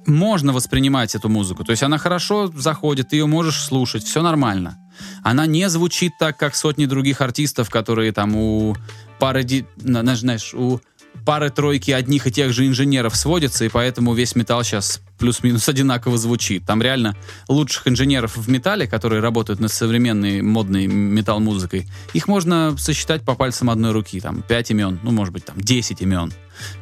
можно 0.07 0.53
воспринимать 0.53 1.13
эту 1.15 1.29
музыку. 1.29 1.65
То 1.65 1.71
есть 1.71 1.83
она 1.83 1.97
хорошо 1.97 2.47
заходит, 2.47 3.09
ты 3.09 3.17
ее 3.17 3.27
можешь 3.27 3.61
слушать, 3.61 4.03
все 4.03 4.23
нормально. 4.23 4.79
Она 5.23 5.45
не 5.45 5.69
звучит 5.69 6.13
так, 6.19 6.37
как 6.37 6.55
сотни 6.55 6.85
других 6.85 7.21
артистов, 7.21 7.69
которые 7.69 8.11
там 8.11 8.35
у 8.35 8.75
пары, 9.19 9.45
знаешь, 9.77 10.53
у 10.53 10.79
пары-тройки 11.25 11.91
одних 11.91 12.27
и 12.27 12.31
тех 12.31 12.53
же 12.53 12.67
инженеров 12.67 13.15
сводятся, 13.15 13.65
и 13.65 13.69
поэтому 13.69 14.13
весь 14.13 14.35
металл 14.35 14.63
сейчас 14.63 15.01
плюс-минус 15.17 15.67
одинаково 15.69 16.17
звучит. 16.17 16.65
Там 16.65 16.81
реально 16.81 17.15
лучших 17.47 17.87
инженеров 17.87 18.37
в 18.37 18.49
металле, 18.49 18.87
которые 18.87 19.21
работают 19.21 19.59
над 19.59 19.71
современной 19.71 20.41
модной 20.41 20.87
металл-музыкой, 20.87 21.87
их 22.13 22.27
можно 22.27 22.75
сосчитать 22.77 23.23
по 23.23 23.35
пальцам 23.35 23.69
одной 23.69 23.91
руки. 23.91 24.19
Там 24.19 24.41
пять 24.41 24.71
имен, 24.71 24.99
ну, 25.03 25.11
может 25.11 25.33
быть, 25.33 25.45
там 25.45 25.59
10 25.59 26.01
имен, 26.01 26.31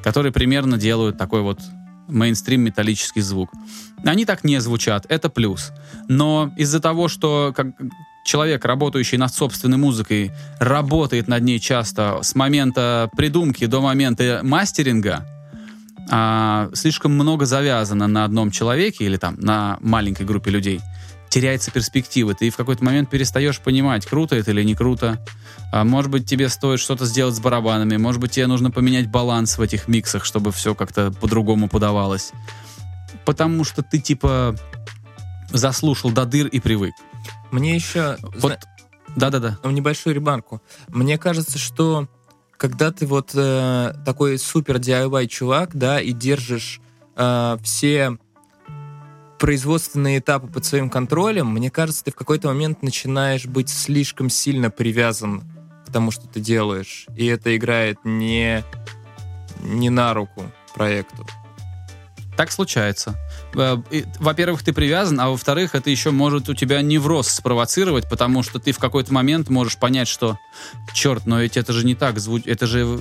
которые 0.03 0.31
примерно 0.31 0.77
делают 0.77 1.17
такой 1.17 1.41
вот 1.41 1.59
мейнстрим 2.07 2.61
металлический 2.61 3.21
звук. 3.21 3.51
Они 4.03 4.25
так 4.25 4.43
не 4.43 4.59
звучат, 4.59 5.05
это 5.09 5.29
плюс. 5.29 5.71
Но 6.07 6.51
из-за 6.57 6.79
того, 6.79 7.07
что 7.07 7.53
как, 7.55 7.67
человек, 8.25 8.65
работающий 8.65 9.17
над 9.17 9.33
собственной 9.33 9.77
музыкой, 9.77 10.31
работает 10.59 11.27
над 11.27 11.43
ней 11.43 11.59
часто 11.59 12.19
с 12.21 12.35
момента 12.35 13.09
придумки 13.15 13.65
до 13.65 13.81
момента 13.81 14.41
мастеринга, 14.43 15.25
а, 16.11 16.69
слишком 16.73 17.13
много 17.13 17.45
завязано 17.45 18.07
на 18.07 18.25
одном 18.25 18.51
человеке 18.51 19.05
или 19.05 19.17
там 19.17 19.35
на 19.39 19.77
маленькой 19.81 20.25
группе 20.25 20.51
людей, 20.51 20.81
теряется 21.35 21.69
перспектива. 21.69 22.33
Ты 22.33 22.49
в 22.49 22.55
какой-то 22.55 22.81
момент 22.85 23.09
перестаешь 23.09 23.59
понимать, 23.59 24.05
круто 24.05 24.37
это 24.37 24.51
или 24.51 24.63
не 24.63 24.73
круто. 24.73 25.19
А, 25.69 25.83
может 25.83 26.09
быть, 26.09 26.25
тебе 26.25 26.47
стоит 26.47 26.79
что-то 26.79 27.05
сделать 27.05 27.35
с 27.35 27.41
барабанами, 27.41 27.97
может 27.97 28.21
быть, 28.21 28.31
тебе 28.31 28.47
нужно 28.47 28.71
поменять 28.71 29.11
баланс 29.11 29.57
в 29.57 29.61
этих 29.61 29.89
миксах, 29.89 30.23
чтобы 30.23 30.53
все 30.53 30.73
как-то 30.75 31.11
по-другому 31.11 31.67
подавалось. 31.67 32.31
Потому 33.25 33.65
что 33.65 33.83
ты 33.83 33.99
типа 33.99 34.55
заслушал 35.51 36.09
до 36.09 36.25
дыр 36.25 36.47
и 36.47 36.61
привык. 36.61 36.93
Мне 37.51 37.75
еще... 37.75 38.15
Вот, 38.37 38.59
да-да-да. 39.17 39.57
Небольшую 39.65 40.15
ремарку. 40.15 40.61
Мне 40.87 41.17
кажется, 41.17 41.59
что 41.59 42.07
когда 42.55 42.93
ты 42.93 43.05
вот 43.05 43.31
э, 43.33 43.93
такой 44.05 44.39
супер 44.39 44.77
DIY 44.77 45.27
чувак, 45.27 45.71
да, 45.73 45.99
и 45.99 46.13
держишь 46.13 46.79
э, 47.17 47.57
все 47.61 48.17
производственные 49.39 50.19
этапы 50.19 50.47
под 50.47 50.65
своим 50.65 50.89
контролем, 50.89 51.47
мне 51.47 51.69
кажется, 51.69 52.03
ты 52.03 52.11
в 52.11 52.15
какой-то 52.15 52.47
момент 52.47 52.83
начинаешь 52.83 53.45
быть 53.45 53.69
слишком 53.69 54.29
сильно 54.29 54.69
привязан 54.69 55.43
к 55.87 55.91
тому, 55.91 56.11
что 56.11 56.27
ты 56.27 56.39
делаешь. 56.39 57.05
И 57.15 57.25
это 57.25 57.55
играет 57.55 57.97
не, 58.03 58.63
не 59.61 59.89
на 59.89 60.13
руку 60.13 60.43
проекту. 60.73 61.25
Так 62.37 62.51
случается. 62.51 63.15
Э, 63.55 63.77
во-первых, 64.19 64.63
ты 64.63 64.73
привязан, 64.73 65.19
а 65.21 65.29
во-вторых, 65.29 65.73
это 65.73 65.89
еще 65.89 66.11
может 66.11 66.49
у 66.49 66.53
тебя 66.53 66.81
невроз 66.81 67.29
спровоцировать, 67.29 68.09
потому 68.09 68.43
что 68.43 68.59
ты 68.59 68.71
в 68.71 68.77
какой-то 68.77 69.13
момент 69.13 69.49
можешь 69.49 69.77
понять, 69.77 70.07
что 70.07 70.37
черт, 70.93 71.25
но 71.25 71.39
ведь 71.39 71.55
это 71.55 71.71
же 71.71 71.85
не 71.85 71.95
так 71.95 72.19
звучит, 72.19 72.47
это 72.47 72.67
же 72.67 72.99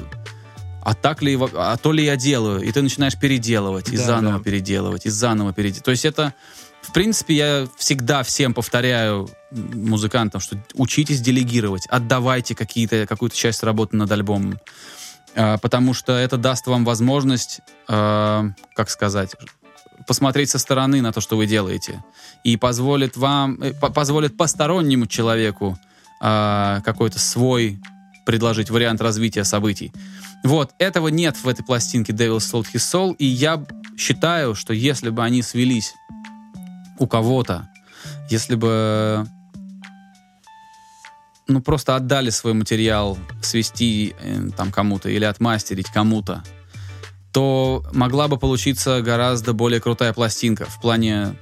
а 0.85 0.95
так 0.95 1.23
ли, 1.23 1.39
а 1.55 1.77
то 1.77 1.93
ли 1.93 2.05
я 2.05 2.17
делаю, 2.17 2.61
и 2.61 2.71
ты 2.71 2.83
начинаешь 2.83 3.19
переделывать, 3.19 3.89
и 3.89 3.97
да, 3.97 4.05
заново 4.05 4.39
да. 4.39 4.45
переделывать, 4.45 5.07
и 5.07 5.11
заново 5.11 5.53
переделывать. 5.53 5.85
То 5.85 5.91
есть 5.91 6.05
это, 6.05 6.35
в 6.83 6.93
принципе, 6.93 7.35
я 7.35 7.69
всегда 7.77 8.23
всем 8.23 8.53
повторяю 8.53 9.29
музыкантам, 9.51 10.41
что 10.41 10.57
учитесь 10.75 11.21
делегировать, 11.21 11.87
отдавайте 11.87 12.55
какие-то, 12.55 13.07
какую-то 13.07 13.37
часть 13.37 13.63
работы 13.63 13.97
над 13.97 14.13
альбомом. 14.13 14.61
А, 15.35 15.59
потому 15.59 15.95
что 15.95 16.13
это 16.13 16.37
даст 16.37 16.67
вам 16.67 16.85
возможность, 16.85 17.61
э, 17.89 18.51
как 18.75 18.91
сказать, 18.91 19.35
посмотреть 20.07 20.51
со 20.51 20.59
стороны 20.59 21.01
на 21.01 21.13
то, 21.13 21.21
что 21.21 21.37
вы 21.37 21.47
делаете, 21.47 22.05
и 22.45 22.57
позволит 22.57 23.17
вам, 23.17 23.61
э, 23.61 23.73
позволит 23.73 24.37
постороннему 24.37 25.07
человеку 25.07 25.79
э, 26.21 26.81
какой-то 26.85 27.19
свой 27.19 27.81
предложить 28.25 28.71
вариант 28.71 29.01
развития 29.01 29.45
событий. 29.45 29.93
Вот, 30.43 30.73
этого 30.79 31.09
нет 31.09 31.37
в 31.37 31.49
этой 31.49 31.65
пластинке 31.65 32.13
Devil's 32.13 32.39
Sold 32.39 32.67
His 32.73 32.81
Soul, 32.81 33.15
и 33.17 33.25
я 33.25 33.65
считаю, 33.97 34.55
что 34.55 34.73
если 34.73 35.11
бы 35.11 35.23
они 35.23 35.43
свелись 35.43 35.95
у 36.99 37.07
кого-то, 37.07 37.69
если 38.31 38.55
бы 38.55 39.27
ну, 41.47 41.61
просто 41.61 41.97
отдали 41.97 42.31
свой 42.31 42.55
материал 42.55 43.19
свести 43.43 44.15
э, 44.19 44.49
там 44.57 44.73
кому-то 44.73 45.09
или 45.09 45.25
отмастерить 45.25 45.89
кому-то, 45.89 46.43
то 47.33 47.85
могла 47.93 48.29
бы 48.29 48.39
получиться 48.39 49.03
гораздо 49.03 49.53
более 49.53 49.81
крутая 49.81 50.13
пластинка 50.13 50.67
в 50.67 50.81
плане 50.81 51.37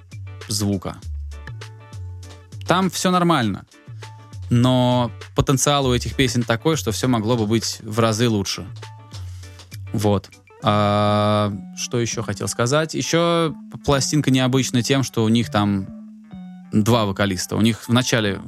звука. 0.48 0.96
Там 2.66 2.90
все 2.90 3.10
нормально, 3.10 3.66
но 4.52 5.10
потенциал 5.34 5.86
у 5.86 5.94
этих 5.94 6.14
песен 6.14 6.42
такой, 6.42 6.76
что 6.76 6.92
все 6.92 7.08
могло 7.08 7.38
бы 7.38 7.46
быть 7.46 7.78
в 7.82 7.98
разы 7.98 8.28
лучше. 8.28 8.66
Вот. 9.94 10.28
А, 10.62 11.50
что 11.74 11.98
еще 11.98 12.22
хотел 12.22 12.48
сказать? 12.48 12.92
Еще 12.92 13.54
пластинка 13.86 14.30
необычна 14.30 14.82
тем, 14.82 15.04
что 15.04 15.24
у 15.24 15.28
них 15.30 15.50
там 15.50 15.88
два 16.70 17.06
вокалиста. 17.06 17.56
У 17.56 17.62
них 17.62 17.88
в 17.88 17.94
начале 17.94 18.42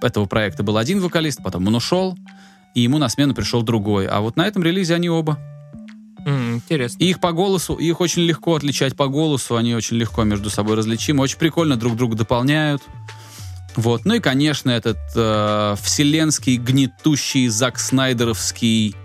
этого 0.00 0.26
проекта 0.26 0.62
был 0.62 0.76
один 0.76 1.00
вокалист, 1.00 1.42
потом 1.42 1.66
он 1.66 1.74
ушел, 1.74 2.16
и 2.74 2.80
ему 2.80 2.98
на 2.98 3.08
смену 3.08 3.34
пришел 3.34 3.62
другой. 3.62 4.06
А 4.06 4.20
вот 4.20 4.36
на 4.36 4.46
этом 4.46 4.62
релизе 4.62 4.94
они 4.94 5.10
оба. 5.10 5.40
Mm, 6.24 6.54
интересно. 6.54 7.02
И 7.02 7.10
их 7.10 7.18
по 7.18 7.32
голосу, 7.32 7.74
их 7.74 8.00
очень 8.00 8.22
легко 8.22 8.54
отличать 8.54 8.94
по 8.96 9.08
голосу, 9.08 9.56
они 9.56 9.74
очень 9.74 9.96
легко 9.96 10.22
между 10.22 10.50
собой 10.50 10.76
различимы, 10.76 11.24
очень 11.24 11.38
прикольно 11.38 11.76
друг 11.76 11.96
друга 11.96 12.16
дополняют. 12.16 12.84
Вот. 13.76 14.04
Ну 14.04 14.14
и, 14.14 14.20
конечно, 14.20 14.70
этот 14.70 14.98
э, 15.14 15.76
вселенский, 15.80 16.56
гнетущий, 16.56 17.48
Зак 17.48 17.78
Снайдеровский 17.78 18.96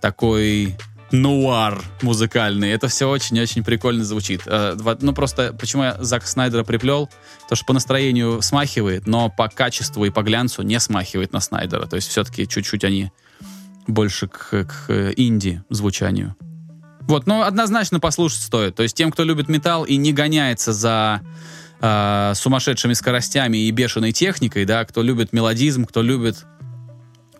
такой 0.00 0.76
нуар 1.12 1.82
музыкальный. 2.02 2.70
Это 2.70 2.88
все 2.88 3.08
очень-очень 3.08 3.64
прикольно 3.64 4.04
звучит. 4.04 4.42
Э, 4.46 4.76
ну, 5.00 5.12
просто 5.12 5.52
почему 5.58 5.84
я 5.84 5.96
Зака 5.98 6.26
Снайдера 6.26 6.64
приплел? 6.64 7.10
То, 7.48 7.56
что 7.56 7.64
по 7.66 7.72
настроению 7.72 8.42
смахивает, 8.42 9.06
но 9.06 9.28
по 9.28 9.48
качеству 9.48 10.04
и 10.04 10.10
по 10.10 10.22
глянцу 10.22 10.62
не 10.62 10.78
смахивает 10.78 11.32
на 11.32 11.40
Снайдера. 11.40 11.86
То 11.86 11.96
есть 11.96 12.08
все-таки 12.08 12.46
чуть-чуть 12.46 12.84
они 12.84 13.10
больше 13.86 14.28
к, 14.28 14.64
к 14.64 15.12
инди 15.16 15.62
звучанию. 15.68 16.36
Вот, 17.02 17.26
но 17.26 17.42
однозначно 17.42 17.98
послушать 17.98 18.42
стоит. 18.42 18.76
То 18.76 18.84
есть 18.84 18.96
тем, 18.96 19.10
кто 19.10 19.24
любит 19.24 19.48
металл 19.48 19.84
и 19.84 19.96
не 19.96 20.12
гоняется 20.12 20.72
за 20.72 21.22
э, 21.80 22.32
сумасшедшими 22.34 22.92
скоростями 22.92 23.58
и 23.58 23.70
бешеной 23.70 24.12
техникой, 24.12 24.64
да, 24.64 24.84
кто 24.84 25.02
любит 25.02 25.32
мелодизм, 25.32 25.84
кто 25.84 26.02
любит 26.02 26.44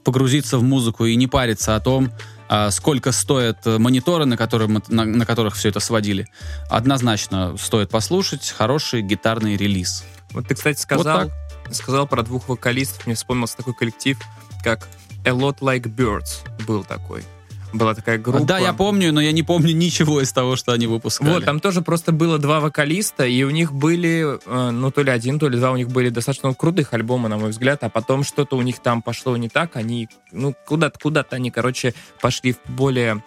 погрузиться 0.05 0.59
в 0.59 0.63
музыку 0.63 1.05
и 1.05 1.15
не 1.15 1.27
париться 1.27 1.77
о 1.77 1.81
том, 1.81 2.11
а, 2.49 2.71
сколько 2.71 3.13
стоят 3.13 3.65
мониторы, 3.67 4.25
на, 4.25 4.37
которые 4.37 4.81
на, 4.89 5.05
на 5.05 5.27
которых 5.27 5.55
все 5.55 5.69
это 5.69 5.79
сводили. 5.79 6.27
Однозначно 6.69 7.57
стоит 7.59 7.91
послушать. 7.91 8.51
Хороший 8.57 9.03
гитарный 9.03 9.57
релиз. 9.57 10.05
Вот 10.33 10.49
ты, 10.49 10.55
кстати, 10.55 10.81
сказал, 10.81 11.31
вот 11.67 11.77
сказал 11.77 12.09
про 12.09 12.23
двух 12.23 12.49
вокалистов. 12.49 13.07
Мне 13.07 13.15
вспомнился 13.15 13.57
такой 13.57 13.75
коллектив, 13.75 14.19
как 14.65 14.89
A 15.25 15.31
Lot 15.31 15.59
Like 15.61 15.95
Birds 15.95 16.41
был 16.67 16.83
такой 16.83 17.25
была 17.73 17.95
такая 17.95 18.19
группа. 18.19 18.45
Да, 18.45 18.59
я 18.59 18.73
помню, 18.73 19.13
но 19.13 19.21
я 19.21 19.33
не 19.33 19.43
помню 19.43 19.75
ничего 19.75 20.21
из 20.21 20.33
того, 20.33 20.57
что 20.57 20.73
они 20.73 20.87
выпускали. 20.87 21.31
Вот, 21.31 21.45
там 21.45 21.61
тоже 21.61 21.83
просто 21.83 22.13
было 22.13 22.39
два 22.39 22.61
вокалиста, 22.61 23.27
и 23.27 23.43
у 23.43 23.51
них 23.51 23.73
были, 23.73 24.39
э, 24.45 24.71
ну, 24.71 24.91
то 24.91 25.03
ли 25.03 25.11
один, 25.11 25.39
то 25.39 25.49
ли 25.49 25.59
два, 25.59 25.73
у 25.73 25.77
них 25.77 25.89
были 25.89 26.09
достаточно 26.09 26.53
крутых 26.55 26.93
альбомы, 26.95 27.29
на 27.29 27.39
мой 27.39 27.51
взгляд, 27.51 27.83
а 27.85 27.89
потом 27.89 28.25
что-то 28.25 28.57
у 28.57 28.63
них 28.63 28.81
там 28.81 29.03
пошло 29.03 29.37
не 29.37 29.49
так, 29.49 29.77
они, 29.77 30.09
ну, 30.33 30.55
куда-то, 30.67 30.99
куда-то 30.99 31.37
они, 31.37 31.51
короче, 31.51 31.95
пошли 32.21 32.53
в 32.53 32.71
более 32.71 33.23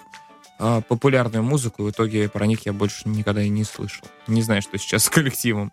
э, 0.59 0.81
популярную 0.87 1.43
музыку, 1.43 1.83
и 1.83 1.85
в 1.87 1.91
итоге 1.91 2.29
про 2.29 2.45
них 2.45 2.65
я 2.65 2.73
больше 2.73 3.07
никогда 3.07 3.41
и 3.41 3.49
не 3.49 3.63
слышал. 3.63 4.05
Не 4.27 4.41
знаю, 4.41 4.61
что 4.61 4.77
сейчас 4.77 5.05
с 5.05 5.09
коллективом. 5.09 5.71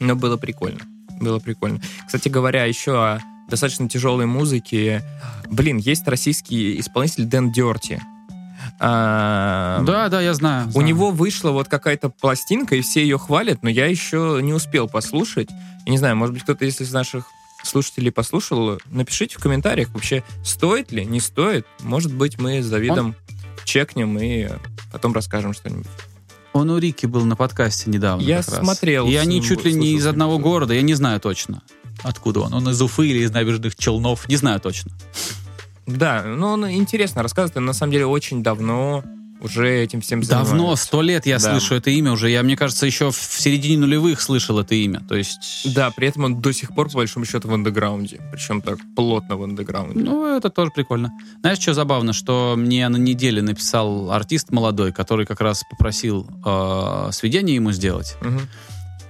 Но 0.00 0.14
было 0.14 0.36
прикольно. 0.36 0.80
Было 1.20 1.40
прикольно. 1.40 1.80
Кстати 2.06 2.28
говоря, 2.28 2.64
еще 2.64 2.92
о 2.92 3.20
достаточно 3.48 3.88
тяжелой 3.88 4.26
музыки. 4.26 5.02
Блин, 5.50 5.78
есть 5.78 6.06
российский 6.06 6.78
исполнитель 6.80 7.24
Дэн 7.24 7.52
Дерти. 7.52 8.00
А, 8.80 9.82
Да, 9.82 10.08
да, 10.08 10.20
я 10.20 10.34
знаю. 10.34 10.68
У 10.68 10.70
знаю. 10.72 10.86
него 10.86 11.10
вышла 11.10 11.50
вот 11.50 11.68
какая-то 11.68 12.10
пластинка, 12.10 12.76
и 12.76 12.80
все 12.80 13.02
ее 13.02 13.18
хвалят, 13.18 13.62
но 13.62 13.70
я 13.70 13.86
еще 13.86 14.40
не 14.42 14.52
успел 14.52 14.88
послушать. 14.88 15.48
Я 15.86 15.92
не 15.92 15.98
знаю, 15.98 16.16
может 16.16 16.34
быть, 16.34 16.42
кто-то 16.42 16.64
из 16.64 16.92
наших 16.92 17.26
слушателей 17.62 18.12
послушал, 18.12 18.78
напишите 18.86 19.36
в 19.36 19.42
комментариях, 19.42 19.88
вообще 19.90 20.22
стоит 20.44 20.92
ли, 20.92 21.04
не 21.04 21.20
стоит. 21.20 21.66
Может 21.80 22.14
быть, 22.14 22.38
мы 22.38 22.62
с 22.62 22.68
Давидом 22.68 23.14
чекнем 23.64 24.18
и 24.18 24.48
потом 24.92 25.12
расскажем 25.12 25.52
что-нибудь. 25.52 25.86
Он 26.52 26.70
у 26.70 26.78
Рики 26.78 27.06
был 27.06 27.24
на 27.24 27.36
подкасте 27.36 27.90
недавно. 27.90 28.22
Я 28.22 28.42
смотрел 28.42 29.06
И 29.06 29.14
они 29.14 29.42
чуть 29.42 29.64
ли 29.64 29.72
не 29.72 29.94
из 29.94 30.06
одного 30.06 30.38
города, 30.38 30.74
я 30.74 30.82
не 30.82 30.94
знаю 30.94 31.20
точно. 31.20 31.62
Откуда 32.02 32.40
он? 32.40 32.54
Он 32.54 32.68
из 32.70 32.80
Уфы 32.80 33.08
или 33.08 33.18
из 33.24 33.30
набережных 33.30 33.76
Челнов? 33.76 34.28
Не 34.28 34.36
знаю 34.36 34.60
точно. 34.60 34.92
Да, 35.86 36.22
ну 36.26 36.48
он 36.48 36.70
интересно 36.70 37.22
рассказывает, 37.22 37.56
он 37.56 37.64
на 37.64 37.72
самом 37.72 37.92
деле 37.92 38.06
очень 38.06 38.42
давно 38.42 39.02
уже 39.40 39.70
этим 39.70 40.00
всем 40.00 40.22
занимается. 40.22 40.52
Давно, 40.52 40.74
сто 40.76 41.00
лет 41.00 41.24
я 41.24 41.38
Да. 41.38 41.52
слышу 41.52 41.76
это 41.76 41.90
имя 41.90 42.10
уже. 42.12 42.28
Я, 42.28 42.42
мне 42.42 42.56
кажется, 42.56 42.86
еще 42.86 43.10
в 43.12 43.16
середине 43.16 43.78
нулевых 43.78 44.20
слышал 44.20 44.58
это 44.58 44.74
имя. 44.74 45.00
То 45.08 45.14
есть... 45.14 45.72
Да, 45.74 45.90
при 45.92 46.08
этом 46.08 46.24
он 46.24 46.40
до 46.40 46.52
сих 46.52 46.74
пор, 46.74 46.88
по 46.90 46.96
большому 46.96 47.24
счету, 47.24 47.48
в 47.48 47.54
андеграунде. 47.54 48.20
Причем 48.32 48.60
так 48.60 48.78
плотно 48.96 49.36
в 49.36 49.44
андеграунде. 49.44 50.00
Ну, 50.00 50.36
это 50.36 50.50
тоже 50.50 50.72
прикольно. 50.74 51.12
Знаешь, 51.40 51.60
что 51.60 51.72
забавно, 51.72 52.12
что 52.12 52.54
мне 52.56 52.88
на 52.88 52.96
неделе 52.96 53.40
написал 53.40 54.10
артист 54.10 54.50
молодой, 54.50 54.92
который 54.92 55.24
как 55.24 55.40
раз 55.40 55.62
попросил 55.70 56.28
э, 56.44 57.10
сведение 57.12 57.54
ему 57.54 57.70
сделать. 57.70 58.16
Мгм. 58.20 58.40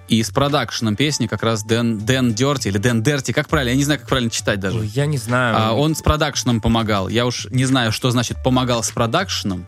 И 0.08 0.22
с 0.22 0.30
продакшеном 0.30 0.96
песни 0.96 1.26
как 1.26 1.42
раз 1.42 1.64
Дэн, 1.64 1.98
Дэн 1.98 2.32
Дерти 2.34 2.68
или 2.68 2.78
Дэн 2.78 3.02
Дерти, 3.02 3.32
как 3.32 3.48
правильно, 3.48 3.70
я 3.70 3.76
не 3.76 3.84
знаю, 3.84 4.00
как 4.00 4.08
правильно 4.08 4.30
читать 4.30 4.58
даже. 4.58 4.78
Ой, 4.78 4.86
Я 4.86 5.04
не 5.06 5.18
знаю. 5.18 5.56
А, 5.58 5.72
он 5.74 5.94
с 5.94 6.00
продакшеном 6.00 6.60
помогал. 6.62 7.08
Я 7.08 7.26
уж 7.26 7.46
не 7.50 7.66
знаю, 7.66 7.92
что 7.92 8.10
значит 8.10 8.42
помогал 8.42 8.82
с 8.82 8.90
продакшеном. 8.90 9.66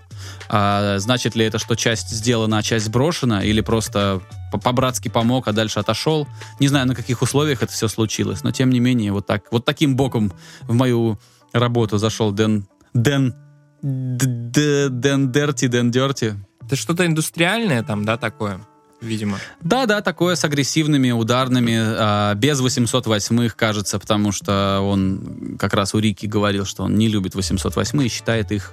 А, 0.49 0.99
значит 0.99 1.35
ли 1.35 1.45
это, 1.45 1.59
что 1.59 1.75
часть 1.77 2.09
сделана, 2.09 2.59
а 2.59 2.63
часть 2.63 2.87
сброшена, 2.87 3.45
или 3.45 3.61
просто 3.61 4.23
по- 4.51 4.59
по-братски 4.59 5.09
помог, 5.09 5.47
а 5.49 5.53
дальше 5.53 5.79
отошел. 5.79 6.27
Не 6.59 6.69
знаю, 6.69 6.87
на 6.87 6.95
каких 6.95 7.21
условиях 7.23 7.63
это 7.63 7.73
все 7.73 7.89
случилось, 7.89 8.43
но 8.43 8.51
тем 8.51 8.71
не 8.71 8.81
менее, 8.81 9.13
вот 9.13 9.27
так, 9.27 9.45
вот 9.51 9.65
таким 9.67 9.95
боком 9.95 10.33
в 10.63 10.73
мою 10.75 11.21
работу 11.53 11.99
зашел 11.99 12.33
Дэн, 12.33 12.67
Дэн, 12.95 13.35
Дэн 13.83 15.33
Дерти, 15.33 15.67
Дэн 15.67 15.91
Дерти. 15.91 16.35
Это 16.67 16.77
что-то 16.77 17.05
индустриальное 17.07 17.83
там, 17.83 18.05
да, 18.05 18.17
такое, 18.17 18.61
видимо. 19.01 19.39
Да-да, 19.61 20.01
такое 20.03 20.35
с 20.35 20.45
агрессивными 20.45 21.11
ударными, 21.11 21.77
а, 21.77 22.35
без 22.35 22.61
808-х, 22.61 23.55
кажется, 23.57 23.99
потому 23.99 24.33
что 24.33 24.81
он 24.81 25.57
как 25.59 25.75
раз 25.75 25.95
у 25.95 25.99
Рики 25.99 26.27
говорил, 26.27 26.65
что 26.65 26.85
он 26.85 26.97
не 26.97 27.09
любит 27.09 27.35
808 27.35 28.03
и 28.05 28.09
считает 28.09 28.53
их 28.53 28.73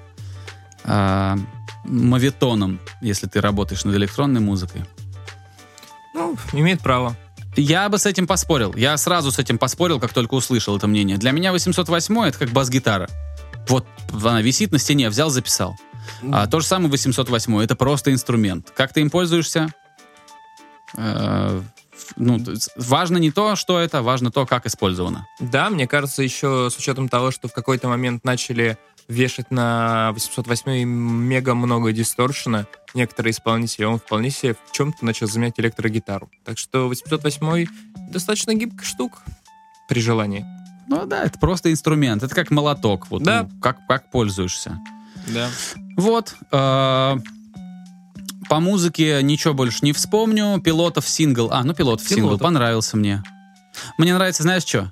а, 0.84 1.38
мавитоном, 1.86 2.80
если 3.02 3.28
ты 3.28 3.42
работаешь 3.42 3.84
над 3.84 3.96
электронной 3.96 4.42
музыкой. 4.42 4.86
Ну, 6.14 6.38
имеет 6.54 6.82
право. 6.82 7.16
Я 7.56 7.90
бы 7.90 7.98
с 7.98 8.06
этим 8.06 8.28
поспорил. 8.28 8.74
Я 8.76 8.96
сразу 8.98 9.32
с 9.32 9.40
этим 9.40 9.58
поспорил, 9.58 10.00
как 10.00 10.14
только 10.14 10.36
услышал 10.36 10.78
это 10.78 10.88
мнение. 10.88 11.18
Для 11.18 11.32
меня 11.32 11.52
808 11.52 12.20
это 12.26 12.38
как 12.38 12.50
бас-гитара. 12.50 13.10
Вот 13.68 13.86
она 14.12 14.42
висит 14.42 14.72
на 14.72 14.78
стене, 14.78 15.10
взял, 15.10 15.30
записал. 15.30 15.76
А 16.32 16.48
то 16.48 16.60
же 16.60 16.66
самое 16.66 16.90
808 16.90 17.60
это 17.62 17.76
просто 17.76 18.12
инструмент. 18.12 18.72
Как 18.76 18.94
ты 18.94 19.02
им 19.02 19.10
пользуешься? 19.10 19.74
Э, 20.96 21.62
ну, 22.16 22.40
важно 22.78 23.18
не 23.18 23.32
то, 23.32 23.56
что 23.56 23.80
это, 23.80 24.02
важно 24.02 24.32
то, 24.32 24.46
как 24.46 24.66
использовано. 24.66 25.28
Да, 25.40 25.70
мне 25.70 25.88
кажется, 25.88 26.24
еще 26.24 26.70
с 26.72 26.78
учетом 26.78 27.10
того, 27.10 27.32
что 27.32 27.48
в 27.48 27.54
какой-то 27.54 27.88
момент 27.88 28.24
начали 28.24 28.78
вешать 29.08 29.52
на 29.52 30.12
808 30.14 30.84
мега 30.84 31.56
много 31.56 31.92
дисторшена, 31.94 32.66
некоторые 32.94 33.32
исполнители, 33.32 33.86
он 33.86 34.00
вполне 34.00 34.30
себе 34.30 34.56
в 34.66 34.72
чем-то 34.72 35.06
начал 35.06 35.28
заменять 35.28 35.60
электрогитару. 35.60 36.30
Так 36.44 36.58
что 36.58 36.88
808 36.88 37.68
достаточно 38.12 38.54
гибкая 38.54 38.86
штука 38.86 39.20
при 39.88 40.02
желании. 40.02 40.46
Ну 40.90 41.06
да, 41.06 41.24
это 41.24 41.40
просто 41.40 41.72
инструмент. 41.72 42.24
Это 42.24 42.34
как 42.36 42.52
молоток. 42.52 43.10
Вот, 43.10 43.24
Да. 43.24 43.44
ну, 43.44 43.60
как, 43.62 43.86
как 43.88 44.12
пользуешься. 44.12 44.80
Да. 45.28 45.50
Вот. 45.98 46.36
э, 46.52 47.16
по 48.50 48.60
музыке 48.60 49.22
ничего 49.24 49.54
больше 49.54 49.80
не 49.82 49.94
вспомню. 49.94 50.60
Пилотов 50.62 51.08
сингл. 51.08 51.50
А, 51.52 51.64
ну 51.64 51.74
пилотов, 51.74 52.08
сингл 52.08 52.30
Пилотов. 52.30 52.42
понравился 52.42 52.98
мне. 52.98 53.24
Мне 53.98 54.14
нравится, 54.14 54.44
знаешь 54.44 54.64
что? 54.64 54.92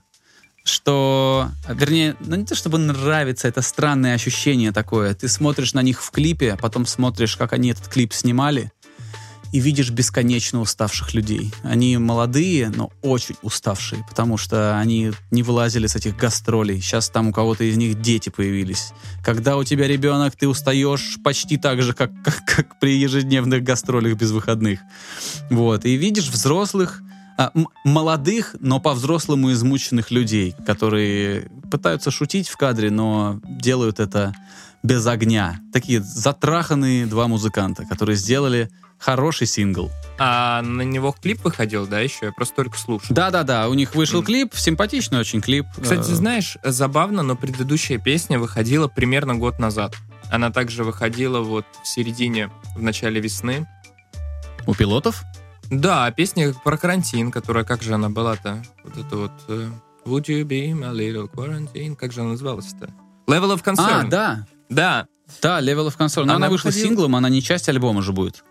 Что, 0.63 1.49
вернее, 1.69 2.15
ну 2.19 2.35
не 2.35 2.45
то 2.45 2.55
чтобы 2.55 2.79
нравится, 2.79 3.47
это 3.47 3.61
странное 3.61 4.15
ощущение 4.15 4.71
такое. 4.71 5.13
Ты 5.13 5.27
смотришь 5.27 5.73
на 5.73 5.81
них 5.83 6.03
в 6.03 6.09
клипе, 6.09 6.53
а 6.53 6.57
потом 6.57 6.87
смотришь, 6.87 7.37
как 7.37 7.53
они 7.53 7.69
этот 7.69 7.87
клип 7.87 8.13
снимали, 8.13 8.71
и 9.55 9.59
видишь 9.59 9.89
бесконечно 9.89 10.59
уставших 10.59 11.13
людей. 11.13 11.53
Они 11.63 11.97
молодые, 11.97 12.67
но 12.75 12.91
очень 13.01 13.35
уставшие, 13.41 14.05
потому 14.09 14.35
что 14.35 14.77
они 14.77 15.13
не 15.31 15.43
вылазили 15.43 15.87
с 15.87 15.95
этих 15.95 16.17
гастролей. 16.17 16.81
Сейчас 16.81 17.09
там 17.09 17.29
у 17.29 17.31
кого-то 17.31 17.63
из 17.63 17.77
них 17.77 18.01
дети 18.01 18.27
появились. 18.27 18.91
Когда 19.23 19.55
у 19.55 19.63
тебя 19.63 19.87
ребенок, 19.87 20.35
ты 20.35 20.49
устаешь 20.49 21.19
почти 21.23 21.55
так 21.55 21.81
же, 21.81 21.93
как, 21.93 22.11
как, 22.21 22.43
как 22.45 22.79
при 22.81 22.97
ежедневных 22.97 23.63
гастролях 23.63 24.17
без 24.17 24.31
выходных. 24.31 24.81
Вот. 25.49 25.85
И 25.85 25.95
видишь 25.95 26.27
взрослых, 26.27 27.01
а, 27.37 27.53
молодых, 27.85 28.57
но 28.59 28.81
по-взрослому 28.81 29.53
измученных 29.53 30.11
людей, 30.11 30.53
которые 30.65 31.49
пытаются 31.71 32.11
шутить 32.11 32.49
в 32.49 32.57
кадре, 32.57 32.91
но 32.91 33.39
делают 33.45 34.01
это 34.01 34.35
без 34.83 35.07
огня. 35.07 35.61
Такие 35.71 36.01
затраханные 36.01 37.05
два 37.05 37.29
музыканта, 37.29 37.85
которые 37.85 38.17
сделали 38.17 38.69
хороший 38.99 39.47
сингл. 39.47 39.91
А 40.17 40.61
на 40.61 40.81
него 40.83 41.13
клип 41.21 41.43
выходил, 41.43 41.85
да, 41.87 41.99
еще? 41.99 42.27
Я 42.27 42.31
просто 42.31 42.55
только 42.55 42.77
слушал. 42.77 43.13
Да-да-да, 43.15 43.67
у 43.69 43.73
них 43.73 43.95
вышел 43.95 44.19
Мгм. 44.19 44.25
клип, 44.27 44.55
симпатичный 44.55 45.19
очень 45.19 45.41
клип. 45.41 45.65
Кстати, 45.79 45.99
Э, 46.11 46.15
знаешь, 46.15 46.57
забавно, 46.63 47.21
но 47.23 47.35
предыдущая 47.35 47.97
песня 47.97 48.39
выходила 48.39 48.87
примерно 48.87 49.35
год 49.35 49.59
назад. 49.59 49.95
Она 50.31 50.51
также 50.51 50.83
выходила 50.83 51.41
вот 51.41 51.65
в 51.83 51.87
середине, 51.87 52.49
в 52.75 52.81
начале 52.81 53.19
весны. 53.21 53.67
У 54.65 54.73
пилотов? 54.73 55.23
Да, 55.69 56.09
песня 56.11 56.53
про 56.63 56.77
карантин, 56.77 57.31
которая, 57.31 57.63
как 57.63 57.83
же 57.83 57.93
она 57.93 58.09
была-то? 58.09 58.63
Вот 58.83 58.97
это 58.97 59.17
вот... 59.17 59.31
э, 59.49 59.69
Would 60.05 60.25
you 60.27 60.43
be 60.43 60.71
my 60.71 60.91
little 60.93 61.29
quarantine? 61.29 61.95
Как 61.95 62.11
же 62.11 62.21
она 62.21 62.31
называлась-то? 62.31 62.87
Level 63.27 63.55
of 63.55 63.63
Concern. 63.63 64.03
А, 64.05 64.07
да. 64.07 64.47
Да. 64.69 65.07
Да, 65.41 65.59
Level 65.59 65.87
of 65.87 65.97
Concern. 65.97 66.25
Но 66.25 66.33
она, 66.33 66.35
Она 66.35 66.49
вышла 66.49 66.69
выходила- 66.69 66.87
синглом, 66.89 67.15
она 67.15 67.29
не 67.29 67.41
часть 67.41 67.67
альбома 67.69 68.01
же 68.03 68.11
будет. 68.13 68.43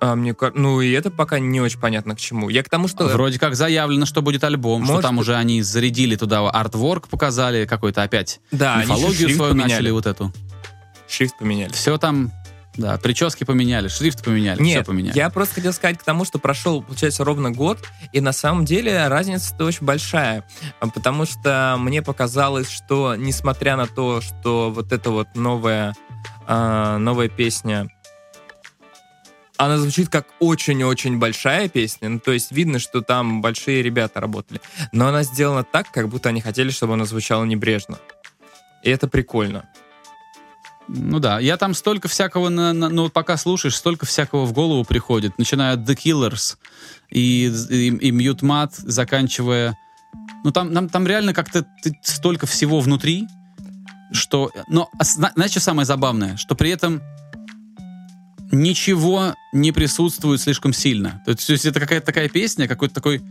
А, 0.00 0.14
мне 0.14 0.34
Ну, 0.54 0.80
и 0.80 0.90
это 0.92 1.10
пока 1.10 1.38
не 1.38 1.60
очень 1.60 1.80
понятно 1.80 2.14
к 2.14 2.18
чему. 2.18 2.48
Я 2.48 2.62
к 2.62 2.68
тому, 2.68 2.86
что... 2.88 3.06
Вроде 3.06 3.38
как 3.38 3.54
заявлено, 3.54 4.04
что 4.06 4.20
будет 4.22 4.44
альбом, 4.44 4.84
что 4.84 4.92
Может 4.94 5.02
там 5.06 5.16
быть. 5.16 5.22
уже 5.22 5.34
они 5.36 5.62
зарядили 5.62 6.16
туда 6.16 6.48
артворк, 6.50 7.08
показали 7.08 7.64
какой-то 7.66 8.02
опять 8.02 8.40
Да, 8.50 8.76
мифологию 8.82 9.30
свою 9.30 9.52
поменяли. 9.52 9.70
начали 9.72 9.90
вот 9.90 10.06
эту. 10.06 10.32
Шрифт 11.08 11.38
поменяли. 11.38 11.72
Все 11.72 11.96
там, 11.98 12.32
да, 12.76 12.98
прически 12.98 13.44
поменяли, 13.44 13.88
шрифт 13.88 14.22
поменяли, 14.24 14.56
все 14.56 14.64
Нет, 14.64 14.86
поменяли. 14.86 15.16
я 15.16 15.30
просто 15.30 15.54
хотел 15.54 15.72
сказать 15.72 15.98
к 15.98 16.02
тому, 16.02 16.24
что 16.26 16.38
прошел, 16.38 16.82
получается, 16.82 17.24
ровно 17.24 17.50
год, 17.50 17.78
и 18.12 18.20
на 18.20 18.32
самом 18.32 18.64
деле 18.66 19.06
разница-то 19.08 19.64
очень 19.64 19.86
большая, 19.86 20.44
А, 20.80 20.88
потому 20.88 21.24
что 21.24 21.76
мне 21.78 22.02
показалось, 22.02 22.68
что 22.68 23.14
несмотря 23.16 23.76
на 23.76 23.86
то, 23.86 24.20
что 24.20 24.70
вот 24.70 24.92
эта 24.92 25.10
вот 25.10 25.28
новая, 25.34 25.94
а, 26.46 26.98
новая 26.98 27.28
песня, 27.28 27.88
она 29.58 29.78
звучит 29.78 30.08
как 30.08 30.26
очень-очень 30.40 31.18
большая 31.18 31.68
песня, 31.68 32.08
ну, 32.08 32.18
то 32.18 32.32
есть 32.32 32.52
видно, 32.52 32.78
что 32.78 33.00
там 33.00 33.40
большие 33.40 33.82
ребята 33.82 34.20
работали, 34.20 34.60
но 34.92 35.08
она 35.08 35.22
сделана 35.22 35.64
так, 35.64 35.90
как 35.90 36.08
будто 36.08 36.28
они 36.28 36.40
хотели, 36.40 36.70
чтобы 36.70 36.94
она 36.94 37.04
звучала 37.04 37.44
небрежно. 37.44 37.98
И 38.82 38.90
это 38.90 39.08
прикольно. 39.08 39.68
Ну 40.88 41.18
да, 41.18 41.40
я 41.40 41.56
там 41.56 41.74
столько 41.74 42.06
всякого, 42.06 42.48
на, 42.48 42.72
на- 42.72 42.88
ну 42.88 43.08
пока 43.08 43.36
слушаешь, 43.36 43.74
столько 43.74 44.06
всякого 44.06 44.44
в 44.44 44.52
голову 44.52 44.84
приходит, 44.84 45.36
начиная 45.38 45.74
от 45.74 45.80
The 45.80 45.96
Killers 45.96 46.56
и, 47.10 47.46
и, 47.70 47.88
и 47.88 48.10
Mute 48.12 48.42
Mat, 48.42 48.72
заканчивая... 48.76 49.76
Ну 50.44 50.52
там, 50.52 50.72
там, 50.72 50.88
там 50.88 51.06
реально 51.06 51.34
как-то 51.34 51.66
столько 52.02 52.46
всего 52.46 52.80
внутри, 52.80 53.26
что... 54.12 54.52
Но 54.68 54.88
а 54.98 55.04
зна- 55.04 55.32
знаешь, 55.34 55.50
что 55.50 55.60
самое 55.60 55.86
забавное? 55.86 56.36
Что 56.36 56.54
при 56.54 56.70
этом 56.70 57.02
ничего 58.52 59.34
не 59.52 59.72
присутствует 59.72 60.40
слишком 60.40 60.72
сильно. 60.72 61.22
То 61.24 61.32
есть, 61.32 61.46
то 61.46 61.52
есть 61.52 61.64
это 61.64 61.80
какая-то 61.80 62.06
такая 62.06 62.28
песня, 62.28 62.68
какой-то 62.68 62.94
такой 62.94 63.22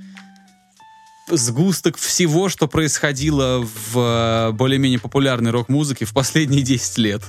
сгусток 1.28 1.97
всего, 1.97 2.49
что 2.49 2.67
происходило 2.67 3.60
в 3.63 3.97
э, 3.97 4.51
более-менее 4.51 4.99
популярной 4.99 5.51
рок-музыке 5.51 6.06
в 6.06 6.13
последние 6.13 6.62
10 6.62 6.97
лет. 6.99 7.23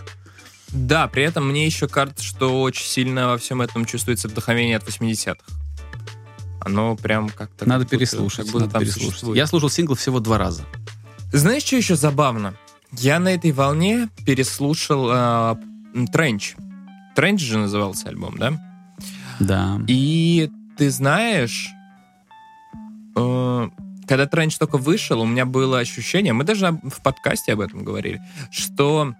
Да, 0.69 1.09
при 1.09 1.23
этом 1.23 1.49
мне 1.49 1.65
еще 1.67 1.89
кажется, 1.89 2.25
что 2.25 2.61
очень 2.61 2.85
сильно 2.85 3.29
во 3.29 3.39
всем 3.39 3.63
этом 3.63 3.85
чувствуется 3.87 4.29
вдохновение 4.29 4.77
от 4.77 4.87
80-х. 4.87 5.39
Оно 6.61 6.97
прям 6.97 7.31
как-то... 7.31 7.67
Надо 7.67 7.85
как 7.85 7.93
переслушать. 7.93 8.47
как 8.47 8.47
будто 8.47 8.59
надо 8.61 8.73
там 8.73 8.83
переслушать. 8.83 9.11
существует. 9.11 9.37
Я 9.37 9.47
слушал 9.47 9.71
сингл 9.71 9.95
всего 9.95 10.21
два 10.21 10.37
раза. 10.37 10.65
Знаешь, 11.33 11.63
что 11.63 11.77
еще 11.77 11.97
забавно? 11.97 12.55
Я 12.93 13.19
на 13.21 13.33
этой 13.33 13.53
волне 13.53 14.09
переслушал, 14.25 15.09
э, 15.11 15.57
Тренч. 16.13 16.57
Тренч 17.17 17.41
же 17.41 17.59
назывался 17.59 18.09
альбом, 18.09 18.37
да? 18.39 18.53
Да. 19.41 19.81
И 19.89 20.51
ты 20.77 20.91
знаешь, 20.91 21.71
э, 23.17 23.69
когда 24.07 24.27
Тренч 24.27 24.59
только 24.59 24.77
вышел, 24.77 25.21
у 25.23 25.27
меня 25.27 25.47
было 25.47 25.79
ощущение, 25.79 26.35
мы 26.35 26.45
даже 26.45 26.79
в 26.83 27.03
подкасте 27.03 27.55
об 27.55 27.61
этом 27.61 27.85
говорили, 27.85 28.21
что 28.51 29.15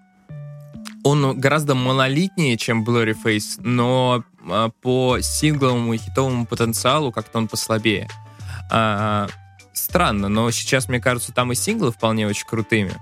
он 1.03 1.39
гораздо 1.39 1.73
монолитнее, 1.73 2.55
чем 2.57 2.85
Blurryface, 2.85 3.61
но 3.63 4.23
э, 4.47 4.69
по 4.81 5.19
сингловому 5.19 5.93
и 5.93 5.97
хитовому 5.97 6.45
потенциалу 6.45 7.11
как-то 7.11 7.39
он 7.39 7.47
послабее. 7.47 8.07
А, 8.69 9.27
странно, 9.73 10.29
но 10.29 10.51
сейчас, 10.51 10.87
мне 10.87 10.99
кажется, 10.99 11.31
там 11.31 11.51
и 11.51 11.55
синглы 11.55 11.91
вполне 11.91 12.27
очень 12.27 12.45
крутыми. 12.45 12.93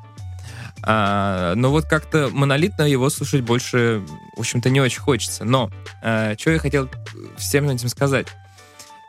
А, 0.87 1.55
но 1.55 1.71
вот 1.71 1.85
как-то 1.85 2.29
монолитно 2.31 2.83
его 2.83 3.09
слушать 3.09 3.41
больше, 3.41 4.03
в 4.35 4.39
общем-то, 4.39 4.69
не 4.69 4.81
очень 4.81 5.01
хочется. 5.01 5.43
Но 5.43 5.71
а, 6.03 6.35
что 6.37 6.51
я 6.51 6.59
хотел 6.59 6.89
всем 7.37 7.69
этим 7.69 7.89
сказать? 7.89 8.27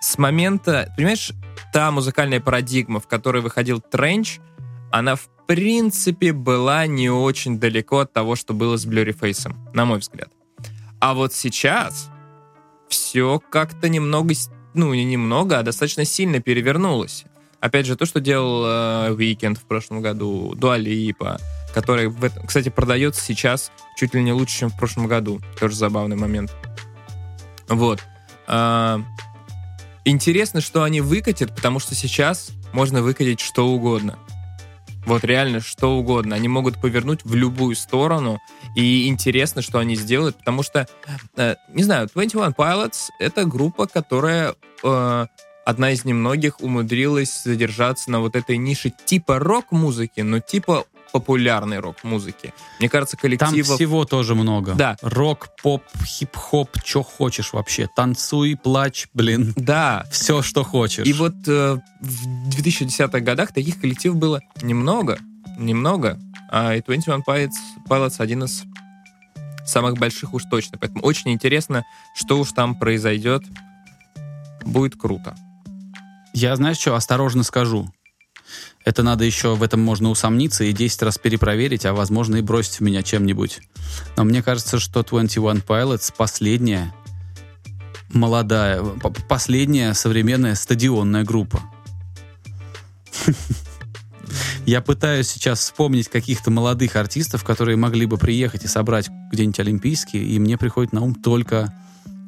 С 0.01 0.19
момента, 0.19 0.93
понимаешь, 0.97 1.33
та 1.73 1.91
музыкальная 1.91 2.41
парадигма, 2.41 3.01
в 3.01 3.07
которой 3.07 3.43
выходил 3.43 3.81
Тренч, 3.81 4.39
она 4.91 5.17
в 5.17 5.29
принципе 5.47 6.33
была 6.33 6.87
не 6.87 7.11
очень 7.11 7.61
далеко 7.61 8.01
от 8.01 8.13
того, 8.13 8.37
что 8.37 8.55
было 8.55 8.77
с 8.77 8.87
Blurryface, 8.87 9.55
на 9.75 9.85
мой 9.85 9.99
взгляд. 9.99 10.29
А 11.01 11.15
вот 11.15 11.35
сейчас 11.35 12.09
все 12.89 13.41
как-то 13.51 13.89
немного, 13.89 14.35
ну 14.75 14.95
не 14.95 15.05
немного, 15.05 15.59
а 15.59 15.63
достаточно 15.63 16.05
сильно 16.05 16.41
перевернулось. 16.41 17.25
Опять 17.61 17.87
же, 17.87 17.97
то, 17.97 18.07
что 18.07 18.21
делал 18.21 18.65
э, 18.65 19.15
Weekend 19.15 19.59
в 19.59 19.65
прошлом 19.65 20.01
году, 20.01 20.55
Дуалипа, 20.55 21.39
который, 21.75 22.13
кстати, 22.47 22.69
продается 22.69 23.23
сейчас 23.23 23.71
чуть 23.97 24.15
ли 24.15 24.23
не 24.23 24.33
лучше, 24.33 24.59
чем 24.59 24.71
в 24.71 24.79
прошлом 24.79 25.07
году. 25.07 25.41
Тоже 25.59 25.77
забавный 25.77 26.17
момент. 26.17 26.55
Вот. 27.69 28.03
А, 28.47 29.01
интересно, 30.05 30.61
что 30.61 30.83
они 30.83 31.01
выкатят, 31.01 31.55
потому 31.55 31.79
что 31.79 31.95
сейчас 31.95 32.51
можно 32.73 33.03
выкатить 33.03 33.41
что 33.41 33.69
угодно. 33.69 34.19
Вот 35.07 35.23
реально 35.25 35.61
что 35.61 35.97
угодно. 35.97 36.35
Они 36.35 36.49
могут 36.49 36.81
повернуть 36.81 37.25
в 37.25 37.35
любую 37.35 37.77
сторону. 37.77 38.41
И 38.75 39.07
интересно, 39.07 39.63
что 39.63 39.79
они 39.79 39.95
сделают, 39.95 40.37
потому 40.37 40.65
что, 40.65 40.89
э, 41.37 41.55
не 41.69 41.85
знаю, 41.85 42.09
21 42.13 42.53
Pilots— 42.53 43.11
это 43.21 43.45
группа, 43.45 43.87
которая 43.87 44.57
э, 44.83 45.27
одна 45.65 45.93
из 45.93 46.05
немногих 46.05 46.61
умудрилась 46.61 47.43
задержаться 47.45 48.11
на 48.11 48.21
вот 48.21 48.35
этой 48.37 48.57
нише 48.57 48.91
типа 48.91 49.39
рок-музыки, 49.39 50.21
но 50.21 50.41
типа 50.41 50.87
популярной 51.19 51.79
рок-музыки. 51.79 52.53
Мне 52.79 52.91
кажется, 52.91 53.17
коллективов... 53.17 53.67
Там 53.67 53.77
всего 53.77 54.05
тоже 54.05 54.35
много. 54.35 54.75
Да. 54.75 54.97
Рок, 55.01 55.49
поп, 55.63 55.83
хип-хоп, 56.05 56.69
что 56.85 57.03
хочешь 57.03 57.55
вообще. 57.55 57.89
Танцуй, 57.97 58.55
плачь, 58.55 59.09
блин. 59.15 59.55
Да. 59.57 60.05
Все, 60.11 60.43
что 60.43 60.63
хочешь. 60.63 61.07
И 61.07 61.13
вот 61.15 61.35
э, 61.47 61.79
в 62.01 62.49
2010-х 62.51 63.21
годах 63.21 63.53
таких 63.53 63.81
коллективов 63.81 64.19
было 64.19 64.41
немного. 64.61 65.19
Немного. 65.59 66.19
А 66.51 66.75
и 66.75 66.83
21 66.83 67.23
Pilots, 67.27 67.51
Pilots 67.89 68.17
один 68.19 68.45
из 68.45 68.65
самых 69.65 69.95
больших 69.95 70.35
уж 70.35 70.45
точно. 70.45 70.77
Поэтому 70.79 71.03
очень 71.03 71.33
интересно, 71.33 71.83
что 72.15 72.39
уж 72.39 72.53
там 72.53 72.79
произойдет. 72.79 73.43
Будет 74.67 74.97
круто. 74.97 75.35
Я, 76.35 76.55
знаешь 76.57 76.77
что, 76.77 76.95
осторожно 76.95 77.43
скажу. 77.43 77.91
Это 78.85 79.03
надо 79.03 79.25
еще, 79.25 79.55
в 79.57 79.63
этом 79.63 79.81
можно 79.81 80.11
усомниться 80.11 80.65
и 80.65 80.73
10 80.73 81.03
раз 81.03 81.19
перепроверить, 81.19 81.85
а 81.87 81.93
возможно 81.93 82.37
и 82.37 82.43
бросить 82.43 82.79
в 82.79 82.81
меня 82.83 83.03
чем-нибудь. 83.03 83.61
Но 84.17 84.25
мне 84.25 84.43
кажется, 84.43 84.79
что 84.79 85.03
21 85.03 85.63
Pilots 85.67 86.13
последняя 86.17 86.95
молодая, 88.11 88.83
последняя 89.29 89.95
современная 89.95 90.55
стадионная 90.55 91.25
группа. 91.25 91.63
Я 94.67 94.81
пытаюсь 94.81 95.29
сейчас 95.29 95.61
вспомнить 95.61 96.09
каких-то 96.09 96.51
молодых 96.51 96.97
артистов, 96.97 97.45
которые 97.45 97.77
могли 97.77 98.07
бы 98.07 98.19
приехать 98.19 98.65
и 98.65 98.69
собрать 98.69 99.09
где-нибудь 99.31 99.61
олимпийские, 99.61 100.25
и 100.25 100.39
мне 100.39 100.59
приходит 100.59 100.93
на 100.93 101.03
ум 101.03 101.15
только 101.15 101.73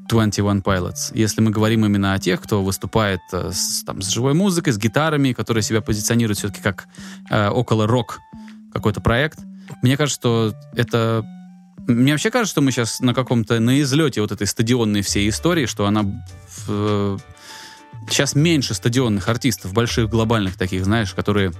21 0.08 0.60
Pilots. 0.60 1.12
Если 1.14 1.40
мы 1.40 1.50
говорим 1.50 1.84
именно 1.84 2.14
о 2.14 2.18
тех, 2.18 2.40
кто 2.40 2.62
выступает 2.62 3.20
э, 3.32 3.50
с, 3.52 3.84
там, 3.84 4.02
с 4.02 4.08
живой 4.08 4.34
музыкой, 4.34 4.72
с 4.72 4.78
гитарами, 4.78 5.32
которые 5.32 5.62
себя 5.62 5.80
позиционируют 5.82 6.38
все-таки 6.38 6.62
как 6.62 6.88
э, 7.30 7.48
около 7.48 7.86
рок 7.86 8.18
какой-то 8.72 9.00
проект, 9.00 9.38
мне 9.82 9.96
кажется, 9.96 10.20
что 10.20 10.54
это... 10.74 11.24
Мне 11.86 12.12
вообще 12.12 12.30
кажется, 12.30 12.52
что 12.52 12.60
мы 12.60 12.70
сейчас 12.70 13.00
на 13.00 13.14
каком-то, 13.14 13.60
на 13.60 13.80
излете 13.80 14.20
вот 14.20 14.32
этой 14.32 14.46
стадионной 14.46 15.02
всей 15.02 15.28
истории, 15.28 15.66
что 15.66 15.86
она... 15.86 16.04
Э, 16.68 17.18
сейчас 18.08 18.34
меньше 18.34 18.74
стадионных 18.74 19.28
артистов, 19.28 19.72
больших 19.72 20.08
глобальных 20.08 20.56
таких, 20.56 20.84
знаешь, 20.84 21.12
которые 21.14 21.52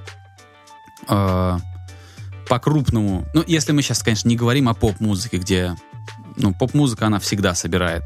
э, 1.09 1.59
по-крупному... 2.49 3.27
Ну, 3.35 3.45
если 3.47 3.73
мы 3.73 3.83
сейчас, 3.83 4.03
конечно, 4.03 4.29
не 4.29 4.37
говорим 4.37 4.69
о 4.69 4.75
поп-музыке, 4.75 5.37
где 5.37 5.77
ну, 6.37 6.55
поп-музыка, 6.55 7.07
она 7.07 7.19
всегда 7.19 7.55
собирает. 7.55 8.05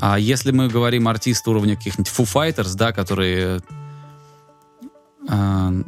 А 0.00 0.18
если 0.18 0.50
мы 0.50 0.68
говорим 0.68 1.08
артисты 1.08 1.50
уровня 1.50 1.76
каких-нибудь 1.76 2.10
Foo 2.10 2.24
Fighters, 2.24 2.74
да, 2.74 2.92
которые 2.92 3.60
э, 5.28 5.82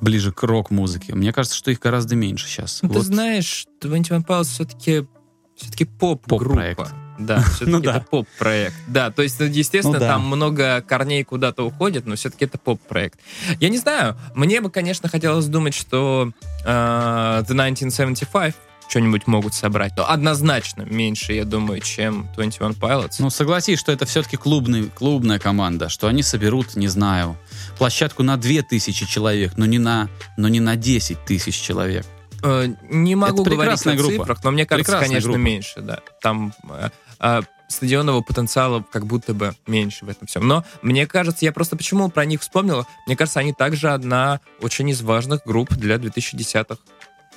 ближе 0.00 0.32
к 0.32 0.42
рок-музыке, 0.42 1.14
мне 1.14 1.32
кажется, 1.34 1.56
что 1.56 1.70
их 1.70 1.78
гораздо 1.78 2.16
меньше 2.16 2.48
сейчас. 2.48 2.80
Ну, 2.80 2.88
вот. 2.88 3.00
Ты 3.00 3.04
знаешь, 3.04 3.66
21 3.82 4.22
Pilots 4.22 4.44
все-таки 4.44 5.06
все-таки 5.54 5.84
поп-группа. 5.84 6.74
Поп 6.76 6.88
да, 7.18 7.42
все-таки 7.42 7.70
ну, 7.70 7.80
да. 7.80 7.96
это 7.98 8.06
поп-проект. 8.06 8.74
Да, 8.88 9.10
то 9.10 9.22
есть, 9.22 9.38
ну, 9.38 9.46
естественно, 9.46 9.98
ну, 9.98 10.00
да. 10.00 10.08
там 10.08 10.26
много 10.26 10.82
корней 10.82 11.22
куда-то 11.22 11.62
уходит, 11.66 12.06
но 12.06 12.16
все-таки 12.16 12.46
это 12.46 12.58
поп-проект. 12.58 13.20
Я 13.60 13.68
не 13.68 13.78
знаю, 13.78 14.16
мне 14.34 14.60
бы, 14.60 14.70
конечно, 14.70 15.10
хотелось 15.10 15.46
думать, 15.46 15.74
что 15.74 16.32
э, 16.64 16.66
The 16.66 17.52
1975 17.52 18.54
что-нибудь 18.92 19.26
могут 19.26 19.54
собрать. 19.54 19.94
Но 19.96 20.06
однозначно 20.06 20.82
меньше, 20.82 21.32
я 21.32 21.46
думаю, 21.46 21.80
чем 21.80 22.28
21 22.34 22.72
Pilots. 22.72 23.14
Ну, 23.20 23.30
согласись, 23.30 23.78
что 23.78 23.90
это 23.90 24.04
все-таки 24.04 24.36
клубный, 24.36 24.90
клубная 24.90 25.38
команда, 25.38 25.88
что 25.88 26.08
они 26.08 26.22
соберут, 26.22 26.76
не 26.76 26.88
знаю, 26.88 27.38
площадку 27.78 28.22
на 28.22 28.36
2000 28.36 29.06
человек, 29.06 29.52
но 29.56 29.64
не 29.64 29.78
на, 29.78 30.10
но 30.36 30.48
не 30.48 30.60
на 30.60 30.76
10 30.76 31.24
тысяч 31.24 31.58
человек. 31.58 32.04
Э, 32.42 32.66
не 32.90 33.14
могу 33.14 33.40
это 33.40 33.50
говорить 33.52 33.86
о 33.86 33.94
группа. 33.94 34.12
цифрах, 34.12 34.44
но 34.44 34.50
мне 34.50 34.66
кажется, 34.66 34.92
прекрасная 34.92 35.08
конечно, 35.08 35.28
группа. 35.28 35.42
меньше, 35.42 35.80
да. 35.80 36.00
Там 36.20 36.52
э, 36.68 36.90
э, 37.20 37.40
стадионного 37.68 38.20
потенциала 38.20 38.84
как 38.92 39.06
будто 39.06 39.32
бы 39.32 39.54
меньше 39.66 40.04
в 40.04 40.10
этом 40.10 40.26
всем. 40.26 40.46
Но 40.46 40.66
мне 40.82 41.06
кажется, 41.06 41.46
я 41.46 41.52
просто 41.52 41.76
почему 41.76 42.10
про 42.10 42.26
них 42.26 42.42
вспомнил, 42.42 42.86
мне 43.06 43.16
кажется, 43.16 43.40
они 43.40 43.54
также 43.54 43.88
одна 43.88 44.40
очень 44.60 44.90
из 44.90 45.00
важных 45.00 45.46
групп 45.46 45.72
для 45.72 45.96
2010-х 45.96 46.76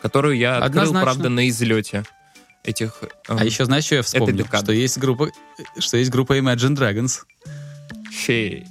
которую 0.06 0.38
я 0.38 0.58
открыл, 0.58 0.84
Однозначно. 0.84 1.02
правда, 1.02 1.30
на 1.30 1.50
излете 1.50 2.04
этих... 2.64 3.02
Эм, 3.28 3.38
а 3.40 3.44
еще 3.44 3.66
знаешь, 3.66 3.86
что 3.86 3.96
я 3.96 4.02
вспомнил? 4.04 4.46
Что 4.46 4.72
есть 4.72 5.00
группа, 5.00 5.32
что 5.80 5.98
есть 5.98 6.12
группа 6.12 6.38
Imagine 6.38 6.76
Dragons. 6.76 7.22
Шей. 8.12 8.68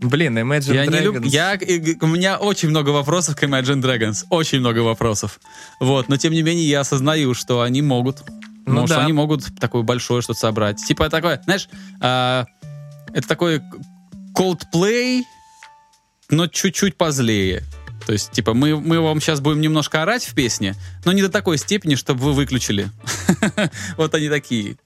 Блин, 0.00 0.36
Imagine 0.38 0.74
я 0.74 0.84
Dragons. 0.84 0.90
Не 0.90 1.00
люб... 1.00 1.24
я, 1.24 1.58
у 2.00 2.06
меня 2.08 2.36
очень 2.36 2.68
много 2.68 2.90
вопросов 2.90 3.36
к 3.36 3.44
Imagine 3.44 3.80
Dragons. 3.80 4.24
Очень 4.28 4.58
много 4.58 4.80
вопросов. 4.80 5.38
Вот, 5.78 6.08
но 6.08 6.16
тем 6.16 6.32
не 6.32 6.42
менее 6.42 6.68
я 6.68 6.80
осознаю, 6.80 7.34
что 7.34 7.60
они 7.60 7.80
могут. 7.80 8.24
Ну, 8.66 8.80
Может, 8.80 8.96
да. 8.96 9.04
они 9.04 9.12
могут 9.12 9.44
такое 9.60 9.82
большое 9.82 10.20
что-то 10.20 10.40
собрать. 10.40 10.84
Типа 10.84 11.08
такое, 11.10 11.40
знаешь, 11.44 11.68
э, 12.00 12.44
это 13.14 13.28
такой 13.28 13.60
Coldplay, 14.36 15.22
но 16.28 16.48
чуть-чуть 16.48 16.96
позлее. 16.96 17.62
То 18.06 18.12
есть, 18.12 18.32
типа, 18.32 18.54
мы, 18.54 18.80
мы 18.80 19.00
вам 19.00 19.20
сейчас 19.20 19.40
будем 19.40 19.60
немножко 19.60 20.02
орать 20.02 20.24
в 20.24 20.34
песне, 20.34 20.74
но 21.04 21.12
не 21.12 21.22
до 21.22 21.28
такой 21.28 21.58
степени, 21.58 21.94
чтобы 21.94 22.20
вы 22.20 22.32
выключили. 22.32 22.90
Вот 23.96 24.14
они 24.14 24.28
такие. 24.28 24.76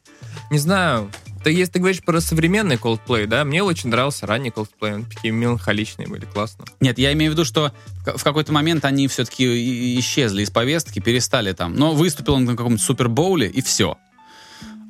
Не 0.50 0.58
знаю. 0.58 1.10
Ты, 1.42 1.52
если 1.52 1.74
ты 1.74 1.78
говоришь 1.78 2.02
про 2.02 2.20
современный 2.20 2.74
Coldplay, 2.74 3.26
да, 3.26 3.44
мне 3.44 3.62
очень 3.62 3.88
нравился 3.88 4.26
ранний 4.26 4.50
Coldplay, 4.50 4.94
он 4.94 5.04
такие 5.04 5.32
меланхоличные 5.32 6.08
были, 6.08 6.24
классно. 6.24 6.64
Нет, 6.80 6.98
я 6.98 7.12
имею 7.12 7.30
в 7.30 7.34
виду, 7.34 7.44
что 7.44 7.72
в 8.04 8.24
какой-то 8.24 8.52
момент 8.52 8.84
они 8.84 9.06
все-таки 9.06 9.98
исчезли 10.00 10.42
из 10.42 10.50
повестки, 10.50 10.98
перестали 10.98 11.52
там. 11.52 11.74
Но 11.76 11.92
выступил 11.92 12.34
он 12.34 12.46
на 12.46 12.56
каком-то 12.56 12.82
супербоуле, 12.82 13.48
и 13.48 13.62
все. 13.62 13.96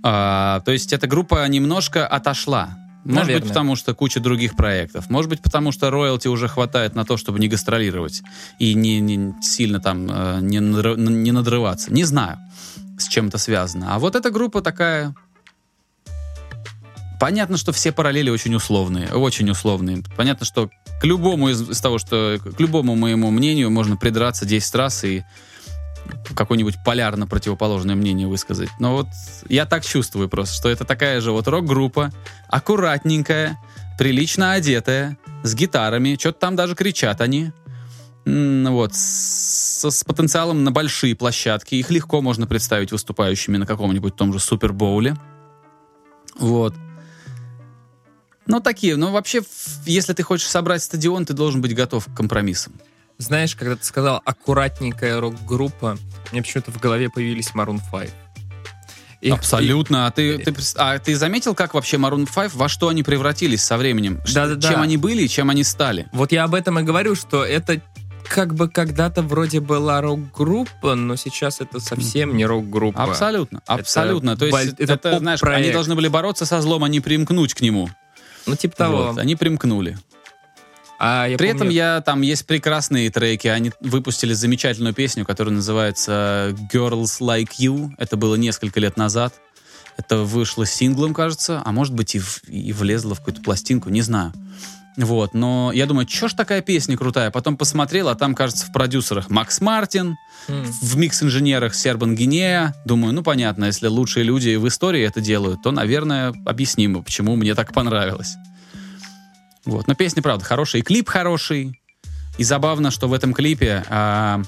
А, 0.02 0.60
то 0.60 0.72
есть 0.72 0.92
эта 0.94 1.06
группа 1.06 1.46
немножко 1.46 2.06
отошла 2.06 2.78
может 3.06 3.26
Наверное. 3.28 3.40
быть, 3.40 3.48
потому 3.48 3.76
что 3.76 3.94
куча 3.94 4.18
других 4.18 4.56
проектов. 4.56 5.08
Может 5.08 5.30
быть, 5.30 5.40
потому 5.40 5.70
что 5.70 5.90
роялти 5.90 6.26
уже 6.26 6.48
хватает 6.48 6.94
на 6.96 7.04
то, 7.04 7.16
чтобы 7.16 7.38
не 7.38 7.46
гастролировать 7.46 8.22
и 8.58 8.74
не, 8.74 9.00
не 9.00 9.34
сильно 9.42 9.80
там 9.80 10.08
э, 10.10 10.38
не, 10.40 10.58
не 10.58 11.30
надрываться. 11.30 11.92
Не 11.92 12.04
знаю, 12.04 12.38
с 12.98 13.06
чем 13.06 13.28
это 13.28 13.38
связано. 13.38 13.94
А 13.94 13.98
вот 13.98 14.16
эта 14.16 14.30
группа 14.30 14.60
такая... 14.60 15.14
Понятно, 17.20 17.56
что 17.56 17.72
все 17.72 17.92
параллели 17.92 18.28
очень 18.28 18.54
условные, 18.54 19.08
очень 19.12 19.48
условные. 19.48 20.02
Понятно, 20.16 20.44
что 20.44 20.68
к 21.00 21.04
любому 21.04 21.48
из, 21.48 21.62
из 21.70 21.80
того, 21.80 21.98
что 21.98 22.38
к 22.42 22.60
любому 22.60 22.94
моему 22.94 23.30
мнению 23.30 23.70
можно 23.70 23.96
придраться 23.96 24.44
10 24.44 24.74
раз 24.74 25.04
и 25.04 25.24
какое-нибудь 26.34 26.76
полярно 26.84 27.26
противоположное 27.26 27.94
мнение 27.94 28.26
высказать. 28.26 28.68
Но 28.78 28.96
вот 28.96 29.06
я 29.48 29.66
так 29.66 29.84
чувствую 29.84 30.28
просто, 30.28 30.54
что 30.54 30.68
это 30.68 30.84
такая 30.84 31.20
же 31.20 31.32
вот 31.32 31.48
рок-группа, 31.48 32.12
аккуратненькая, 32.48 33.58
прилично 33.98 34.52
одетая, 34.52 35.18
с 35.42 35.54
гитарами, 35.54 36.16
что-то 36.18 36.40
там 36.40 36.56
даже 36.56 36.74
кричат 36.74 37.20
они. 37.20 37.52
Вот, 38.24 38.94
с, 38.94 39.88
с 39.88 40.04
потенциалом 40.04 40.64
на 40.64 40.72
большие 40.72 41.14
площадки. 41.14 41.76
Их 41.76 41.90
легко 41.90 42.20
можно 42.20 42.46
представить 42.46 42.90
выступающими 42.90 43.56
на 43.56 43.66
каком-нибудь 43.66 44.16
том 44.16 44.32
же 44.32 44.40
Супербоуле. 44.40 45.16
Вот. 46.36 46.74
Ну, 48.46 48.60
такие. 48.60 48.96
Но 48.96 49.12
вообще, 49.12 49.42
если 49.86 50.12
ты 50.12 50.22
хочешь 50.22 50.48
собрать 50.48 50.82
стадион, 50.82 51.24
ты 51.24 51.34
должен 51.34 51.60
быть 51.60 51.74
готов 51.74 52.06
к 52.06 52.16
компромиссам. 52.16 52.74
Знаешь, 53.18 53.56
когда 53.56 53.76
ты 53.76 53.84
сказал 53.84 54.20
«аккуратненькая 54.24 55.20
рок-группа», 55.20 55.96
мне 56.32 56.42
почему-то 56.42 56.70
в 56.70 56.78
голове 56.78 57.08
появились 57.08 57.50
Maroon 57.54 57.80
5. 57.90 58.10
Их, 59.22 59.32
Абсолютно. 59.32 59.96
И... 59.96 60.00
А, 60.00 60.10
ты, 60.10 60.38
ты, 60.38 60.54
а 60.76 60.98
ты 60.98 61.16
заметил, 61.16 61.54
как 61.54 61.74
вообще 61.74 61.96
Maroon 61.96 62.28
5, 62.32 62.54
во 62.54 62.68
что 62.68 62.88
они 62.88 63.02
превратились 63.02 63.62
со 63.62 63.78
временем? 63.78 64.20
Да, 64.34 64.46
да, 64.46 64.60
чем 64.60 64.76
да. 64.76 64.82
они 64.82 64.96
были 64.98 65.22
и 65.22 65.28
чем 65.28 65.50
они 65.50 65.64
стали? 65.64 66.08
Вот 66.12 66.32
я 66.32 66.44
об 66.44 66.54
этом 66.54 66.78
и 66.78 66.82
говорю, 66.82 67.14
что 67.14 67.44
это 67.44 67.80
как 68.28 68.54
бы 68.54 68.68
когда-то 68.68 69.22
вроде 69.22 69.60
была 69.60 70.00
рок-группа, 70.00 70.94
но 70.94 71.16
сейчас 71.16 71.60
это 71.60 71.80
совсем 71.80 72.36
не 72.36 72.44
рок-группа. 72.44 73.02
Абсолютно, 73.02 73.62
абсолютно. 73.66 74.30
Это, 74.30 74.50
То 74.50 74.58
есть 74.58 74.74
это, 74.78 74.94
это 74.94 75.18
знаешь, 75.20 75.42
они 75.42 75.70
должны 75.70 75.94
были 75.94 76.08
бороться 76.08 76.44
со 76.44 76.60
злом, 76.60 76.84
а 76.84 76.88
не 76.88 77.00
примкнуть 77.00 77.54
к 77.54 77.60
нему. 77.60 77.88
Ну, 78.46 78.54
типа 78.54 78.76
того. 78.76 79.08
Вот, 79.08 79.18
они 79.18 79.36
примкнули. 79.36 79.98
А 80.98 81.26
я 81.26 81.36
При 81.36 81.48
помню... 81.48 81.56
этом 81.56 81.68
я 81.68 82.00
там 82.00 82.22
есть 82.22 82.46
прекрасные 82.46 83.10
треки. 83.10 83.48
Они 83.48 83.72
выпустили 83.80 84.32
замечательную 84.32 84.94
песню, 84.94 85.24
которая 85.24 85.54
называется 85.54 86.54
Girls 86.72 87.20
Like 87.20 87.58
You. 87.58 87.90
Это 87.98 88.16
было 88.16 88.36
несколько 88.36 88.80
лет 88.80 88.96
назад. 88.96 89.34
Это 89.96 90.18
вышло 90.18 90.66
синглом, 90.66 91.14
кажется, 91.14 91.62
а 91.64 91.72
может 91.72 91.94
быть 91.94 92.14
и, 92.14 92.18
в, 92.18 92.42
и 92.48 92.72
влезло 92.72 93.14
в 93.14 93.18
какую-то 93.18 93.40
пластинку, 93.40 93.88
не 93.88 94.02
знаю. 94.02 94.32
Вот, 94.96 95.34
но 95.34 95.72
я 95.74 95.84
думаю, 95.86 96.08
что 96.08 96.28
ж 96.28 96.32
такая 96.32 96.62
песня 96.62 96.96
крутая? 96.96 97.30
Потом 97.30 97.58
посмотрел, 97.58 98.08
а 98.08 98.14
там, 98.14 98.34
кажется, 98.34 98.66
в 98.66 98.72
продюсерах 98.72 99.28
Макс 99.28 99.60
Мартин, 99.60 100.16
mm. 100.48 100.64
в 100.64 100.96
микс-инженерах 100.96 101.74
Сербан 101.74 102.14
Гинея. 102.14 102.74
Думаю, 102.86 103.12
ну 103.12 103.22
понятно, 103.22 103.66
если 103.66 103.88
лучшие 103.88 104.24
люди 104.24 104.54
в 104.56 104.66
истории 104.68 105.02
это 105.02 105.20
делают, 105.20 105.62
то, 105.62 105.70
наверное, 105.70 106.34
объяснимо, 106.46 107.02
почему 107.02 107.36
мне 107.36 107.54
так 107.54 107.74
понравилось. 107.74 108.36
Вот. 109.66 109.86
Но 109.86 109.94
песня, 109.94 110.22
правда, 110.22 110.44
хорошая. 110.44 110.80
И 110.80 110.84
клип 110.84 111.08
хороший. 111.08 111.80
И 112.38 112.44
забавно, 112.44 112.90
что 112.90 113.08
в 113.08 113.12
этом 113.12 113.34
клипе 113.34 113.84
а, 113.88 114.40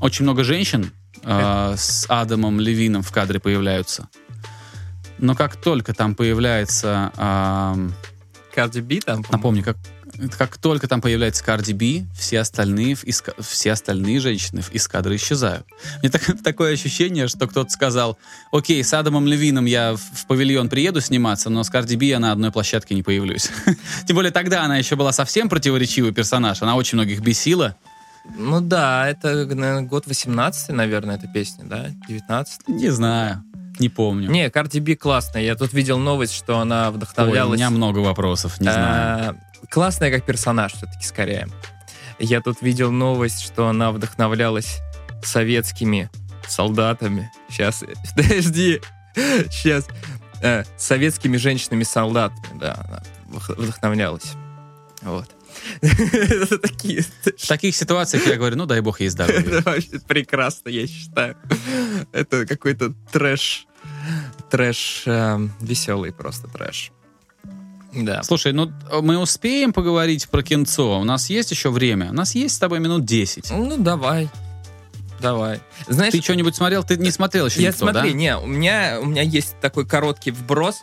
очень 0.00 0.24
много 0.24 0.44
женщин 0.44 0.92
а, 1.22 1.74
с 1.76 2.06
Адамом 2.08 2.60
Левином 2.60 3.02
в 3.02 3.12
кадре 3.12 3.40
появляются. 3.40 4.08
Но 5.18 5.34
как 5.34 5.56
только 5.56 5.94
там 5.94 6.14
появляется... 6.14 7.12
А, 7.16 7.76
Cardi 8.54 8.80
B 8.80 9.00
там? 9.00 9.24
Напомню, 9.30 9.62
как, 9.62 9.76
как 10.36 10.58
только 10.58 10.88
там 10.88 11.00
появляется 11.00 11.44
Cardi 11.44 11.74
B, 11.74 12.06
все 12.16 12.40
остальные, 12.40 12.96
из, 13.02 13.22
все 13.40 13.72
остальные 13.72 14.20
женщины 14.20 14.62
из 14.72 14.88
кадра 14.88 15.14
исчезают. 15.16 15.66
Мне 16.00 16.10
так, 16.10 16.22
такое 16.44 16.74
ощущение, 16.74 17.28
что 17.28 17.46
кто-то 17.46 17.70
сказал, 17.70 18.18
окей, 18.52 18.82
с 18.82 18.92
Адамом 18.92 19.26
Левином 19.26 19.64
я 19.64 19.94
в, 19.94 19.98
в 19.98 20.26
павильон 20.26 20.68
приеду 20.68 21.00
сниматься, 21.00 21.50
но 21.50 21.62
с 21.62 21.70
Cardi 21.70 21.96
B 21.96 22.06
я 22.06 22.18
на 22.18 22.32
одной 22.32 22.52
площадке 22.52 22.94
не 22.94 23.02
появлюсь. 23.02 23.50
Тем 24.06 24.16
более 24.16 24.32
тогда 24.32 24.64
она 24.64 24.76
еще 24.76 24.96
была 24.96 25.12
совсем 25.12 25.48
противоречивый 25.48 26.12
персонаж, 26.12 26.62
она 26.62 26.76
очень 26.76 26.96
многих 26.96 27.20
бесила. 27.20 27.76
Ну 28.36 28.60
да, 28.60 29.08
это, 29.08 29.46
наверное, 29.46 29.82
год 29.82 30.06
18 30.06 30.70
наверное, 30.70 31.16
эта 31.16 31.28
песня, 31.28 31.64
да? 31.64 31.90
19 32.08 32.68
Не 32.68 32.90
знаю. 32.90 33.44
Не 33.78 33.88
помню. 33.88 34.30
Не, 34.30 34.48
Cardi 34.48 34.80
B 34.80 34.96
классная. 34.96 35.42
Я 35.42 35.54
тут 35.54 35.72
видел 35.72 35.98
новость, 35.98 36.34
что 36.34 36.58
она 36.58 36.90
вдохновлялась... 36.90 37.50
Ой, 37.50 37.54
у 37.54 37.56
меня 37.56 37.70
много 37.70 37.98
вопросов, 37.98 38.58
не 38.60 38.64
знаю. 38.72 39.38
Классная 39.70 40.10
как 40.10 40.24
персонаж 40.24 40.72
все-таки 40.72 41.04
скорее. 41.04 41.48
Я 42.18 42.40
тут 42.40 42.62
видел 42.62 42.90
новость, 42.90 43.42
что 43.42 43.68
она 43.68 43.92
вдохновлялась 43.92 44.80
советскими 45.22 46.10
солдатами. 46.48 47.30
Сейчас, 47.48 47.84
подожди, 48.16 48.80
сейчас. 49.14 49.86
Э, 50.42 50.64
советскими 50.76 51.38
женщинами-солдатами, 51.38 52.58
да, 52.58 52.74
она 52.86 53.02
вдохновлялась. 53.56 54.32
Вот. 55.02 55.28
Такие... 56.62 57.02
В 57.02 57.46
таких 57.46 57.74
ситуациях 57.74 58.26
я 58.26 58.36
говорю, 58.36 58.56
ну 58.56 58.66
дай 58.66 58.80
бог 58.80 59.00
ей 59.00 59.08
здоровья. 59.08 59.40
Это 59.58 59.62
вообще 59.62 59.98
прекрасно, 60.06 60.68
я 60.68 60.86
считаю. 60.86 61.36
Это 62.12 62.46
какой-то 62.46 62.92
трэш, 63.12 63.66
трэш, 64.50 65.04
э, 65.06 65.48
веселый 65.60 66.12
просто 66.12 66.48
трэш. 66.48 66.92
Да. 67.96 68.22
Слушай, 68.22 68.52
ну 68.52 68.70
мы 69.02 69.18
успеем 69.18 69.72
поговорить 69.72 70.28
про 70.28 70.42
кинцо? 70.42 71.00
У 71.00 71.04
нас 71.04 71.30
есть 71.30 71.50
еще 71.50 71.70
время? 71.70 72.10
У 72.10 72.14
нас 72.14 72.34
есть 72.34 72.56
с 72.56 72.58
тобой 72.58 72.78
минут 72.78 73.04
10. 73.04 73.50
Ну, 73.50 73.76
давай. 73.78 74.28
Давай. 75.20 75.60
Знаешь, 75.88 76.12
ты 76.12 76.20
что-нибудь 76.20 76.54
смотрел? 76.54 76.84
Ты 76.84 76.96
не 76.96 77.10
смотрел 77.10 77.46
еще 77.46 77.62
Я 77.62 77.68
никто, 77.68 77.90
смотри, 77.90 78.10
да? 78.10 78.16
не, 78.16 78.36
у 78.36 78.46
меня, 78.46 78.98
у 79.00 79.06
меня 79.06 79.22
есть 79.22 79.58
такой 79.60 79.86
короткий 79.86 80.30
вброс. 80.30 80.76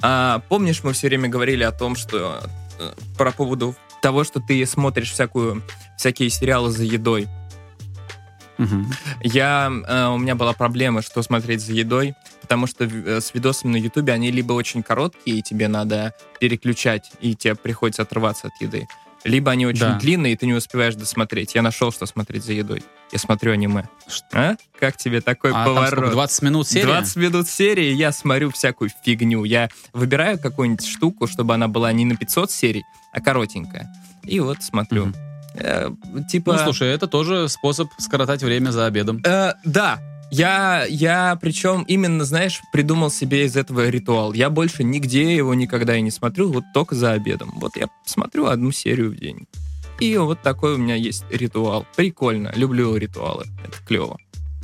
А, 0.00 0.42
помнишь, 0.48 0.82
мы 0.82 0.92
все 0.92 1.08
время 1.08 1.28
говорили 1.28 1.62
о 1.62 1.70
том, 1.70 1.94
что 1.94 2.42
э, 2.80 2.92
про 3.16 3.30
поводу 3.30 3.76
того, 4.00 4.24
что 4.24 4.40
ты 4.40 4.66
смотришь 4.66 5.12
всякую, 5.12 5.62
всякие 5.96 6.28
сериалы 6.28 6.72
за 6.72 6.82
едой. 6.82 7.28
Угу. 8.58 8.84
Я, 9.22 9.70
э, 9.86 10.06
у 10.08 10.18
меня 10.18 10.34
была 10.34 10.52
проблема, 10.52 11.02
что 11.02 11.22
смотреть 11.22 11.60
за 11.60 11.72
едой, 11.72 12.14
потому 12.42 12.66
что 12.66 12.84
э, 12.84 13.20
с 13.20 13.32
видосами 13.32 13.72
на 13.72 13.76
Ютубе 13.76 14.12
они 14.12 14.30
либо 14.30 14.52
очень 14.52 14.82
короткие, 14.82 15.38
и 15.38 15.42
тебе 15.42 15.68
надо 15.68 16.14
переключать, 16.38 17.10
и 17.20 17.34
тебе 17.34 17.54
приходится 17.54 18.02
отрываться 18.02 18.48
от 18.48 18.60
еды, 18.60 18.86
либо 19.24 19.52
они 19.52 19.66
очень 19.66 19.80
да. 19.80 19.98
длинные, 19.98 20.32
и 20.32 20.36
ты 20.36 20.46
не 20.46 20.54
успеваешь 20.54 20.94
досмотреть. 20.94 21.54
Я 21.54 21.62
нашел, 21.62 21.92
что 21.92 22.06
смотреть 22.06 22.44
за 22.44 22.52
едой. 22.52 22.82
Я 23.12 23.18
смотрю 23.18 23.52
аниме. 23.52 23.88
Что? 24.08 24.26
А? 24.32 24.56
Как 24.78 24.96
тебе 24.96 25.20
такой 25.20 25.52
а, 25.52 25.64
поворот? 25.64 25.90
Там 25.90 25.98
сколько, 25.98 26.12
20 26.12 26.42
минут 26.42 26.68
серии? 26.68 26.86
20 26.86 27.16
минут 27.16 27.48
серии, 27.48 27.92
я 27.92 28.10
смотрю 28.10 28.50
всякую 28.50 28.90
фигню. 29.04 29.44
Я 29.44 29.68
выбираю 29.92 30.38
какую-нибудь 30.38 30.86
штуку, 30.86 31.26
чтобы 31.26 31.54
она 31.54 31.68
была 31.68 31.92
не 31.92 32.04
на 32.04 32.16
500 32.16 32.50
серий, 32.50 32.84
а 33.12 33.20
коротенькая. 33.20 33.92
И 34.24 34.40
вот 34.40 34.62
смотрю. 34.62 35.06
Mm-hmm. 35.06 35.32
Э, 35.54 35.90
типа... 36.28 36.54
Ну, 36.54 36.58
слушай, 36.58 36.88
это 36.88 37.06
тоже 37.06 37.48
способ 37.48 37.90
скоротать 37.98 38.42
время 38.42 38.70
за 38.70 38.86
обедом. 38.86 39.22
Э, 39.24 39.54
да, 39.64 40.00
я, 40.32 40.86
я, 40.88 41.38
причем 41.38 41.82
именно, 41.82 42.24
знаешь, 42.24 42.62
придумал 42.72 43.10
себе 43.10 43.44
из 43.44 43.54
этого 43.54 43.90
ритуал. 43.90 44.32
Я 44.32 44.48
больше 44.48 44.82
нигде 44.82 45.36
его 45.36 45.52
никогда 45.52 45.94
и 45.94 46.00
не 46.00 46.10
смотрю, 46.10 46.50
вот 46.50 46.64
только 46.72 46.94
за 46.94 47.12
обедом. 47.12 47.52
Вот 47.56 47.76
я 47.76 47.88
смотрю 48.06 48.46
одну 48.46 48.72
серию 48.72 49.10
в 49.10 49.16
день. 49.16 49.46
И 50.00 50.16
вот 50.16 50.40
такой 50.40 50.74
у 50.74 50.78
меня 50.78 50.94
есть 50.94 51.24
ритуал. 51.30 51.86
Прикольно, 51.96 52.50
люблю 52.56 52.96
ритуалы. 52.96 53.44
Это 53.62 53.76
клево. 53.86 54.18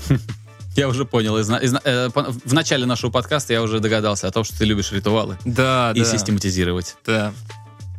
Я 0.75 0.89
уже 0.89 1.05
понял. 1.05 1.37
Из, 1.37 1.51
из, 1.51 1.75
э, 1.85 2.09
в 2.15 2.55
начале 2.55 2.87
нашего 2.87 3.11
подкаста 3.11 3.53
я 3.53 3.63
уже 3.63 3.81
догадался 3.81 4.29
о 4.29 4.31
том, 4.31 4.45
что 4.45 4.57
ты 4.57 4.65
любишь 4.65 4.93
ритуалы. 4.93 5.37
Да, 5.45 5.93
и 5.93 6.01
да. 6.01 6.05
систематизировать. 6.05 6.95
Да. 7.05 7.33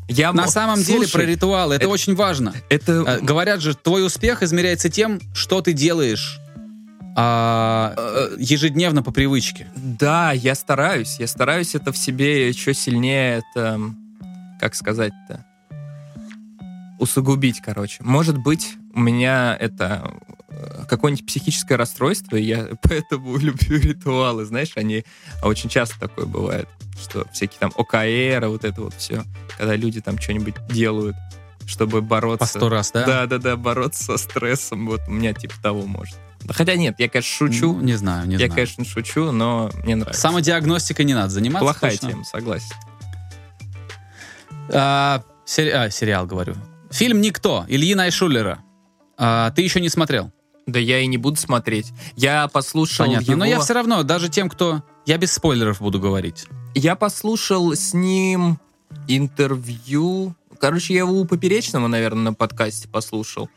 Я... 0.08 0.32
На 0.32 0.48
самом 0.48 0.78
Слушай, 0.78 1.00
деле 1.02 1.08
про 1.12 1.24
ритуалы 1.24 1.76
это, 1.76 1.84
это 1.84 1.94
очень 1.94 2.16
важно. 2.16 2.54
Это... 2.70 2.92
Э, 3.06 3.20
говорят 3.20 3.60
же, 3.60 3.76
твой 3.76 4.06
успех 4.06 4.44
измеряется 4.44 4.90
тем, 4.90 5.20
что 5.34 5.60
ты 5.60 5.74
делаешь 5.74 6.40
а, 7.22 7.94
э, 7.98 8.36
ежедневно 8.40 9.04
по 9.04 9.12
привычке. 9.12 9.68
Да, 9.76 10.32
я 10.32 10.56
стараюсь. 10.56 11.20
Я 11.20 11.28
стараюсь 11.28 11.76
это 11.76 11.92
в 11.92 11.98
себе 11.98 12.48
еще 12.48 12.74
сильнее, 12.74 13.44
это, 13.54 13.78
как 14.58 14.74
сказать-то, 14.74 15.46
усугубить, 16.98 17.60
короче. 17.62 17.98
Может 18.04 18.38
быть, 18.38 18.76
у 18.94 19.02
меня 19.02 19.54
это 19.60 20.14
э, 20.48 20.86
какое-нибудь 20.88 21.26
психическое 21.26 21.76
расстройство, 21.76 22.38
и 22.38 22.44
я 22.44 22.70
поэтому 22.82 23.36
люблю 23.38 23.80
ритуалы, 23.80 24.46
знаешь, 24.46 24.72
они 24.76 25.04
очень 25.44 25.68
часто 25.68 26.00
такое 26.00 26.26
бывает, 26.26 26.70
что 27.02 27.28
всякие 27.34 27.60
там 27.60 27.74
ОКР, 27.76 28.48
вот 28.48 28.64
это 28.64 28.82
вот 28.82 28.94
все, 28.94 29.26
когда 29.58 29.76
люди 29.76 30.00
там 30.00 30.18
что-нибудь 30.20 30.56
делают, 30.70 31.18
чтобы 31.68 32.02
бороться. 32.02 32.46
По 32.46 32.60
сто 32.60 32.70
раз, 32.70 32.92
да? 32.92 33.06
Да-да-да, 33.06 33.58
бороться 33.58 34.04
со 34.06 34.18
стрессом, 34.18 34.88
вот 34.88 35.02
у 35.10 35.12
меня 35.12 35.34
типа 35.34 35.56
того 35.62 35.86
может. 35.86 36.16
Хотя 36.48 36.76
нет, 36.76 36.96
я, 37.00 37.10
конечно, 37.10 37.48
шучу. 37.48 37.74
Ну, 37.74 37.82
не 37.82 37.94
знаю, 37.94 38.26
не 38.28 38.34
я, 38.34 38.38
знаю. 38.38 38.50
Я, 38.50 38.56
конечно, 38.56 38.86
шучу, 38.86 39.32
но 39.32 39.70
мне 39.84 39.96
нравится. 39.96 40.22
Самодиагностикой 40.22 41.06
не 41.06 41.14
надо 41.14 41.30
заниматься. 41.30 41.64
Плохая 41.64 41.92
точно. 41.92 42.10
тема, 42.10 42.24
согласен. 42.24 42.76
А, 44.72 45.24
сери... 45.46 45.70
а, 45.70 45.90
сериал, 45.90 46.26
говорю. 46.26 46.56
Фильм 46.92 47.22
«Никто» 47.22 47.66
Ильи 47.68 47.94
Найшулера. 47.96 48.60
А, 49.18 49.52
ты 49.52 49.62
еще 49.62 49.80
не 49.82 49.90
смотрел? 49.90 50.32
Да 50.66 50.80
я 50.80 51.00
и 51.00 51.08
не 51.08 51.18
буду 51.18 51.38
смотреть. 51.38 51.92
Я 52.16 52.48
послушал 52.48 53.06
Понятно, 53.06 53.32
его... 53.32 53.40
но 53.40 53.46
я 53.46 53.60
все 53.60 53.74
равно, 53.74 54.04
даже 54.04 54.30
тем, 54.30 54.50
кто... 54.50 54.84
Я 55.06 55.18
без 55.18 55.34
спойлеров 55.34 55.82
буду 55.82 56.00
говорить. 56.00 56.46
Я 56.76 56.96
послушал 56.96 57.74
с 57.74 57.94
ним 57.94 58.60
интервью 59.08 60.36
Короче, 60.60 60.93
я 60.93 60.99
его 61.01 61.14
у 61.14 61.26
Поперечного, 61.26 61.88
наверное, 61.88 62.24
на 62.26 62.34
подкасте 62.34 62.88
послушал. 62.88 63.49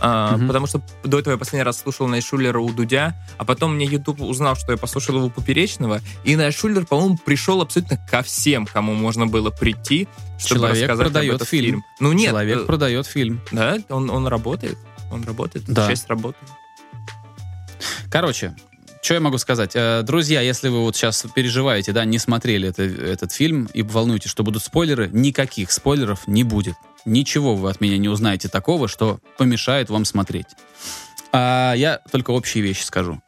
А, 0.00 0.36
угу. 0.36 0.46
Потому 0.46 0.66
что 0.66 0.82
до 1.04 1.18
этого 1.18 1.34
я 1.34 1.38
последний 1.38 1.62
раз 1.64 1.78
слушал 1.80 2.06
Найшулера 2.08 2.58
у 2.58 2.72
Дудя, 2.72 3.14
а 3.36 3.44
потом 3.44 3.74
мне 3.74 3.84
YouTube 3.84 4.20
узнал, 4.22 4.56
что 4.56 4.72
я 4.72 4.78
послушал 4.78 5.16
его 5.16 5.26
у 5.26 5.30
Поперечного, 5.30 6.00
и 6.24 6.34
Найшулер, 6.34 6.86
по-моему, 6.86 7.18
пришел 7.18 7.60
абсолютно 7.60 7.98
ко 8.10 8.22
всем, 8.22 8.64
кому 8.66 8.94
можно 8.94 9.26
было 9.26 9.50
прийти, 9.50 10.08
чтобы 10.38 10.60
Человек 10.62 10.82
рассказать 10.84 11.06
продает 11.06 11.30
об 11.30 11.36
этом 11.36 11.46
фильм. 11.46 11.64
фильм. 11.66 11.84
Ну 12.00 12.12
нет, 12.12 12.30
Человек 12.30 12.58
э, 12.58 12.64
продает 12.64 13.06
фильм. 13.06 13.40
да, 13.52 13.78
он, 13.90 14.08
он 14.08 14.26
работает, 14.26 14.78
он 15.12 15.24
работает, 15.24 15.66
Да. 15.66 15.86
часть 15.88 16.08
работы. 16.08 16.38
Короче, 18.10 18.54
что 19.06 19.14
я 19.14 19.20
могу 19.20 19.38
сказать? 19.38 19.70
Э, 19.74 20.02
Друзья, 20.02 20.40
если 20.40 20.68
вы 20.68 20.80
вот 20.80 20.96
сейчас 20.96 21.24
переживаете, 21.32 21.92
да, 21.92 22.04
не 22.04 22.18
смотрели 22.18 22.68
это- 22.70 22.82
этот 22.82 23.30
фильм 23.32 23.68
и 23.72 23.82
волнуетесь, 23.82 24.30
что 24.30 24.42
будут 24.42 24.64
спойлеры, 24.64 25.08
никаких 25.12 25.70
спойлеров 25.70 26.26
не 26.26 26.42
будет. 26.42 26.74
Ничего 27.04 27.54
вы 27.54 27.70
от 27.70 27.80
меня 27.80 27.98
не 27.98 28.08
узнаете 28.08 28.48
такого, 28.48 28.88
что 28.88 29.20
помешает 29.38 29.90
вам 29.90 30.04
смотреть. 30.04 30.46
А 31.32 31.74
я 31.76 32.00
только 32.10 32.32
общие 32.32 32.64
вещи 32.64 32.82
скажу. 32.82 33.20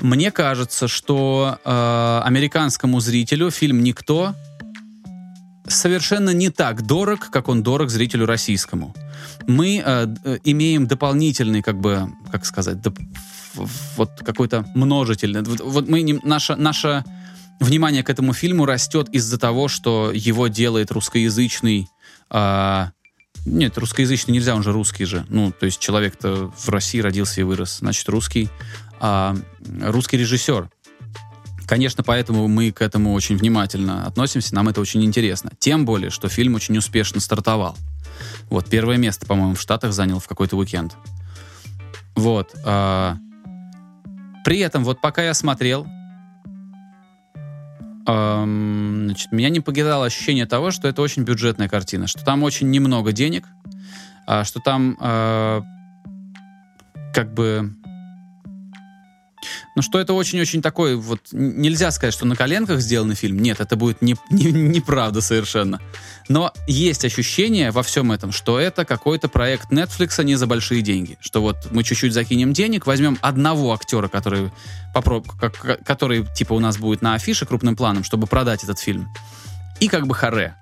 Мне 0.00 0.30
кажется, 0.30 0.86
что 0.86 1.58
э, 1.64 2.20
американскому 2.24 3.00
зрителю 3.00 3.50
фильм 3.50 3.82
«Никто» 3.82 4.34
совершенно 5.66 6.30
не 6.30 6.50
так 6.50 6.86
дорог, 6.86 7.30
как 7.30 7.48
он 7.48 7.62
дорог 7.62 7.88
зрителю 7.88 8.26
российскому. 8.26 8.94
Мы 9.46 9.82
э, 9.84 10.04
д- 10.06 10.40
имеем 10.44 10.86
дополнительный, 10.86 11.62
как 11.62 11.80
бы, 11.80 12.08
как 12.30 12.44
сказать, 12.44 12.76
доп- 12.76 13.00
вот 13.96 14.10
какой-то 14.24 14.66
множительный. 14.74 15.42
Вот, 15.42 15.60
вот 15.60 15.88
мы 15.88 16.02
не- 16.02 16.20
наше, 16.22 16.56
наше 16.56 17.04
внимание 17.60 18.02
к 18.02 18.10
этому 18.10 18.32
фильму 18.32 18.66
растет 18.66 19.08
из-за 19.10 19.38
того, 19.38 19.68
что 19.68 20.10
его 20.12 20.48
делает 20.48 20.90
русскоязычный. 20.92 21.88
а, 22.30 22.90
нет, 23.44 23.78
русскоязычный 23.78 24.34
нельзя, 24.34 24.56
он 24.56 24.62
же 24.62 24.72
русский 24.72 25.04
же. 25.04 25.24
Ну, 25.28 25.52
то 25.52 25.66
есть 25.66 25.78
человек-то 25.78 26.52
в 26.56 26.68
России 26.68 26.98
родился 26.98 27.40
и 27.40 27.44
вырос, 27.44 27.78
значит, 27.78 28.08
русский. 28.08 28.48
а, 28.98 29.36
русский 29.80 30.16
режиссер. 30.16 30.70
Конечно, 31.66 32.02
поэтому 32.04 32.48
мы 32.48 32.70
к 32.70 32.80
этому 32.80 33.12
очень 33.12 33.36
внимательно 33.36 34.06
относимся, 34.06 34.54
нам 34.54 34.68
это 34.68 34.80
очень 34.80 35.04
интересно. 35.04 35.50
Тем 35.58 35.84
более, 35.84 36.10
что 36.10 36.28
фильм 36.28 36.54
очень 36.54 36.78
успешно 36.78 37.20
стартовал. 37.20 37.76
Вот, 38.50 38.68
первое 38.68 38.96
место, 38.96 39.26
по-моему, 39.26 39.54
в 39.54 39.60
Штатах 39.60 39.92
занял 39.92 40.20
в 40.20 40.26
какой-то 40.28 40.56
уикенд. 40.56 40.96
Вот. 42.14 42.54
а, 42.64 43.16
При 44.46 44.60
этом, 44.60 44.84
вот 44.84 45.00
пока 45.00 45.24
я 45.24 45.34
смотрел, 45.34 45.88
ам, 48.06 49.06
значит, 49.06 49.32
меня 49.32 49.48
не 49.48 49.58
покидало 49.58 50.06
ощущение 50.06 50.46
того, 50.46 50.70
что 50.70 50.86
это 50.86 51.02
очень 51.02 51.24
бюджетная 51.24 51.68
картина, 51.68 52.06
что 52.06 52.24
там 52.24 52.44
очень 52.44 52.70
немного 52.70 53.10
денег, 53.10 53.48
а, 54.24 54.44
что 54.44 54.60
там 54.60 54.96
а, 55.00 55.62
как 57.12 57.34
бы 57.34 57.74
ну, 59.76 59.82
что 59.82 60.00
это 60.00 60.14
очень-очень 60.14 60.62
такой, 60.62 60.96
вот, 60.96 61.20
нельзя 61.32 61.90
сказать, 61.90 62.14
что 62.14 62.24
на 62.24 62.34
коленках 62.34 62.80
сделанный 62.80 63.14
фильм. 63.14 63.38
Нет, 63.38 63.60
это 63.60 63.76
будет 63.76 64.00
не, 64.00 64.16
не- 64.30 64.50
неправда 64.50 65.20
совершенно. 65.20 65.80
Но 66.30 66.50
есть 66.66 67.04
ощущение 67.04 67.70
во 67.70 67.82
всем 67.82 68.10
этом, 68.10 68.32
что 68.32 68.58
это 68.58 68.86
какой-то 68.86 69.28
проект 69.28 69.70
Netflix 69.70 70.24
не 70.24 70.34
за 70.36 70.46
большие 70.46 70.80
деньги. 70.80 71.18
Что 71.20 71.42
вот 71.42 71.68
мы 71.70 71.84
чуть-чуть 71.84 72.14
закинем 72.14 72.54
денег, 72.54 72.86
возьмем 72.86 73.18
одного 73.20 73.74
актера, 73.74 74.08
который, 74.08 74.50
попроб- 74.94 75.28
как- 75.38 75.84
который 75.84 76.26
типа 76.34 76.54
у 76.54 76.58
нас 76.58 76.78
будет 76.78 77.02
на 77.02 77.12
афише 77.14 77.44
крупным 77.44 77.76
планом, 77.76 78.02
чтобы 78.02 78.26
продать 78.26 78.64
этот 78.64 78.78
фильм. 78.78 79.08
И 79.78 79.88
как 79.88 80.06
бы 80.06 80.14
харе. 80.14 80.56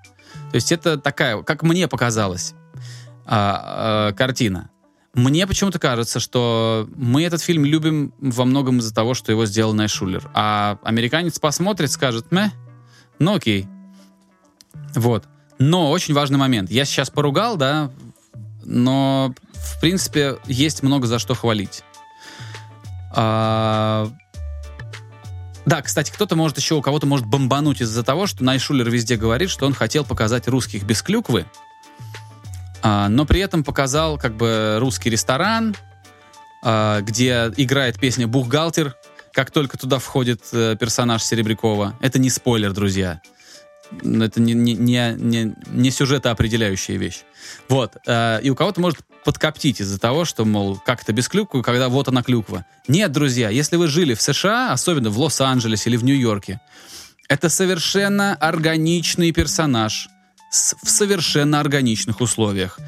То 0.51 0.55
есть 0.55 0.73
это 0.73 0.97
такая, 0.97 1.41
как 1.41 1.63
мне 1.63 1.87
показалось, 1.87 2.53
а, 3.25 4.09
а, 4.09 4.13
картина. 4.13 4.69
Мне 5.15 5.47
почему-то 5.47 5.79
кажется, 5.79 6.19
что 6.19 6.89
мы 6.95 7.23
этот 7.23 7.41
фильм 7.41 7.63
любим 7.63 8.13
во 8.19 8.43
многом 8.43 8.79
из-за 8.79 8.93
того, 8.93 9.13
что 9.13 9.31
его 9.31 9.45
сделал 9.45 9.73
Найшулер. 9.73 10.29
А 10.33 10.77
американец 10.83 11.39
посмотрит, 11.39 11.89
скажет, 11.89 12.27
мeh, 12.31 12.49
ну 13.17 13.35
окей. 13.35 13.65
Вот. 14.93 15.23
Но 15.57 15.89
очень 15.89 16.13
важный 16.13 16.37
момент. 16.37 16.69
Я 16.69 16.83
сейчас 16.83 17.09
поругал, 17.09 17.55
да, 17.55 17.91
но, 18.65 19.33
в 19.53 19.79
принципе, 19.79 20.37
есть 20.47 20.83
много 20.83 21.07
за 21.07 21.17
что 21.17 21.33
хвалить. 21.33 21.83
А, 23.11 24.11
Да, 25.65 25.81
кстати, 25.81 26.11
кто-то 26.11 26.35
может 26.35 26.57
еще, 26.57 26.75
у 26.75 26.81
кого-то 26.81 27.07
может 27.07 27.25
бомбануть 27.25 27.81
из-за 27.81 28.03
того, 28.03 28.27
что 28.27 28.43
Найшулер 28.43 28.89
везде 28.89 29.15
говорит, 29.15 29.49
что 29.49 29.65
он 29.65 29.73
хотел 29.73 30.03
показать 30.03 30.49
русских 30.49 30.83
без 30.83 31.01
клюквы, 31.01 31.45
но 33.09 33.25
при 33.25 33.39
этом 33.39 33.63
показал 33.63 34.17
как 34.17 34.35
бы 34.35 34.77
русский 34.79 35.09
ресторан, 35.09 35.75
а, 36.67 37.01
где 37.01 37.51
играет 37.57 37.99
песня 37.99 38.27
«Бухгалтер», 38.27 38.95
как 39.31 39.51
только 39.51 39.77
туда 39.77 39.99
входит 39.99 40.41
э, 40.53 40.77
персонаж 40.79 41.21
Серебрякова. 41.21 41.97
Это 41.99 42.19
не 42.19 42.29
спойлер, 42.29 42.71
друзья. 42.71 43.21
Это 44.01 44.39
не, 44.41 44.53
не, 44.53 44.73
не, 44.73 45.53
не, 45.67 45.91
сюжетоопределяющая 45.91 46.95
вещь. 46.97 47.23
Вот. 47.67 47.97
э, 48.07 48.39
И 48.41 48.49
у 48.49 48.55
кого-то 48.55 48.79
может 48.79 48.99
подкоптить 49.25 49.81
из-за 49.81 49.99
того, 49.99 50.23
что, 50.23 50.45
мол, 50.45 50.77
как 50.77 51.03
это 51.03 51.11
без 51.11 51.27
клюквы, 51.27 51.63
когда 51.63 51.89
вот 51.89 52.07
она 52.07 52.23
клюква. 52.23 52.65
Нет, 52.87 53.11
друзья, 53.11 53.49
если 53.49 53.75
вы 53.75 53.89
жили 53.89 54.13
в 54.13 54.21
США, 54.21 54.71
особенно 54.71 55.09
в 55.09 55.19
Лос-Анджелесе 55.19 55.89
или 55.89 55.97
в 55.97 56.03
Нью-Йорке, 56.03 56.61
это 57.27 57.49
совершенно 57.49 58.35
органичный 58.35 59.33
персонаж 59.33 60.07
в 60.83 60.89
совершенно 60.89 61.59
органичных 61.59 62.21
условиях. 62.21 62.79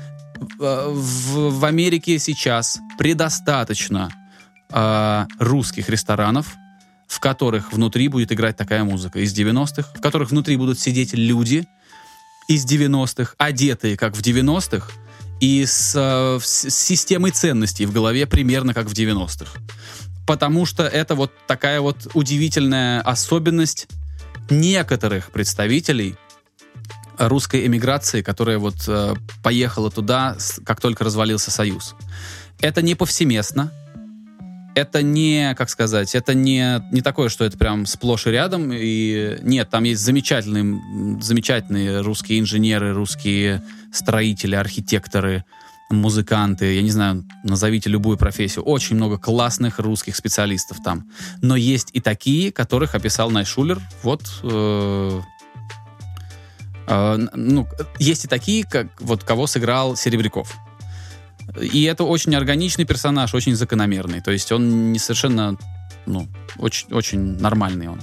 В, 0.60 0.90
в- 0.94 1.60
в 1.60 1.66
Америке 1.66 2.20
сейчас 2.20 2.80
предостаточно 2.98 4.12
э, 4.72 5.26
русских 5.40 5.90
ресторанов, 5.90 6.56
в 7.08 7.20
которых 7.20 7.74
внутри 7.74 8.08
будет 8.08 8.32
играть 8.32 8.58
такая 8.58 8.84
музыка 8.84 9.20
из 9.20 9.34
90-х, 9.38 9.94
в 9.96 10.02
которых 10.02 10.30
внутри 10.32 10.58
будут 10.58 10.80
сидеть 10.80 11.14
люди 11.14 11.68
из 12.48 12.66
90-х, 12.66 13.34
одетые 13.38 13.98
как 13.98 14.16
в 14.16 14.22
90-х, 14.22 14.92
и 15.40 15.66
с, 15.66 15.94
э, 15.96 16.40
с 16.44 16.70
системой 16.70 17.32
ценностей 17.32 17.86
в 17.86 17.92
голове 17.94 18.26
примерно 18.28 18.74
как 18.74 18.88
в 18.88 18.94
90-х. 18.94 19.60
Потому 20.26 20.66
что 20.66 20.84
это 20.84 21.16
вот 21.16 21.32
такая 21.48 21.80
вот 21.82 22.08
удивительная 22.14 23.02
особенность 23.02 23.88
некоторых 24.50 25.32
представителей 25.32 26.16
русской 27.18 27.66
эмиграции, 27.66 28.22
которая 28.22 28.58
вот 28.58 28.76
э, 28.88 29.16
поехала 29.44 29.92
туда, 29.92 30.38
как 30.66 30.82
только 30.82 31.04
развалился 31.04 31.52
Союз. 31.52 31.96
Это 32.60 32.82
не 32.82 32.96
повсеместно, 32.96 33.72
это 34.78 35.02
не, 35.02 35.56
как 35.58 35.70
сказать, 35.70 36.14
это 36.14 36.36
не, 36.36 36.84
не 36.92 37.02
такое, 37.02 37.30
что 37.30 37.46
это 37.46 37.58
прям 37.58 37.88
сплошь 37.88 38.28
и 38.28 38.30
рядом. 38.30 38.72
И 38.72 39.38
нет, 39.42 39.70
там 39.72 39.84
есть 39.84 40.02
замечательные, 40.02 41.20
замечательные 41.20 42.02
русские 42.02 42.40
инженеры, 42.40 42.94
русские 42.94 43.64
строители, 43.92 44.54
архитекторы, 44.54 45.46
музыканты, 45.90 46.76
я 46.76 46.82
не 46.82 46.92
знаю, 46.92 47.26
назовите 47.44 47.90
любую 47.90 48.18
профессию. 48.18 48.64
Очень 48.66 48.98
много 48.98 49.18
классных 49.18 49.80
русских 49.80 50.16
специалистов 50.16 50.78
там. 50.84 51.08
Но 51.42 51.56
есть 51.56 51.90
и 51.94 52.00
такие, 52.00 52.52
которых 52.52 52.94
описал 52.94 53.32
Найшулер. 53.32 53.82
Вот 54.04 54.22
э, 54.44 55.22
н- 56.94 57.30
ну, 57.34 57.68
есть 58.00 58.26
и 58.26 58.28
такие, 58.28 58.64
как 58.64 58.88
вот 59.00 59.24
кого 59.24 59.48
сыграл 59.48 59.96
Серебряков. 59.96 60.56
И 61.62 61.84
это 61.84 62.04
очень 62.04 62.36
органичный 62.36 62.86
персонаж, 62.86 63.34
очень 63.34 63.56
закономерный. 63.56 64.22
То 64.22 64.32
есть 64.32 64.52
он 64.52 64.92
не 64.92 65.00
совершенно, 65.00 65.58
ну, 66.06 66.28
очень, 66.58 66.92
очень 66.92 67.40
нормальный 67.40 67.88
он. 67.88 68.02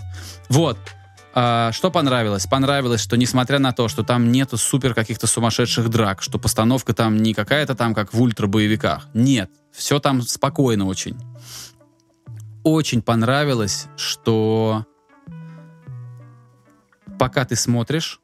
Вот. 0.48 0.78
А, 1.34 1.72
что 1.72 1.90
понравилось? 1.90 2.46
Понравилось, 2.46 3.00
что 3.00 3.16
несмотря 3.16 3.58
на 3.58 3.72
то, 3.72 3.88
что 3.88 4.02
там 4.04 4.30
нету 4.30 4.56
супер 4.56 4.94
каких-то 4.94 5.26
сумасшедших 5.26 5.88
драк, 5.88 6.22
что 6.22 6.38
постановка 6.38 6.94
там 6.94 7.16
не 7.16 7.34
какая-то 7.34 7.74
там, 7.74 7.94
как 7.94 8.14
в 8.14 8.22
ультра-боевиках. 8.22 9.08
Нет. 9.14 9.50
Все 9.72 9.98
там 9.98 10.22
спокойно 10.22 10.86
очень. 10.86 11.16
Очень 12.62 13.02
понравилось, 13.02 13.86
что 13.96 14.86
пока 17.18 17.44
ты 17.44 17.56
смотришь, 17.56 18.20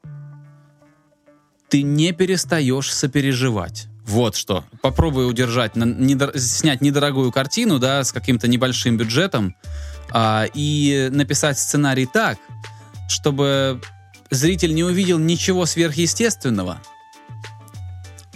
ты 1.71 1.83
не 1.83 2.11
перестаешь 2.11 2.93
сопереживать. 2.93 3.87
Вот 4.05 4.35
что. 4.35 4.65
Попробуй 4.81 5.29
удержать, 5.29 5.77
на- 5.77 5.85
недор- 5.85 6.37
снять 6.37 6.81
недорогую 6.81 7.31
картину, 7.31 7.79
да, 7.79 8.03
с 8.03 8.11
каким-то 8.11 8.49
небольшим 8.49 8.97
бюджетом, 8.97 9.55
а, 10.11 10.45
и 10.53 11.07
написать 11.11 11.57
сценарий 11.57 12.05
так, 12.05 12.37
чтобы 13.07 13.79
зритель 14.29 14.73
не 14.73 14.83
увидел 14.83 15.17
ничего 15.17 15.65
сверхъестественного, 15.65 16.81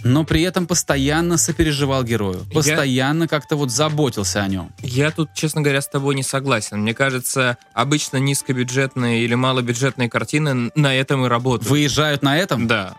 но 0.02 0.24
при 0.24 0.40
этом 0.42 0.66
постоянно 0.66 1.36
сопереживал 1.36 2.04
герою, 2.04 2.46
Я- 2.48 2.54
постоянно 2.54 3.28
как-то 3.28 3.56
вот 3.56 3.70
заботился 3.70 4.42
о 4.42 4.48
нем. 4.48 4.72
Я 4.80 5.10
тут, 5.10 5.34
честно 5.34 5.60
говоря, 5.62 5.82
с 5.82 5.88
тобой 5.88 6.14
не 6.14 6.22
согласен. 6.22 6.80
Мне 6.80 6.94
кажется, 6.94 7.58
обычно 7.74 8.16
низкобюджетные 8.18 9.24
или 9.24 9.34
малобюджетные 9.34 10.08
картины 10.08 10.70
на 10.74 10.94
этом 10.94 11.26
и 11.26 11.28
работают. 11.28 11.68
Выезжают 11.68 12.22
на 12.22 12.38
этом? 12.38 12.66
Да. 12.66 12.94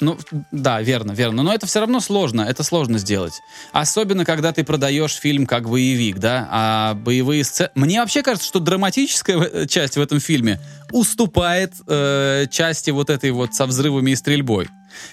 Ну, 0.00 0.18
да, 0.50 0.82
верно, 0.82 1.12
верно. 1.12 1.42
Но 1.44 1.54
это 1.54 1.66
все 1.66 1.80
равно 1.80 2.00
сложно, 2.00 2.42
это 2.42 2.64
сложно 2.64 2.98
сделать. 2.98 3.40
Особенно, 3.72 4.24
когда 4.24 4.52
ты 4.52 4.64
продаешь 4.64 5.14
фильм 5.14 5.46
как 5.46 5.68
боевик, 5.68 6.18
да, 6.18 6.48
а 6.50 6.94
боевые 6.94 7.44
сцены... 7.44 7.70
Мне 7.76 8.00
вообще 8.00 8.22
кажется, 8.22 8.48
что 8.48 8.58
драматическая 8.58 9.38
э, 9.38 9.66
часть 9.66 9.96
в 9.96 10.00
этом 10.00 10.18
фильме 10.18 10.60
уступает 10.90 11.74
э, 11.86 12.46
части 12.50 12.90
вот 12.90 13.08
этой 13.08 13.30
вот 13.30 13.54
со 13.54 13.66
взрывами 13.66 14.10
и 14.10 14.16
стрельбой. 14.16 14.68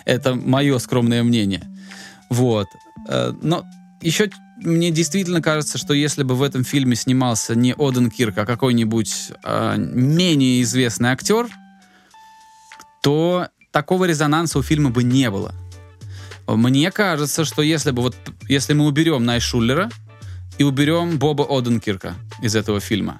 Это 0.05 0.33
мое 0.33 0.79
скромное 0.79 1.21
мнение. 1.21 1.61
Вот. 2.29 2.67
Э, 3.07 3.33
но 3.39 3.63
еще 4.01 4.31
мне 4.57 4.89
действительно 4.89 5.43
кажется, 5.43 5.77
что 5.77 5.93
если 5.93 6.23
бы 6.23 6.35
в 6.35 6.41
этом 6.41 6.63
фильме 6.63 6.95
снимался 6.95 7.55
не 7.55 7.75
Оден 7.77 8.09
Кирк, 8.09 8.37
а 8.39 8.45
какой-нибудь 8.47 9.31
э, 9.43 9.75
менее 9.77 10.63
известный 10.63 11.09
актер, 11.09 11.47
то 13.03 13.47
такого 13.71 14.05
резонанса 14.05 14.59
у 14.59 14.63
фильма 14.63 14.89
бы 14.89 15.03
не 15.03 15.29
было. 15.29 15.53
Мне 16.47 16.91
кажется, 16.91 17.45
что 17.45 17.61
если 17.61 17.91
бы 17.91 18.01
вот 18.01 18.15
если 18.47 18.73
мы 18.73 18.85
уберем 18.85 19.23
Найшуллера 19.23 19.89
и 20.57 20.63
уберем 20.63 21.17
Боба 21.17 21.45
Оденкирка 21.49 22.15
из 22.41 22.55
этого 22.55 22.79
фильма, 22.79 23.19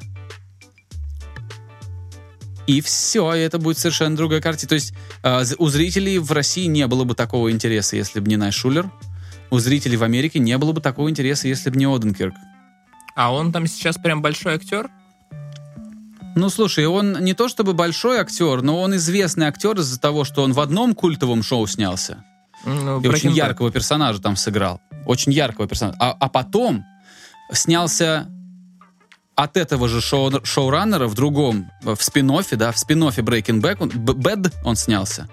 и 2.68 2.82
все, 2.82 3.34
и 3.34 3.40
это 3.40 3.58
будет 3.58 3.78
совершенно 3.78 4.16
другая 4.16 4.42
картина. 4.42 4.70
То 4.70 4.76
есть 4.76 4.94
э, 5.24 5.44
у 5.58 5.68
зрителей 5.68 6.20
в 6.20 6.32
России 6.32 6.66
не 6.66 6.88
было 6.88 7.04
бы 7.04 7.16
такого 7.16 7.52
интереса, 7.52 7.96
если 7.96 8.20
бы 8.20 8.30
не 8.30 8.38
Найшуллер. 8.38 8.90
У 9.50 9.60
зрителей 9.60 9.98
в 9.98 10.04
Америке 10.04 10.40
не 10.40 10.58
было 10.58 10.72
бы 10.72 10.80
такого 10.80 11.10
интереса, 11.10 11.48
если 11.48 11.70
бы 11.70 11.78
не 11.78 11.86
Оденкирк. 11.86 12.34
А 13.16 13.34
он 13.34 13.52
там 13.52 13.68
сейчас 13.68 13.98
прям 13.98 14.22
большой 14.22 14.54
актер? 14.54 14.90
Ну, 16.36 16.50
слушай, 16.50 16.86
он 16.86 17.18
не 17.24 17.34
то 17.34 17.48
чтобы 17.48 17.74
большой 17.74 18.20
актер, 18.20 18.62
но 18.62 18.82
он 18.82 18.96
известный 18.96 19.48
актер 19.48 19.78
из-за 19.80 20.00
того, 20.00 20.24
что 20.24 20.44
он 20.44 20.54
в 20.54 20.60
одном 20.60 20.96
культовом 20.96 21.44
шоу 21.44 21.68
снялся. 21.68 22.24
Ну, 22.66 23.02
и 23.02 23.08
очень 23.08 23.32
яркого 23.32 23.72
персонажа 23.72 24.22
там 24.22 24.36
сыграл. 24.36 24.80
Очень 25.06 25.32
яркого 25.34 25.68
персонажа. 25.68 25.98
А, 26.00 26.16
а 26.20 26.30
потом 26.30 26.86
снялся 27.52 28.28
от 29.36 29.58
этого 29.58 29.88
же 29.88 30.02
шоу, 30.02 30.32
шоураннера 30.46 31.08
в 31.08 31.16
другом, 31.16 31.72
в 31.82 32.02
спин 32.02 32.28
да, 32.52 32.72
в 32.72 32.78
спин 32.78 33.04
Breaking 33.04 33.62
Bad 33.62 34.54
он 34.64 34.76
снялся. 34.76 35.28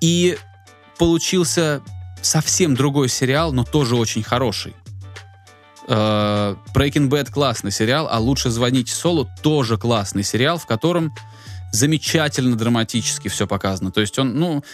И 0.00 0.36
получился 0.98 1.82
совсем 2.22 2.74
другой 2.74 3.08
сериал, 3.08 3.52
но 3.52 3.64
тоже 3.64 3.96
очень 3.96 4.22
хороший. 4.22 4.74
Uh, 5.86 6.58
Breaking 6.74 7.08
Bad 7.08 7.30
классный 7.30 7.70
сериал, 7.70 8.08
а 8.10 8.18
лучше 8.18 8.50
звоните 8.50 8.92
Солу 8.92 9.28
тоже 9.40 9.78
классный 9.78 10.24
сериал, 10.24 10.58
в 10.58 10.66
котором 10.66 11.14
замечательно 11.72 12.56
драматически 12.56 13.28
все 13.28 13.46
показано. 13.46 13.92
То 13.92 14.00
есть 14.00 14.18
он, 14.18 14.36
ну, 14.36 14.64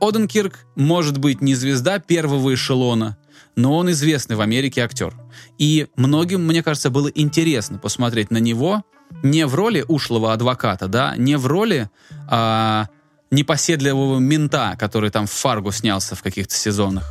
Оденкирк 0.00 0.66
может 0.76 1.18
быть 1.18 1.40
не 1.40 1.54
звезда 1.54 1.98
первого 1.98 2.52
эшелона, 2.52 3.16
но 3.56 3.76
он 3.76 3.90
известный 3.90 4.36
в 4.36 4.40
Америке 4.40 4.82
актер. 4.82 5.14
И 5.58 5.88
многим, 5.96 6.46
мне 6.46 6.62
кажется, 6.62 6.90
было 6.90 7.08
интересно 7.08 7.78
посмотреть 7.78 8.30
на 8.30 8.38
него 8.38 8.84
не 9.22 9.46
в 9.46 9.54
роли 9.54 9.84
ушлого 9.88 10.32
адвоката, 10.32 10.88
да, 10.88 11.16
не 11.16 11.36
в 11.36 11.46
роли 11.46 11.90
а, 12.28 12.88
непоседливого 13.30 14.18
мента, 14.18 14.76
который 14.78 15.10
там 15.10 15.26
в 15.26 15.32
Фаргу 15.32 15.72
снялся 15.72 16.14
в 16.14 16.22
каких-то 16.22 16.54
сезонах, 16.54 17.10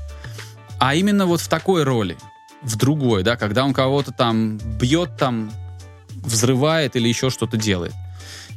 а 0.80 0.96
именно 0.96 1.26
вот 1.26 1.42
в 1.42 1.48
такой 1.50 1.84
роли— 1.84 2.18
в 2.62 2.76
другой, 2.76 3.24
да, 3.24 3.36
когда 3.36 3.64
он 3.66 3.74
кого-то 3.74 4.12
там 4.12 4.58
бьет, 4.58 5.18
там, 5.18 5.52
взрывает 6.10 6.96
или 6.96 7.08
еще 7.08 7.30
что-то 7.30 7.58
делает. 7.58 7.94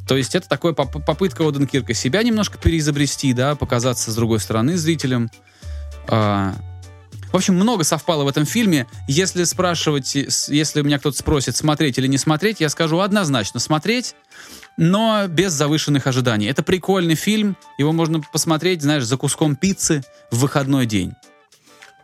То 0.07 0.17
есть 0.17 0.35
это 0.35 0.49
такая 0.49 0.73
поп 0.73 1.05
попытка 1.05 1.47
Оденкирка 1.47 1.95
себя 1.95 2.23
немножко 2.23 2.59
переизобрести, 2.59 3.33
да, 3.33 3.55
показаться 3.55 4.11
с 4.11 4.15
другой 4.15 4.41
стороны 4.41 4.77
зрителям. 4.77 5.31
А, 6.09 6.55
в 7.33 7.37
общем, 7.37 7.55
много 7.55 7.85
совпало 7.85 8.25
в 8.25 8.29
этом 8.29 8.45
фильме. 8.45 8.87
Если 9.07 9.45
спрашивать, 9.45 10.15
если 10.15 10.83
меня 10.83 10.99
кто-то 10.99 11.17
спросит, 11.17 11.57
смотреть 11.57 11.99
или 11.99 12.09
не 12.09 12.19
смотреть, 12.19 12.61
я 12.61 12.69
скажу 12.69 12.99
однозначно 12.99 13.61
смотреть, 13.61 14.17
но 14.77 15.27
без 15.29 15.53
завышенных 15.53 16.07
ожиданий. 16.07 16.47
Это 16.47 16.63
прикольный 16.63 17.15
фильм, 17.15 17.57
его 17.79 17.93
можно 17.93 18.21
посмотреть, 18.21 18.83
знаешь, 18.83 19.05
за 19.05 19.17
куском 19.17 19.55
пиццы 19.55 20.03
в 20.31 20.41
выходной 20.41 20.87
день. 20.87 21.15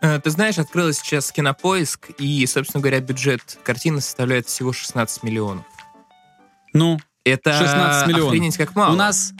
Э, 0.00 0.20
ты 0.20 0.30
знаешь, 0.30 0.58
открылась 0.58 0.98
сейчас 0.98 1.32
кинопоиск, 1.32 2.10
и, 2.18 2.46
собственно 2.46 2.80
говоря, 2.80 3.00
бюджет 3.00 3.58
картины 3.64 4.00
составляет 4.00 4.46
всего 4.46 4.72
16 4.72 5.22
миллионов. 5.22 5.64
Ну, 6.72 6.98
это 7.24 7.52
16 7.52 8.06
миллионов. 8.06 8.28
охренеть 8.28 8.56
как 8.56 8.74
мало. 8.76 8.92
У 8.92 8.96
нас, 8.96 9.32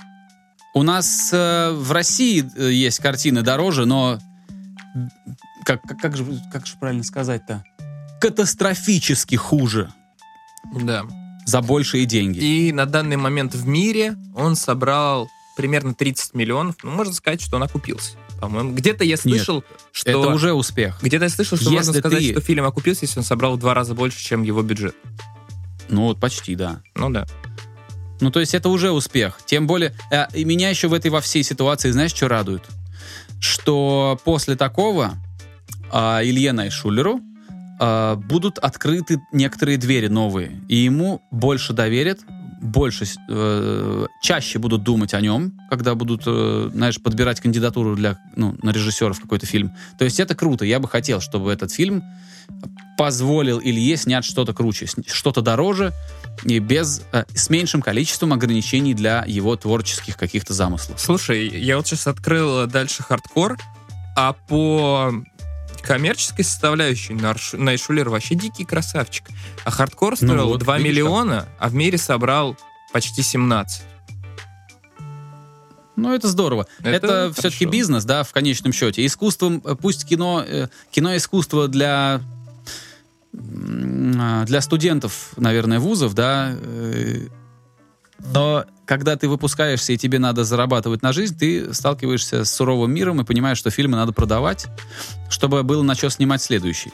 у 0.75 0.83
нас 0.83 1.31
э, 1.33 1.73
в 1.73 1.93
России 1.93 2.45
э, 2.57 2.73
есть 2.73 2.99
картины 2.99 3.43
дороже, 3.43 3.87
но 3.87 4.19
как, 5.65 5.83
как, 5.83 5.99
как, 5.99 6.17
же, 6.17 6.27
как 6.53 6.67
же 6.67 6.77
правильно 6.79 7.05
сказать-то? 7.05 7.63
Катастрофически 8.21 9.37
хуже. 9.37 9.93
Да. 10.75 11.05
За 11.47 11.63
большие 11.63 12.05
деньги. 12.05 12.39
И 12.39 12.73
на 12.73 12.85
данный 12.85 13.17
момент 13.17 13.55
в 13.55 13.67
мире 13.67 14.17
он 14.35 14.57
собрал 14.57 15.29
примерно 15.57 15.95
30 15.95 16.35
миллионов. 16.35 16.77
Ну, 16.83 16.91
можно 16.91 17.15
сказать, 17.15 17.41
что 17.41 17.57
он 17.57 17.63
окупился 17.63 18.17
по-моему. 18.41 18.75
Где-то 18.75 19.05
я 19.05 19.17
слышал, 19.17 19.57
Нет, 19.57 19.65
что... 19.93 20.11
Это 20.11 20.19
уже 20.29 20.53
успех. 20.53 20.99
Где-то 21.03 21.25
я 21.25 21.31
слышал, 21.31 21.57
что 21.57 21.71
если 21.71 21.77
можно 21.77 21.93
сказать, 21.93 22.19
ты... 22.21 22.33
что 22.33 22.41
фильм 22.41 22.65
окупился, 22.65 23.05
если 23.05 23.19
он 23.19 23.25
собрал 23.25 23.57
в 23.57 23.59
два 23.59 23.75
раза 23.75 23.95
больше, 23.95 24.23
чем 24.23 24.43
его 24.43 24.63
бюджет. 24.63 24.95
Ну 25.89 26.05
вот 26.05 26.21
почти, 26.21 26.55
да. 26.55 26.83
Ну 26.95 27.11
да. 27.11 27.27
Ну 28.21 28.31
то 28.31 28.41
есть 28.41 28.55
это 28.55 28.69
уже 28.69 28.91
успех. 28.91 29.39
Тем 29.47 29.67
более... 29.67 29.95
Э, 30.11 30.27
и 30.35 30.45
меня 30.45 30.71
еще 30.71 30.89
в 30.89 30.95
этой 30.95 31.11
во 31.11 31.21
всей 31.21 31.43
ситуации, 31.43 31.91
знаешь, 31.91 32.15
что 32.15 32.29
радует? 32.29 32.63
Что 33.41 34.19
после 34.25 34.57
такого 34.57 35.15
э, 35.93 35.99
Илье 36.25 36.53
Найшулеру 36.53 37.21
э, 37.81 38.17
будут 38.17 38.59
открыты 38.59 39.21
некоторые 39.33 39.79
двери 39.79 40.09
новые. 40.09 40.61
И 40.69 40.77
ему 40.77 41.23
больше 41.31 41.73
доверят, 41.73 42.21
больше, 42.61 43.07
э, 43.29 44.07
чаще 44.21 44.59
будут 44.59 44.83
думать 44.83 45.15
о 45.15 45.21
нем, 45.21 45.53
когда 45.71 45.95
будут, 45.95 46.23
э, 46.27 46.71
знаешь, 46.73 47.01
подбирать 47.01 47.41
кандидатуру 47.41 47.97
для, 47.97 48.19
ну, 48.37 48.57
на 48.63 48.71
режиссера 48.71 49.13
в 49.13 49.21
какой-то 49.21 49.47
фильм. 49.47 49.73
То 49.99 50.05
есть 50.05 50.21
это 50.21 50.35
круто. 50.35 50.65
Я 50.65 50.81
бы 50.81 50.89
хотел, 50.89 51.21
чтобы 51.21 51.53
этот 51.53 51.73
фильм 51.73 52.03
позволил 52.97 53.61
Илье 53.61 53.97
снять 53.97 54.25
что-то 54.25 54.53
круче, 54.55 54.87
что-то 55.07 55.41
дороже 55.41 55.93
и 56.45 56.59
без, 56.59 57.03
э, 57.13 57.25
с 57.35 57.51
меньшим 57.51 57.83
количеством 57.83 58.33
ограничений 58.33 58.95
для 58.95 59.25
его 59.27 59.55
творческих 59.57 60.17
каких-то 60.17 60.53
замыслов. 60.53 61.01
Слушай, 61.01 61.49
я 61.49 61.77
вот 61.77 61.87
сейчас 61.87 62.07
открыл 62.07 62.67
дальше 62.67 63.03
хардкор, 63.03 63.57
а 64.17 64.33
по 64.33 65.13
коммерческой 65.83 66.45
составляющей 66.45 67.15
Найшулер 67.15 68.09
вообще 68.09 68.35
дикий 68.35 68.65
красавчик. 68.65 69.27
А 69.65 69.71
хардкор 69.71 70.17
стоил 70.17 70.35
ну 70.35 70.47
вот, 70.49 70.61
2 70.61 70.79
видишь, 70.79 70.93
миллиона, 70.93 71.41
как? 71.41 71.49
а 71.59 71.69
в 71.69 71.75
мире 71.75 71.99
собрал 71.99 72.57
почти 72.93 73.23
17. 73.23 73.83
Ну, 75.97 76.15
это 76.15 76.29
здорово. 76.29 76.67
Это, 76.81 76.91
это 76.91 77.33
все-таки 77.37 77.65
бизнес, 77.65 78.05
да, 78.05 78.23
в 78.23 78.33
конечном 78.33 78.73
счете. 78.73 79.05
Искусством, 79.05 79.61
э, 79.65 79.75
пусть 79.75 80.07
кино, 80.07 80.45
э, 80.47 80.69
кино 80.91 81.17
искусство 81.17 81.69
для 81.69 82.21
для 83.33 84.61
студентов, 84.63 85.33
наверное, 85.37 85.79
вузов, 85.79 86.15
да, 86.15 86.55
э, 86.55 87.29
но 88.19 88.65
когда 88.85 89.17
ты 89.17 89.29
выпускаешься 89.29 89.93
и 89.93 89.99
тебе 89.99 90.19
надо 90.19 90.45
зарабатывать 90.45 91.03
на 91.03 91.13
жизнь, 91.13 91.37
ты 91.39 91.75
сталкиваешься 91.75 92.45
с 92.45 92.55
суровым 92.55 92.93
миром 92.93 93.21
и 93.21 93.25
понимаешь, 93.25 93.59
что 93.59 93.71
фильмы 93.71 93.97
надо 93.97 94.13
продавать, 94.13 94.67
чтобы 95.29 95.63
было 95.63 95.83
на 95.83 95.95
что 95.95 96.11
снимать 96.11 96.43
следующий. 96.43 96.93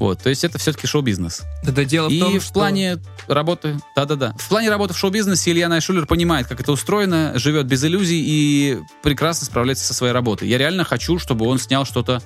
Вот, 0.00 0.20
то 0.22 0.28
есть 0.30 0.44
это 0.44 0.58
все-таки 0.58 0.86
шоу-бизнес. 0.86 1.42
Да, 1.64 1.84
дело 1.84 2.08
и 2.08 2.20
в 2.20 2.22
том, 2.22 2.40
в 2.40 2.52
плане 2.52 2.98
работы, 3.26 3.80
да-да-да, 3.96 4.32
в 4.38 4.48
плане 4.48 4.70
работы 4.70 4.94
в 4.94 4.98
шоу-бизнесе 4.98 5.50
Илья 5.50 5.68
Найшулер 5.68 6.06
понимает, 6.06 6.46
как 6.46 6.60
это 6.60 6.70
устроено, 6.70 7.32
живет 7.34 7.66
без 7.66 7.82
иллюзий 7.84 8.22
и 8.24 8.78
прекрасно 9.02 9.46
справляется 9.46 9.84
со 9.84 9.94
своей 9.94 10.12
работой. 10.12 10.48
Я 10.48 10.56
реально 10.56 10.84
хочу, 10.84 11.18
чтобы 11.18 11.46
он 11.46 11.58
снял 11.58 11.84
что-то 11.84 12.22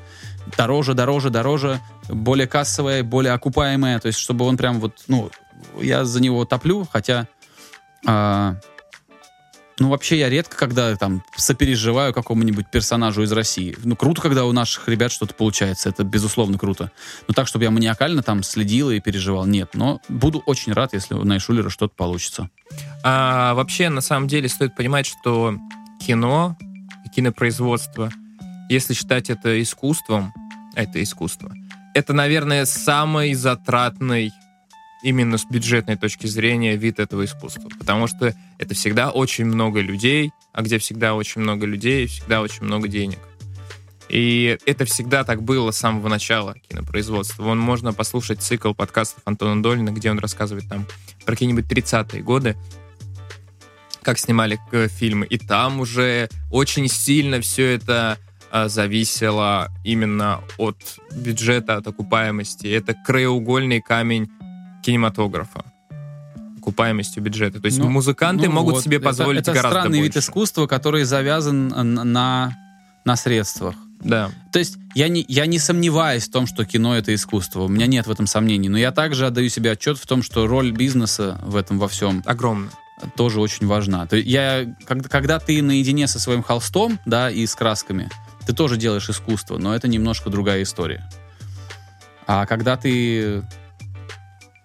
дороже, 0.59 0.93
дороже, 0.93 1.30
дороже, 1.30 1.80
более 2.09 2.47
кассовое, 2.47 3.03
более 3.03 3.33
окупаемое, 3.33 3.99
то 4.01 4.09
есть 4.09 4.18
чтобы 4.18 4.45
он 4.45 4.59
прям 4.59 4.78
вот, 4.78 5.05
ну, 5.09 5.30
я 5.80 6.05
за 6.05 6.20
него 6.20 6.45
топлю, 6.45 6.87
хотя 6.93 7.26
а, 8.07 8.57
ну, 9.82 9.88
вообще, 9.88 10.16
я 10.18 10.28
редко, 10.28 10.57
когда 10.57 10.94
там 10.96 11.24
сопереживаю 11.36 12.12
какому-нибудь 12.14 12.70
персонажу 12.70 13.22
из 13.22 13.32
России. 13.32 13.76
Ну, 13.82 13.96
круто, 13.96 14.22
когда 14.22 14.44
у 14.44 14.53
наших 14.53 14.88
ребят 14.88 15.11
что-то 15.11 15.34
получается. 15.34 15.88
Это, 15.88 16.05
безусловно, 16.05 16.57
круто. 16.57 16.92
Но 17.26 17.34
так, 17.34 17.48
чтобы 17.48 17.64
я 17.64 17.72
маниакально 17.72 18.22
там 18.22 18.44
следил 18.44 18.90
и 18.90 19.00
переживал, 19.00 19.44
нет. 19.44 19.70
Но 19.74 20.00
буду 20.09 20.40
очень 20.46 20.72
рад, 20.72 20.92
если 20.92 21.14
у 21.14 21.24
Найшулера 21.24 21.68
что-то 21.68 21.94
получится. 21.96 22.48
А, 23.03 23.55
вообще, 23.55 23.88
на 23.88 24.03
самом 24.03 24.28
деле, 24.28 24.48
стоит 24.48 24.76
понимать, 24.76 25.07
что 25.07 25.57
кино 26.00 26.57
и 27.05 27.09
кинопроизводство, 27.09 28.11
если 28.68 28.94
считать 28.94 29.30
это 29.30 29.61
искусством, 29.61 30.32
это 30.74 31.03
искусство, 31.03 31.53
это, 31.94 32.12
наверное, 32.12 32.66
самый 32.66 33.34
затратный 33.34 34.32
именно 35.03 35.38
с 35.38 35.44
бюджетной 35.44 35.96
точки 35.96 36.26
зрения 36.26 36.76
вид 36.76 37.00
этого 37.00 37.24
искусства. 37.24 37.68
Потому 37.78 38.07
что 38.07 38.34
это 38.59 38.74
всегда 38.74 39.11
очень 39.11 39.44
много 39.44 39.80
людей, 39.80 40.32
а 40.53 40.62
где 40.62 40.78
всегда 40.78 41.14
очень 41.14 41.40
много 41.40 41.66
людей, 41.66 42.07
всегда 42.07 42.40
очень 42.40 42.64
много 42.64 42.88
денег. 42.88 43.18
И 44.09 44.59
это 44.66 44.84
всегда 44.84 45.24
так 45.24 45.42
было 45.42 45.70
с 45.70 45.78
самого 45.78 46.09
начала 46.09 46.55
кинопроизводства. 46.68 47.44
Вон 47.44 47.59
можно 47.59 47.92
послушать 47.94 48.42
цикл 48.42 48.74
подкастов 48.74 49.22
Антона 49.24 49.62
Долина, 49.62 49.90
где 49.90 50.11
он 50.11 50.18
рассказывает 50.18 50.68
там 50.68 50.86
про 51.24 51.32
какие-нибудь 51.32 51.64
30-е 51.64 52.22
годы, 52.22 52.57
как 54.03 54.18
снимали 54.18 54.59
фильмы. 54.88 55.26
И 55.26 55.38
там 55.38 55.80
уже 55.80 56.28
очень 56.50 56.88
сильно 56.88 57.40
все 57.40 57.74
это 57.74 58.18
а, 58.50 58.68
зависело 58.68 59.70
именно 59.82 60.42
от 60.59 60.76
бюджета, 61.11 61.76
от 61.76 61.86
окупаемости. 61.86 62.66
Это 62.66 62.92
краеугольный 62.92 63.80
камень 63.80 64.28
кинематографа 64.83 65.64
окупаемостью 66.59 67.22
бюджета. 67.22 67.61
То 67.61 67.66
есть 67.66 67.78
ну, 67.78 67.89
музыканты 67.89 68.47
ну 68.47 68.55
могут 68.55 68.74
вот, 68.74 68.85
себе 68.85 69.01
позволить 69.01 69.43
это, 69.43 69.51
это 69.51 69.61
гораздо 69.61 69.80
странный 69.80 69.99
больше. 69.99 70.05
вид 70.05 70.16
искусства, 70.16 70.66
который 70.68 71.03
завязан 71.03 71.68
на, 71.68 72.57
на 73.05 73.16
средствах. 73.16 73.74
Да. 74.01 74.30
То 74.53 74.59
есть 74.59 74.78
я 74.95 75.09
не, 75.09 75.24
я 75.28 75.47
не 75.47 75.59
сомневаюсь 75.59 76.28
в 76.28 76.30
том, 76.30 76.47
что 76.47 76.64
кино— 76.64 76.97
это 76.97 77.14
искусство. 77.14 77.62
У 77.62 77.68
меня 77.68 77.87
нет 77.87 78.07
в 78.07 78.11
этом 78.11 78.26
сомнений. 78.26 78.68
Но 78.68 78.78
я 78.78 78.93
также 78.93 79.26
отдаю 79.26 79.49
себе 79.49 79.72
отчет 79.72 79.99
в 79.99 80.07
том, 80.07 80.22
что 80.22 80.47
роль 80.47 80.72
бизнеса 80.72 81.41
в 81.45 81.57
этом 81.57 81.78
во 81.78 81.89
всем... 81.89 82.22
Огромная. 82.26 82.70
Тоже 83.16 83.41
очень 83.41 83.66
важна. 83.66 84.07
То 84.07 84.16
есть 84.16 84.28
я, 84.28 84.76
когда, 84.85 85.09
когда 85.09 85.39
ты 85.41 85.61
наедине 85.62 86.07
со 86.07 86.20
своим 86.20 86.43
холстом, 86.43 87.01
да, 87.05 87.30
и 87.30 87.47
с 87.47 87.55
красками, 87.57 88.09
ты 88.47 88.53
тоже 88.53 88.76
делаешь 88.76 89.09
искусство, 89.09 89.59
но 89.59 89.74
это 89.74 89.89
немножко 89.89 90.30
другая 90.30 90.62
история. 90.62 91.09
А 92.26 92.47
когда 92.47 92.76
ты... 92.76 93.43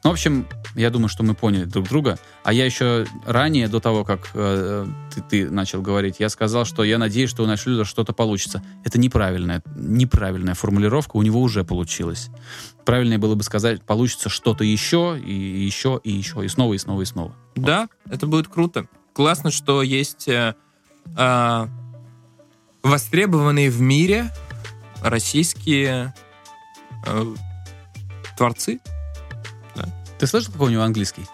Ну, 0.07 0.11
в 0.11 0.13
общем, 0.13 0.47
я 0.73 0.89
думаю, 0.89 1.09
что 1.09 1.23
мы 1.23 1.35
поняли 1.35 1.65
друг 1.65 1.89
друга. 1.89 2.17
А 2.45 2.53
я 2.53 2.63
еще 2.63 3.05
ранее, 3.25 3.67
до 3.67 3.81
того, 3.81 4.05
как 4.05 4.31
э, 4.35 4.85
ты, 5.13 5.21
ты 5.21 5.49
начал 5.49 5.81
говорить, 5.81 6.15
я 6.19 6.29
сказал, 6.29 6.63
что 6.63 6.85
я 6.85 6.97
надеюсь, 6.97 7.29
что 7.29 7.43
у 7.43 7.45
Нашлюда 7.45 7.83
что-то 7.83 8.13
получится. 8.13 8.63
Это 8.85 8.97
неправильная, 9.01 9.61
неправильная 9.75 10.53
формулировка, 10.53 11.17
у 11.17 11.23
него 11.23 11.41
уже 11.41 11.65
получилось. 11.65 12.29
Правильнее 12.85 13.17
было 13.17 13.35
бы 13.35 13.43
сказать, 13.43 13.83
получится 13.83 14.29
что-то 14.29 14.63
еще, 14.63 15.19
и 15.21 15.33
еще, 15.33 15.99
и 16.01 16.13
еще, 16.13 16.45
и 16.45 16.47
снова, 16.47 16.73
и 16.73 16.77
снова, 16.77 17.01
и 17.01 17.05
снова. 17.05 17.35
Да, 17.57 17.89
вот. 18.05 18.13
это 18.13 18.27
будет 18.27 18.47
круто. 18.47 18.87
Классно, 19.11 19.51
что 19.51 19.81
есть 19.81 20.29
э, 20.29 20.55
э, 21.17 21.67
востребованные 22.81 23.69
в 23.69 23.81
мире 23.81 24.31
российские 25.01 26.13
э, 27.05 27.35
творцы, 28.37 28.79
ты 30.19 30.27
слышал, 30.27 30.51
какой 30.51 30.69
у 30.69 30.71
него 30.71 30.83
английский? 30.83 31.25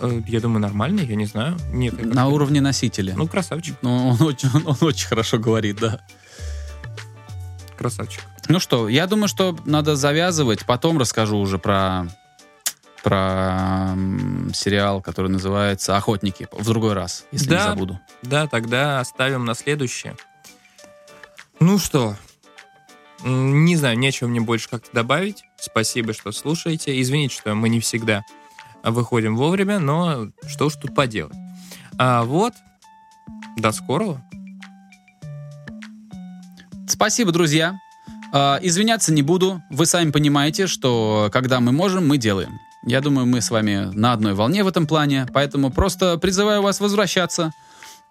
Э, 0.00 0.20
я 0.26 0.40
думаю, 0.40 0.60
нормальный, 0.60 1.04
я 1.06 1.16
не 1.16 1.26
знаю. 1.26 1.56
Нет, 1.72 2.02
На 2.04 2.28
уровне 2.28 2.60
носителя. 2.60 3.14
Ну, 3.16 3.28
красавчик. 3.28 3.76
Ну, 3.82 4.10
он 4.10 4.22
очень, 4.22 4.48
он, 4.54 4.66
он 4.66 4.76
очень 4.80 5.06
хорошо 5.06 5.38
говорит, 5.38 5.76
да. 5.76 6.00
Красавчик. 7.76 8.22
Ну 8.48 8.58
что, 8.60 8.88
я 8.88 9.06
думаю, 9.06 9.28
что 9.28 9.56
надо 9.64 9.96
завязывать. 9.96 10.66
Потом 10.66 10.98
расскажу 10.98 11.38
уже 11.38 11.58
про 11.58 12.06
про 13.02 13.96
сериал, 14.52 15.00
который 15.00 15.30
называется 15.30 15.96
«Охотники» 15.96 16.48
в 16.52 16.66
другой 16.66 16.92
раз, 16.92 17.24
если 17.32 17.48
да, 17.48 17.62
не 17.62 17.68
забуду. 17.70 18.00
Да, 18.22 18.46
тогда 18.46 19.00
оставим 19.00 19.46
на 19.46 19.54
следующее. 19.54 20.16
Ну 21.60 21.78
что, 21.78 22.16
не 23.24 23.76
знаю, 23.76 23.98
нечего 23.98 24.28
мне 24.28 24.40
больше 24.40 24.68
как-то 24.68 24.90
добавить. 24.92 25.44
Спасибо, 25.60 26.12
что 26.12 26.32
слушаете. 26.32 27.00
Извините, 27.00 27.34
что 27.34 27.54
мы 27.54 27.68
не 27.68 27.80
всегда 27.80 28.24
выходим 28.82 29.36
вовремя, 29.36 29.78
но 29.78 30.28
что 30.48 30.66
уж 30.66 30.76
тут 30.76 30.94
поделать. 30.94 31.36
А 31.98 32.24
вот, 32.24 32.54
до 33.58 33.72
скорого. 33.72 34.22
Спасибо, 36.88 37.30
друзья. 37.32 37.78
А, 38.32 38.58
извиняться 38.62 39.12
не 39.12 39.22
буду. 39.22 39.62
Вы 39.70 39.86
сами 39.86 40.10
понимаете, 40.10 40.66
что 40.66 41.28
когда 41.32 41.60
мы 41.60 41.72
можем, 41.72 42.06
мы 42.08 42.16
делаем. 42.16 42.58
Я 42.86 43.00
думаю, 43.00 43.26
мы 43.26 43.40
с 43.42 43.50
вами 43.50 43.90
на 43.94 44.12
одной 44.12 44.34
волне 44.34 44.64
в 44.64 44.68
этом 44.68 44.86
плане, 44.86 45.26
поэтому 45.32 45.70
просто 45.70 46.16
призываю 46.16 46.62
вас 46.62 46.80
возвращаться, 46.80 47.52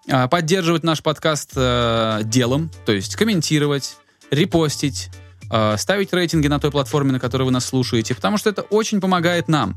а, 0.08 0.28
поддерживать 0.28 0.84
наш 0.84 1.02
подкаст 1.02 1.52
э, 1.56 2.20
делом, 2.24 2.70
то 2.86 2.92
есть 2.92 3.16
комментировать, 3.16 3.96
репостить, 4.30 5.10
э, 5.50 5.76
ставить 5.76 6.12
рейтинги 6.12 6.46
на 6.46 6.58
той 6.58 6.70
платформе, 6.70 7.12
на 7.12 7.20
которой 7.20 7.44
вы 7.44 7.50
нас 7.50 7.66
слушаете, 7.66 8.14
потому 8.14 8.38
что 8.38 8.50
это 8.50 8.62
очень 8.62 9.00
помогает 9.00 9.48
нам. 9.48 9.76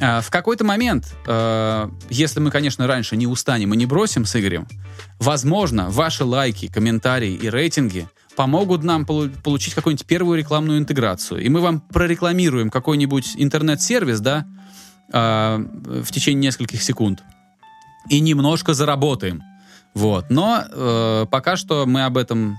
Э, 0.00 0.20
в 0.20 0.30
какой-то 0.30 0.64
момент, 0.64 1.14
э, 1.26 1.88
если 2.10 2.40
мы, 2.40 2.50
конечно, 2.50 2.86
раньше 2.86 3.16
не 3.16 3.26
устанем 3.26 3.74
и 3.74 3.76
не 3.76 3.86
бросим 3.86 4.24
с 4.24 4.38
Игорем, 4.38 4.66
возможно, 5.18 5.90
ваши 5.90 6.24
лайки, 6.24 6.70
комментарии 6.72 7.32
и 7.32 7.48
рейтинги 7.48 8.08
помогут 8.36 8.84
нам 8.84 9.04
получить 9.04 9.74
какую-нибудь 9.74 10.06
первую 10.06 10.38
рекламную 10.38 10.78
интеграцию. 10.78 11.42
И 11.42 11.48
мы 11.48 11.60
вам 11.60 11.80
прорекламируем 11.80 12.70
какой-нибудь 12.70 13.32
интернет-сервис, 13.36 14.20
да, 14.20 14.46
в 15.08 16.06
течение 16.12 16.42
нескольких 16.42 16.80
секунд. 16.82 17.24
И 18.08 18.20
немножко 18.20 18.74
заработаем. 18.74 19.42
Вот. 19.94 20.30
Но 20.30 20.62
э, 20.64 21.26
пока 21.30 21.56
что 21.56 21.84
мы 21.86 22.04
об 22.04 22.16
этом 22.16 22.58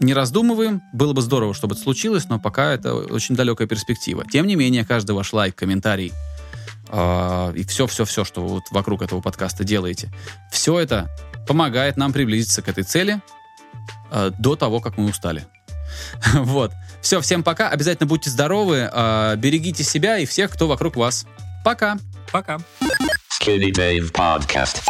не 0.00 0.14
раздумываем. 0.14 0.82
Было 0.92 1.12
бы 1.12 1.22
здорово, 1.22 1.54
чтобы 1.54 1.74
это 1.74 1.82
случилось, 1.82 2.28
но 2.28 2.38
пока 2.38 2.72
это 2.72 2.94
очень 2.94 3.34
далекая 3.34 3.66
перспектива. 3.66 4.24
Тем 4.30 4.46
не 4.46 4.56
менее, 4.56 4.84
каждый 4.84 5.12
ваш 5.12 5.32
лайк, 5.32 5.54
комментарий 5.54 6.12
э, 6.88 7.52
и 7.56 7.64
все-все-все, 7.64 8.24
что 8.24 8.42
вы 8.42 8.48
вот 8.48 8.64
вокруг 8.70 9.02
этого 9.02 9.20
подкаста 9.20 9.64
делаете, 9.64 10.10
все 10.50 10.78
это 10.78 11.08
помогает 11.46 11.96
нам 11.96 12.12
приблизиться 12.12 12.62
к 12.62 12.68
этой 12.68 12.84
цели 12.84 13.20
э, 14.10 14.30
до 14.38 14.56
того, 14.56 14.80
как 14.80 14.98
мы 14.98 15.06
устали. 15.06 15.46
вот. 16.34 16.72
Все, 17.00 17.20
всем 17.20 17.42
пока. 17.42 17.68
Обязательно 17.68 18.06
будьте 18.06 18.30
здоровы, 18.30 18.90
э, 18.92 19.36
берегите 19.36 19.84
себя 19.84 20.18
и 20.18 20.26
всех, 20.26 20.52
кто 20.52 20.66
вокруг 20.66 20.96
вас. 20.96 21.26
Пока. 21.64 21.98
Пока. 22.32 22.58
Skinny 23.40 23.70
Dave 23.72 24.12
Podcast. 24.12 24.86